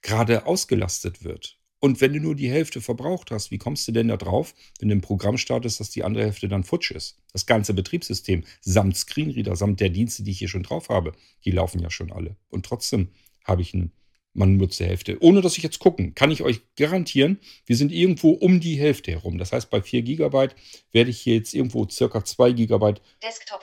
[0.02, 1.58] gerade ausgelastet wird.
[1.80, 4.88] Und wenn du nur die Hälfte verbraucht hast, wie kommst du denn da drauf, wenn
[4.88, 7.18] du ein Programm startest, dass die andere Hälfte dann futsch ist?
[7.32, 11.12] Das ganze Betriebssystem samt Screenreader, samt der Dienste, die ich hier schon drauf habe,
[11.44, 12.36] die laufen ja schon alle.
[12.48, 13.12] Und trotzdem
[13.44, 13.92] habe ich einen,
[14.34, 15.18] man nutzt die Hälfte.
[15.20, 19.12] Ohne dass ich jetzt gucken, kann ich euch garantieren, wir sind irgendwo um die Hälfte
[19.12, 19.38] herum.
[19.38, 20.48] Das heißt, bei 4 GB
[20.92, 22.94] werde ich hier jetzt irgendwo circa 2 GB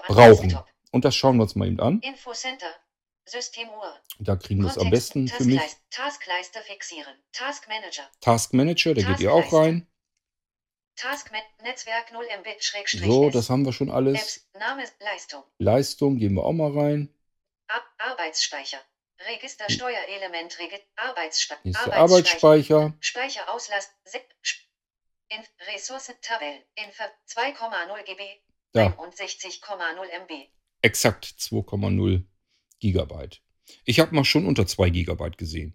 [0.07, 0.49] brauchen.
[0.49, 0.67] Desktop.
[0.91, 1.99] Und das schauen wir uns mal eben an.
[1.99, 2.67] Infocenter,
[3.25, 3.99] Systemuhr.
[4.19, 5.61] Da kriegen wir es am besten für mich.
[5.89, 7.13] Taskleiste fixieren.
[7.31, 8.09] Task Manager.
[8.21, 9.87] Task Manager, da geht ihr auch rein.
[10.95, 11.31] Task
[11.61, 12.63] Netzwerk 0 Mbit
[13.03, 14.21] So, das haben wir schon alles.
[14.21, 15.43] Apps, Name, Leistung.
[15.57, 17.13] Leistung, gehen wir auch mal rein.
[17.67, 18.79] Ab Arbeitsspeicher.
[19.27, 21.61] Register Steuerelement Regi Arbeitsspeicher.
[21.63, 21.97] Arbeitsspeicher.
[21.97, 22.93] Arbeitsspeicher.
[22.99, 23.91] Speicherauslast.
[25.29, 25.43] In
[25.73, 26.63] Ressourcen Tabelle.
[26.75, 28.23] In 2,0 GB.
[28.73, 28.87] Ja.
[28.87, 30.49] 61,0 MB.
[30.81, 32.23] Exakt 2,0
[32.79, 33.41] Gigabyte.
[33.83, 35.73] Ich habe mal schon unter 2 Gigabyte gesehen.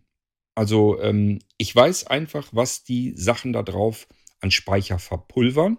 [0.55, 4.07] Also ähm, ich weiß einfach, was die Sachen da drauf
[4.41, 5.79] an Speicher verpulvern.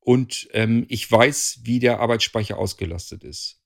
[0.00, 3.60] Und ähm, ich weiß, wie der Arbeitsspeicher ausgelastet ist.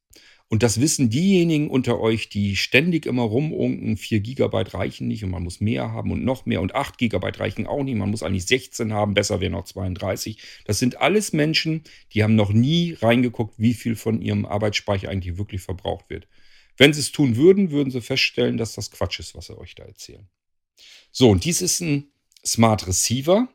[0.52, 5.30] Und das wissen diejenigen unter euch, die ständig immer rumunken, 4 Gigabyte reichen nicht und
[5.30, 8.24] man muss mehr haben und noch mehr und 8 Gigabyte reichen auch nicht, man muss
[8.24, 10.38] eigentlich 16 haben, besser wäre noch 32.
[10.64, 11.84] Das sind alles Menschen,
[12.14, 16.26] die haben noch nie reingeguckt, wie viel von ihrem Arbeitsspeicher eigentlich wirklich verbraucht wird.
[16.76, 19.74] Wenn sie es tun würden, würden sie feststellen, dass das Quatsch ist, was sie euch
[19.74, 20.28] da erzählen.
[21.12, 22.10] So, und dies ist ein
[22.44, 23.48] Smart Receiver.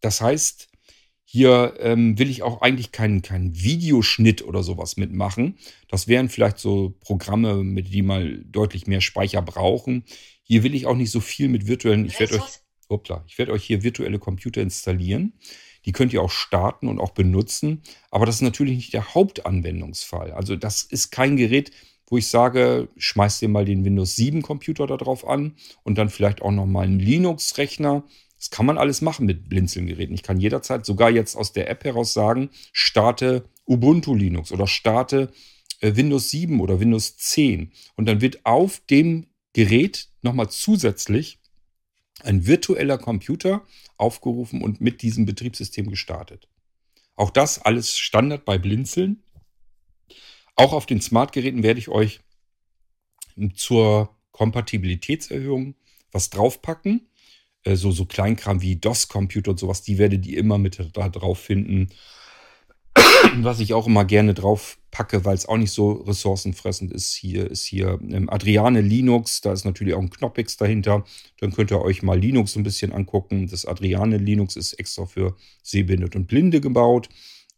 [0.00, 0.68] Das heißt,
[1.24, 5.58] hier ähm, will ich auch eigentlich keinen, keinen Videoschnitt oder sowas mitmachen.
[5.88, 10.04] Das wären vielleicht so Programme, mit die mal deutlich mehr Speicher brauchen.
[10.42, 12.04] Hier will ich auch nicht so viel mit virtuellen.
[12.04, 15.34] Ich werde euch, hoppla, ich werde euch hier virtuelle Computer installieren.
[15.84, 17.82] Die könnt ihr auch starten und auch benutzen.
[18.10, 20.32] Aber das ist natürlich nicht der Hauptanwendungsfall.
[20.32, 21.70] Also das ist kein Gerät,
[22.10, 25.54] wo ich sage, schmeiß dir mal den Windows 7 Computer da drauf an
[25.84, 28.04] und dann vielleicht auch noch mal einen Linux-Rechner.
[28.36, 30.14] Das kann man alles machen mit Blinzeln-Geräten.
[30.14, 35.30] Ich kann jederzeit sogar jetzt aus der App heraus sagen, starte Ubuntu Linux oder starte
[35.80, 37.72] äh, Windows 7 oder Windows 10.
[37.96, 41.38] Und dann wird auf dem Gerät nochmal zusätzlich
[42.22, 43.64] ein virtueller Computer
[43.96, 46.48] aufgerufen und mit diesem Betriebssystem gestartet.
[47.16, 49.22] Auch das alles Standard bei Blinzeln.
[50.56, 52.20] Auch auf den Smart-Geräten werde ich euch
[53.54, 55.74] zur Kompatibilitätserhöhung
[56.12, 57.08] was draufpacken.
[57.64, 61.38] Äh, so, so Kleinkram wie DOS-Computer und sowas, die werdet ihr immer mit da drauf
[61.38, 61.90] finden.
[63.36, 67.48] Was ich auch immer gerne drauf packe, weil es auch nicht so ressourcenfressend ist, hier
[67.50, 71.04] ist hier ähm, Adriane Linux, da ist natürlich auch ein Knoppix dahinter.
[71.38, 73.46] Dann könnt ihr euch mal Linux ein bisschen angucken.
[73.46, 77.08] Das Adriane Linux ist extra für Sehbehinderte und Blinde gebaut.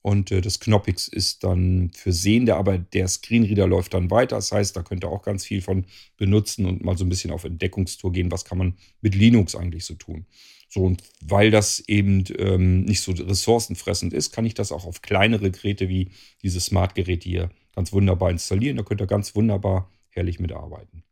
[0.02, 4.36] Und äh, das Knoppix ist dann für Sehende, aber der Screenreader läuft dann weiter.
[4.36, 7.30] Das heißt, da könnt ihr auch ganz viel von benutzen und mal so ein bisschen
[7.30, 8.30] auf Entdeckungstour gehen.
[8.30, 10.26] Was kann man mit Linux eigentlich so tun?
[10.68, 15.02] So, und weil das eben ähm, nicht so ressourcenfressend ist, kann ich das auch auf
[15.02, 16.10] kleinere Geräte wie
[16.42, 18.78] diese Smart-Geräte hier ganz wunderbar installieren.
[18.78, 21.04] Da könnt ihr ganz wunderbar herrlich mitarbeiten.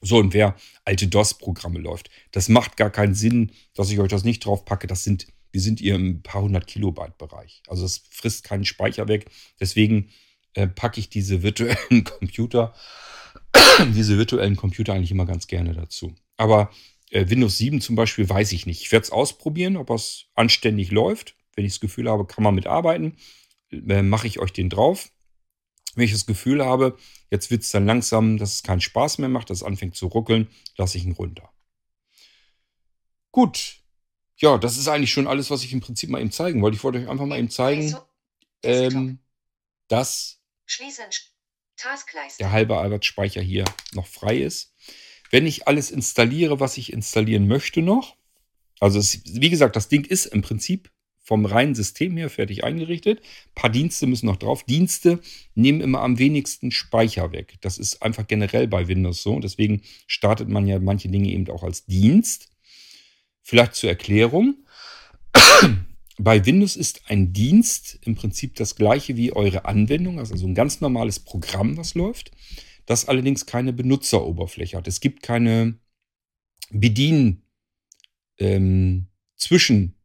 [0.00, 4.24] So, und wer alte DOS-Programme läuft, das macht gar keinen Sinn, dass ich euch das
[4.24, 4.86] nicht drauf packe.
[4.86, 7.62] Das sind, wir sind hier im paar hundert Kilobyte-Bereich.
[7.68, 9.30] Also es frisst keinen Speicher weg.
[9.60, 10.10] Deswegen
[10.54, 12.74] äh, packe ich diese virtuellen Computer,
[13.94, 16.14] diese virtuellen Computer eigentlich immer ganz gerne dazu.
[16.36, 16.70] Aber
[17.10, 18.82] äh, Windows 7 zum Beispiel weiß ich nicht.
[18.82, 21.36] Ich werde es ausprobieren, ob es anständig läuft.
[21.54, 23.16] Wenn ich das Gefühl habe, kann man mitarbeiten,
[23.70, 25.10] äh, mache ich euch den drauf.
[25.94, 26.96] Wenn ich das Gefühl habe,
[27.30, 30.06] jetzt wird es dann langsam, dass es keinen Spaß mehr macht, dass es anfängt zu
[30.06, 30.48] ruckeln,
[30.78, 31.52] lasse ich ihn runter.
[33.30, 33.81] Gut.
[34.42, 36.76] Ja, das ist eigentlich schon alles, was ich im Prinzip mal eben zeigen wollte.
[36.76, 37.94] Ich wollte euch einfach mal eben zeigen,
[38.64, 39.20] ähm,
[39.86, 40.40] dass
[42.40, 44.74] der halbe Arbeitsspeicher hier noch frei ist.
[45.30, 48.16] Wenn ich alles installiere, was ich installieren möchte noch,
[48.80, 50.90] also es, wie gesagt, das Ding ist im Prinzip
[51.20, 53.20] vom reinen System her fertig eingerichtet.
[53.20, 54.64] Ein paar Dienste müssen noch drauf.
[54.64, 55.20] Dienste
[55.54, 57.58] nehmen immer am wenigsten Speicher weg.
[57.60, 59.38] Das ist einfach generell bei Windows so.
[59.38, 62.51] Deswegen startet man ja manche Dinge eben auch als Dienst.
[63.42, 64.56] Vielleicht zur Erklärung.
[66.18, 70.54] Bei Windows ist ein Dienst im Prinzip das gleiche wie eure Anwendung, also so ein
[70.54, 72.30] ganz normales Programm, was läuft,
[72.86, 74.86] das allerdings keine Benutzeroberfläche hat.
[74.86, 75.78] Es gibt keine
[76.70, 77.42] Bedien
[78.38, 79.96] ähm, zwischen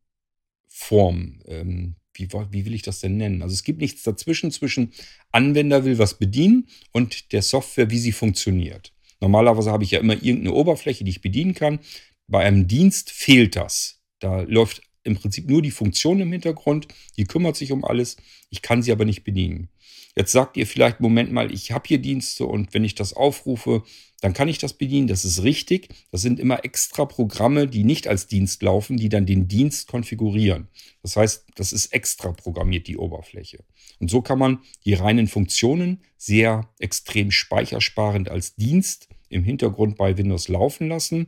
[0.67, 1.41] Form.
[1.45, 3.41] Ähm, wie, wie will ich das denn nennen?
[3.41, 4.91] Also es gibt nichts dazwischen, zwischen
[5.31, 8.93] Anwender will was bedienen und der Software, wie sie funktioniert.
[9.19, 11.79] Normalerweise habe ich ja immer irgendeine Oberfläche, die ich bedienen kann.
[12.27, 14.01] Bei einem Dienst fehlt das.
[14.19, 18.17] Da läuft im Prinzip nur die Funktion im Hintergrund, die kümmert sich um alles,
[18.49, 19.69] ich kann sie aber nicht bedienen.
[20.15, 23.83] Jetzt sagt ihr vielleicht, Moment mal, ich habe hier Dienste und wenn ich das aufrufe,
[24.19, 25.07] dann kann ich das bedienen.
[25.07, 25.89] Das ist richtig.
[26.11, 30.69] Das sind immer extra Programme, die nicht als Dienst laufen, die dann den Dienst konfigurieren.
[31.03, 33.63] Das heißt, das ist extra programmiert, die Oberfläche.
[33.99, 40.17] Und so kann man die reinen Funktionen sehr extrem speichersparend als Dienst im Hintergrund bei
[40.17, 41.27] Windows laufen lassen.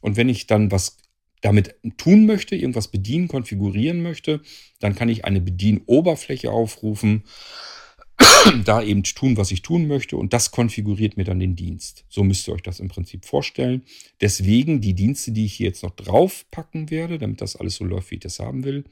[0.00, 0.96] Und wenn ich dann was
[1.40, 4.42] damit tun möchte, irgendwas bedienen, konfigurieren möchte,
[4.78, 7.24] dann kann ich eine Bedienoberfläche aufrufen
[8.64, 12.04] da eben tun, was ich tun möchte und das konfiguriert mir dann den Dienst.
[12.08, 13.82] So müsst ihr euch das im Prinzip vorstellen.
[14.20, 18.10] Deswegen die Dienste, die ich hier jetzt noch draufpacken werde, damit das alles so läuft,
[18.10, 18.84] wie ich das haben will,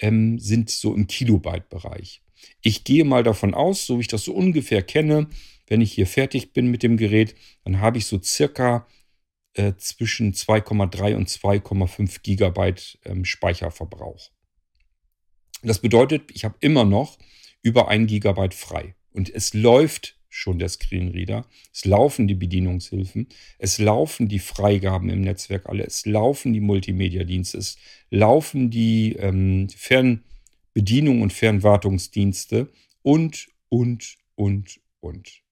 [0.00, 2.22] ähm, sind so im Kilobyte-Bereich.
[2.62, 5.28] Ich gehe mal davon aus, so wie ich das so ungefähr kenne,
[5.66, 7.34] wenn ich hier fertig bin mit dem Gerät,
[7.64, 8.86] dann habe ich so circa
[9.58, 14.30] äh, zwischen 2,3 und 2,5 Gigabyte ähm, Speicherverbrauch.
[15.62, 17.18] Das bedeutet, ich habe immer noch
[17.62, 18.94] über ein Gigabyte frei.
[19.10, 21.44] Und es läuft schon der Screenreader.
[21.72, 23.26] Es laufen die Bedienungshilfen.
[23.58, 25.84] Es laufen die Freigaben im Netzwerk alle.
[25.84, 27.58] Es laufen die Multimedia-Dienste.
[27.58, 27.78] Es
[28.10, 32.70] laufen die ähm, Fernbedienung und Fernwartungsdienste
[33.02, 35.42] und, und, und, und.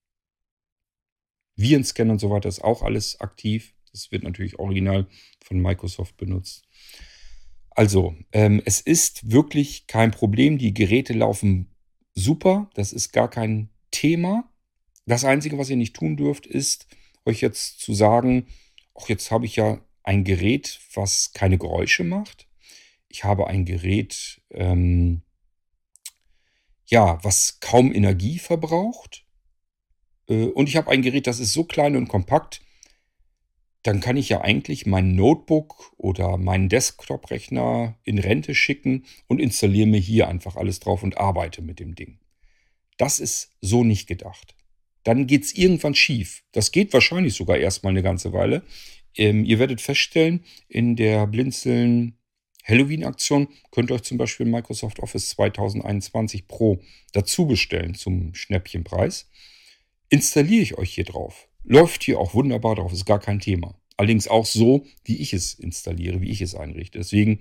[1.57, 3.73] Virenscanner und so weiter ist auch alles aktiv.
[3.97, 5.07] Das wird natürlich original
[5.43, 6.67] von Microsoft benutzt.
[7.71, 10.57] Also, ähm, es ist wirklich kein Problem.
[10.57, 11.75] Die Geräte laufen
[12.13, 14.51] super, das ist gar kein Thema.
[15.05, 16.87] Das Einzige, was ihr nicht tun dürft, ist
[17.25, 18.47] euch jetzt zu sagen,
[18.95, 22.47] ach, jetzt habe ich ja ein Gerät, was keine Geräusche macht.
[23.09, 25.21] Ich habe ein Gerät, ähm,
[26.85, 29.25] ja, was kaum Energie verbraucht.
[30.29, 32.61] Äh, und ich habe ein Gerät, das ist so klein und kompakt,
[33.87, 39.87] dann kann ich ja eigentlich mein Notebook oder meinen Desktop-Rechner in Rente schicken und installiere
[39.87, 42.19] mir hier einfach alles drauf und arbeite mit dem Ding.
[42.97, 44.57] Das ist so nicht gedacht.
[45.03, 46.43] Dann geht es irgendwann schief.
[46.51, 48.61] Das geht wahrscheinlich sogar erstmal eine ganze Weile.
[49.15, 52.17] Ähm, ihr werdet feststellen, in der Blinzeln
[52.65, 56.81] Halloween-Aktion könnt ihr euch zum Beispiel Microsoft Office 2021 Pro
[57.13, 59.29] dazu bestellen zum Schnäppchenpreis.
[60.09, 63.75] Installiere ich euch hier drauf Läuft hier auch wunderbar drauf, ist gar kein Thema.
[63.97, 66.97] Allerdings auch so, wie ich es installiere, wie ich es einrichte.
[66.97, 67.39] Deswegen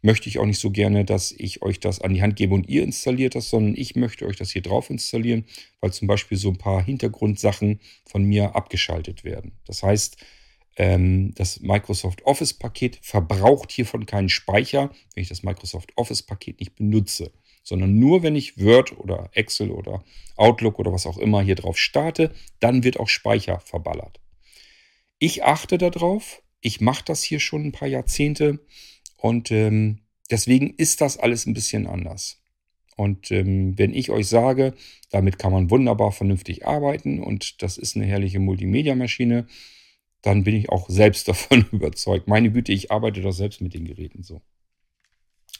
[0.00, 2.68] möchte ich auch nicht so gerne, dass ich euch das an die Hand gebe und
[2.68, 5.44] ihr installiert das, sondern ich möchte euch das hier drauf installieren,
[5.80, 9.58] weil zum Beispiel so ein paar Hintergrundsachen von mir abgeschaltet werden.
[9.66, 10.18] Das heißt,
[10.76, 17.32] ähm, das Microsoft Office-Paket verbraucht hiervon keinen Speicher, wenn ich das Microsoft Office-Paket nicht benutze
[17.64, 20.04] sondern nur wenn ich Word oder Excel oder
[20.36, 24.20] Outlook oder was auch immer hier drauf starte, dann wird auch Speicher verballert.
[25.18, 28.60] Ich achte darauf, ich mache das hier schon ein paar Jahrzehnte
[29.16, 30.00] und ähm,
[30.30, 32.40] deswegen ist das alles ein bisschen anders.
[32.96, 34.74] Und ähm, wenn ich euch sage,
[35.10, 39.46] damit kann man wunderbar vernünftig arbeiten und das ist eine herrliche Multimedia-Maschine,
[40.22, 42.28] dann bin ich auch selbst davon überzeugt.
[42.28, 44.42] Meine Güte, ich arbeite doch selbst mit den Geräten so.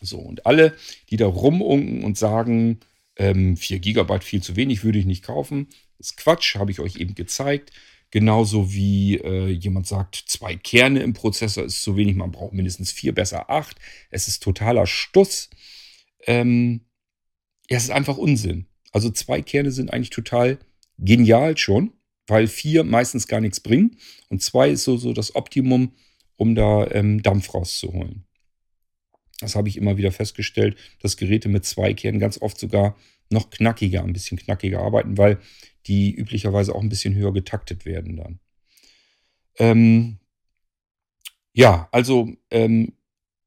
[0.00, 0.76] So, und alle,
[1.10, 2.80] die da rumunken und sagen,
[3.16, 5.68] ähm, 4 GB viel zu wenig, würde ich nicht kaufen,
[5.98, 7.72] ist Quatsch, habe ich euch eben gezeigt.
[8.10, 12.92] Genauso wie äh, jemand sagt, zwei Kerne im Prozessor ist zu wenig, man braucht mindestens
[12.92, 13.78] vier, besser acht.
[14.10, 15.50] Es ist totaler Stuss.
[16.26, 16.82] Ähm,
[17.68, 18.66] ja, es ist einfach Unsinn.
[18.92, 20.58] Also zwei Kerne sind eigentlich total
[20.98, 21.92] genial schon,
[22.28, 23.98] weil vier meistens gar nichts bringen.
[24.28, 25.92] Und zwei ist so, so das Optimum,
[26.36, 28.23] um da ähm, Dampf rauszuholen.
[29.40, 32.96] Das habe ich immer wieder festgestellt, dass Geräte mit zwei Kernen ganz oft sogar
[33.30, 35.38] noch knackiger, ein bisschen knackiger arbeiten, weil
[35.86, 38.40] die üblicherweise auch ein bisschen höher getaktet werden dann.
[39.58, 40.18] Ähm,
[41.52, 42.94] ja, also ähm,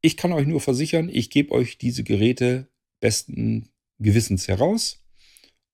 [0.01, 2.69] ich kann euch nur versichern, ich gebe euch diese Geräte
[2.99, 3.69] besten
[3.99, 5.03] Gewissens heraus.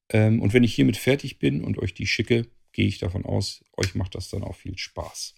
[0.10, 3.64] Ähm, und wenn ich hiermit fertig bin und euch die schicke, gehe ich davon aus,
[3.78, 5.36] euch macht das dann auch viel Spaß.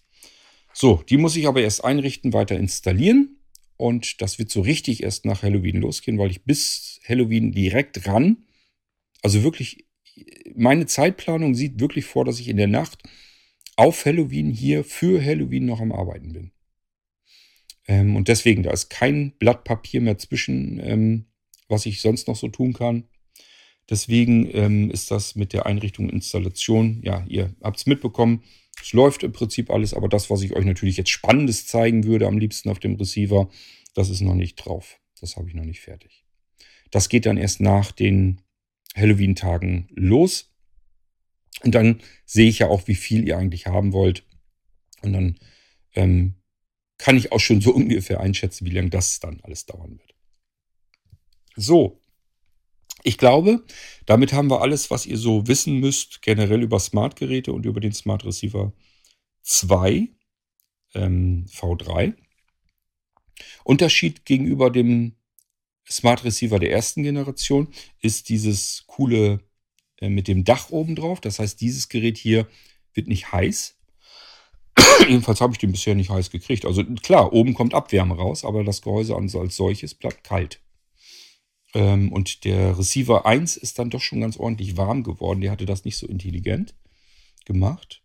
[0.74, 3.35] So, die muss ich aber erst einrichten, weiter installieren.
[3.78, 8.46] Und das wird so richtig erst nach Halloween losgehen, weil ich bis Halloween direkt ran,
[9.22, 9.86] also wirklich,
[10.56, 13.02] meine Zeitplanung sieht wirklich vor, dass ich in der Nacht
[13.76, 16.52] auf Halloween hier für Halloween noch am Arbeiten bin.
[17.88, 21.26] Ähm, und deswegen, da ist kein Blatt Papier mehr zwischen, ähm,
[21.68, 23.06] was ich sonst noch so tun kann.
[23.90, 28.44] Deswegen ähm, ist das mit der Einrichtung Installation, ja, ihr habt es mitbekommen.
[28.82, 32.28] Es läuft im Prinzip alles, aber das, was ich euch natürlich jetzt Spannendes zeigen würde,
[32.28, 33.50] am liebsten auf dem Receiver,
[33.94, 35.00] das ist noch nicht drauf.
[35.20, 36.26] Das habe ich noch nicht fertig.
[36.92, 38.42] Das geht dann erst nach den
[38.96, 40.54] Halloween-Tagen los.
[41.64, 44.26] Und dann sehe ich ja auch, wie viel ihr eigentlich haben wollt.
[45.02, 45.40] Und dann
[45.94, 46.36] ähm,
[46.98, 50.16] kann ich auch schon so ungefähr einschätzen, wie lange das dann alles dauern wird.
[51.56, 52.02] So,
[53.06, 53.64] ich glaube,
[54.08, 57.94] damit haben wir alles, was ihr so wissen müsst, generell über Smart-Geräte und über den
[57.94, 58.74] Smart Receiver
[59.44, 60.10] 2
[60.96, 62.16] ähm, V3.
[63.64, 65.14] Unterschied gegenüber dem
[65.88, 67.68] Smart Receiver der ersten Generation
[68.02, 69.40] ist dieses coole
[69.98, 71.22] äh, mit dem Dach oben drauf.
[71.22, 72.48] Das heißt, dieses Gerät hier
[72.96, 73.78] wird nicht heiß.
[75.08, 76.66] Jedenfalls habe ich den bisher nicht heiß gekriegt.
[76.66, 80.65] Also klar, oben kommt Abwärme raus, aber das Gehäuse als solches bleibt kalt.
[81.76, 85.42] Ähm, und der Receiver 1 ist dann doch schon ganz ordentlich warm geworden.
[85.42, 86.74] Der hatte das nicht so intelligent
[87.46, 88.02] gemacht.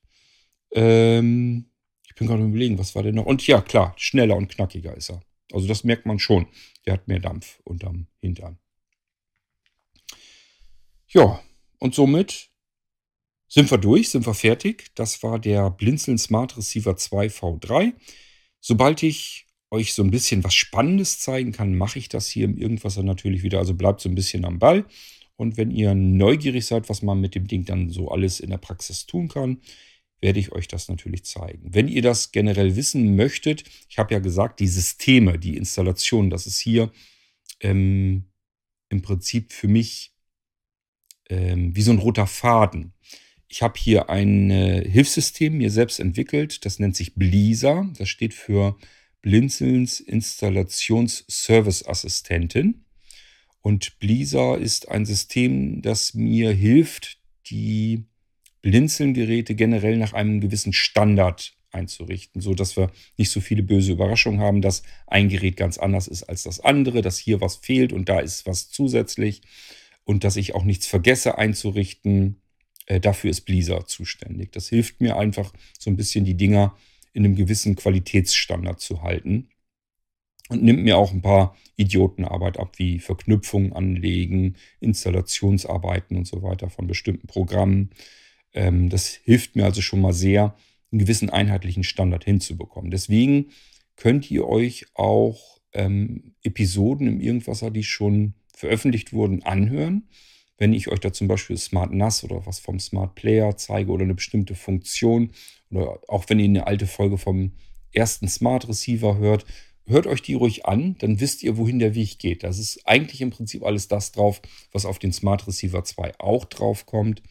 [0.72, 1.70] Ähm,
[2.04, 3.26] ich bin gerade überlegen, was war denn noch?
[3.26, 5.22] Und ja, klar, schneller und knackiger ist er.
[5.52, 6.48] Also das merkt man schon.
[6.84, 8.58] Der hat mehr Dampf unterm Hintern.
[11.06, 11.40] Ja,
[11.78, 12.50] und somit
[13.46, 14.90] sind wir durch, sind wir fertig.
[14.96, 17.92] Das war der Blinzeln Smart Receiver 2 V3.
[18.60, 22.56] Sobald ich euch so ein bisschen was Spannendes zeigen kann, mache ich das hier im
[22.56, 23.58] Irgendwasser natürlich wieder.
[23.58, 24.84] Also bleibt so ein bisschen am Ball.
[25.36, 28.58] Und wenn ihr neugierig seid, was man mit dem Ding dann so alles in der
[28.58, 29.60] Praxis tun kann,
[30.20, 31.72] werde ich euch das natürlich zeigen.
[31.72, 36.46] Wenn ihr das generell wissen möchtet, ich habe ja gesagt, die Systeme, die Installation, das
[36.46, 36.92] ist hier
[37.60, 38.24] ähm,
[38.90, 40.12] im Prinzip für mich
[41.30, 42.92] ähm, wie so ein roter Faden.
[43.48, 47.88] Ich habe hier ein äh, Hilfssystem mir selbst entwickelt, das nennt sich Blisa.
[47.96, 48.76] Das steht für
[49.22, 52.84] Blinzelns Installations-Service-Assistentin.
[53.62, 58.04] Und Blisa ist ein System, das mir hilft, die
[58.62, 64.40] Blinzeln-Geräte generell nach einem gewissen Standard einzurichten, so dass wir nicht so viele böse Überraschungen
[64.40, 68.08] haben, dass ein Gerät ganz anders ist als das andere, dass hier was fehlt und
[68.08, 69.42] da ist was zusätzlich
[70.04, 72.42] und dass ich auch nichts vergesse einzurichten.
[72.86, 74.52] Äh, dafür ist Blisa zuständig.
[74.52, 76.76] Das hilft mir einfach so ein bisschen die Dinger
[77.12, 79.48] in einem gewissen Qualitätsstandard zu halten.
[80.48, 86.70] Und nimmt mir auch ein paar Idiotenarbeit ab, wie Verknüpfungen anlegen, Installationsarbeiten und so weiter
[86.70, 87.90] von bestimmten Programmen.
[88.52, 90.56] Ähm, das hilft mir also schon mal sehr,
[90.90, 92.90] einen gewissen einheitlichen Standard hinzubekommen.
[92.90, 93.50] Deswegen
[93.94, 100.08] könnt ihr euch auch ähm, Episoden im Irgendwasser, die schon veröffentlicht wurden, anhören.
[100.60, 104.04] Wenn ich euch da zum Beispiel Smart NAS oder was vom Smart Player zeige oder
[104.04, 105.30] eine bestimmte Funktion
[105.70, 107.52] oder auch wenn ihr eine alte Folge vom
[107.92, 109.46] ersten Smart Receiver hört,
[109.86, 112.42] hört euch die ruhig an, dann wisst ihr, wohin der Weg geht.
[112.42, 116.44] Das ist eigentlich im Prinzip alles das drauf, was auf den Smart Receiver 2 auch
[116.44, 117.22] drauf kommt.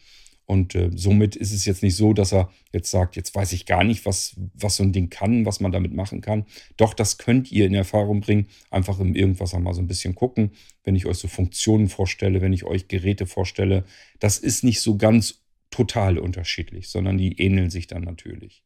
[0.50, 3.66] Und äh, somit ist es jetzt nicht so, dass er jetzt sagt, jetzt weiß ich
[3.66, 6.44] gar nicht, was, was so ein Ding kann, was man damit machen kann.
[6.76, 8.48] Doch, das könnt ihr in Erfahrung bringen.
[8.68, 10.50] Einfach im Irgendwas einmal so ein bisschen gucken.
[10.82, 13.84] Wenn ich euch so Funktionen vorstelle, wenn ich euch Geräte vorstelle,
[14.18, 18.64] das ist nicht so ganz total unterschiedlich, sondern die ähneln sich dann natürlich.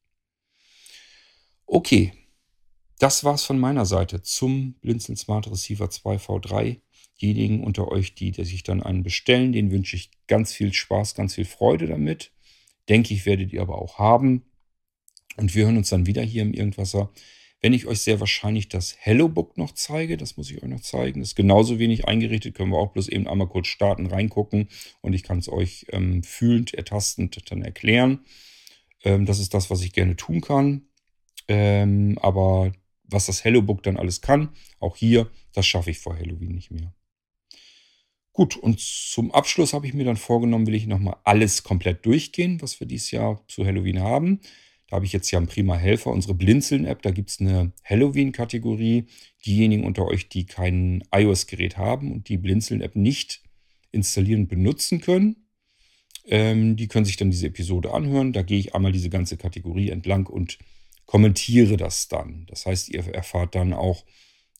[1.66, 2.14] Okay,
[2.98, 6.80] das war's von meiner Seite zum Blinzeln Smart Receiver 2 V3.
[7.20, 11.14] Diejenigen unter euch, die, die sich dann einen bestellen, den wünsche ich ganz viel Spaß,
[11.14, 12.32] ganz viel Freude damit.
[12.88, 14.42] Denke ich, werdet ihr aber auch haben.
[15.36, 17.10] Und wir hören uns dann wieder hier im Irgendwasser
[17.64, 20.82] wenn ich euch sehr wahrscheinlich das Hello Book noch zeige, das muss ich euch noch
[20.82, 24.68] zeigen, ist genauso wenig eingerichtet, können wir auch bloß eben einmal kurz starten, reingucken
[25.00, 28.26] und ich kann es euch ähm, fühlend, ertastend dann erklären.
[29.02, 30.88] Ähm, das ist das, was ich gerne tun kann.
[31.48, 32.70] Ähm, aber
[33.04, 36.70] was das Hello Book dann alles kann, auch hier, das schaffe ich vor Halloween nicht
[36.70, 36.94] mehr.
[38.34, 42.60] Gut, und zum Abschluss habe ich mir dann vorgenommen, will ich nochmal alles komplett durchgehen,
[42.60, 44.40] was wir dieses Jahr zu Halloween haben.
[44.88, 47.00] Da habe ich jetzt ja einen prima Helfer, unsere Blinzeln-App.
[47.02, 49.06] Da gibt es eine Halloween-Kategorie.
[49.46, 53.40] Diejenigen unter euch, die kein iOS-Gerät haben und die Blinzeln-App nicht
[53.92, 55.46] installieren und benutzen können,
[56.26, 58.32] ähm, die können sich dann diese Episode anhören.
[58.32, 60.58] Da gehe ich einmal diese ganze Kategorie entlang und
[61.06, 62.46] kommentiere das dann.
[62.46, 64.04] Das heißt, ihr erfahrt dann auch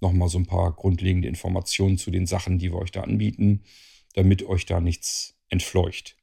[0.05, 3.65] nochmal so ein paar grundlegende Informationen zu den Sachen, die wir euch da anbieten,
[4.15, 6.17] damit euch da nichts entfleucht.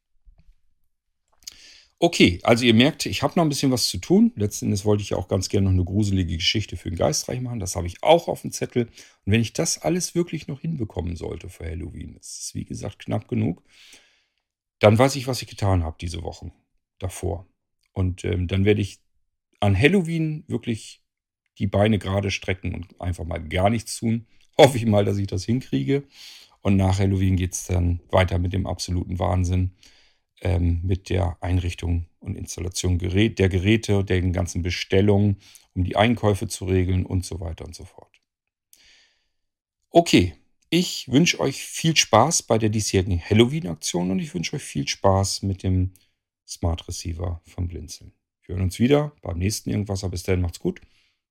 [2.04, 4.32] Okay, also ihr merkt, ich habe noch ein bisschen was zu tun.
[4.36, 7.42] Letzten Endes wollte ich ja auch ganz gerne noch eine gruselige Geschichte für den Geistreich
[7.42, 7.60] machen.
[7.60, 8.86] Das habe ich auch auf dem Zettel.
[8.86, 13.06] Und wenn ich das alles wirklich noch hinbekommen sollte für Halloween, das ist wie gesagt
[13.06, 13.62] knapp genug,
[14.80, 16.52] dann weiß ich, was ich getan habe diese Wochen
[16.98, 17.48] davor.
[17.94, 19.00] Und ähm, dann werde ich
[19.60, 21.04] an Halloween wirklich
[21.60, 24.28] die Beine gerade strecken und einfach mal gar nichts tun.
[24.58, 26.04] Hoffe ich mal, dass ich das hinkriege.
[26.62, 29.72] Und nach Halloween geht es dann weiter mit dem absoluten Wahnsinn
[30.42, 35.38] ähm, mit der Einrichtung und Installation der Geräte, der ganzen Bestellungen,
[35.74, 38.22] um die Einkäufe zu regeln und so weiter und so fort.
[39.90, 40.36] Okay,
[40.70, 45.44] ich wünsche euch viel Spaß bei der diesjährigen Halloween-Aktion und ich wünsche euch viel Spaß
[45.44, 45.94] mit dem
[46.48, 48.14] Smart Receiver von Blinzeln.
[48.46, 50.10] Wir hören uns wieder beim nächsten Irgendwas.
[50.10, 50.82] Bis dahin macht's gut.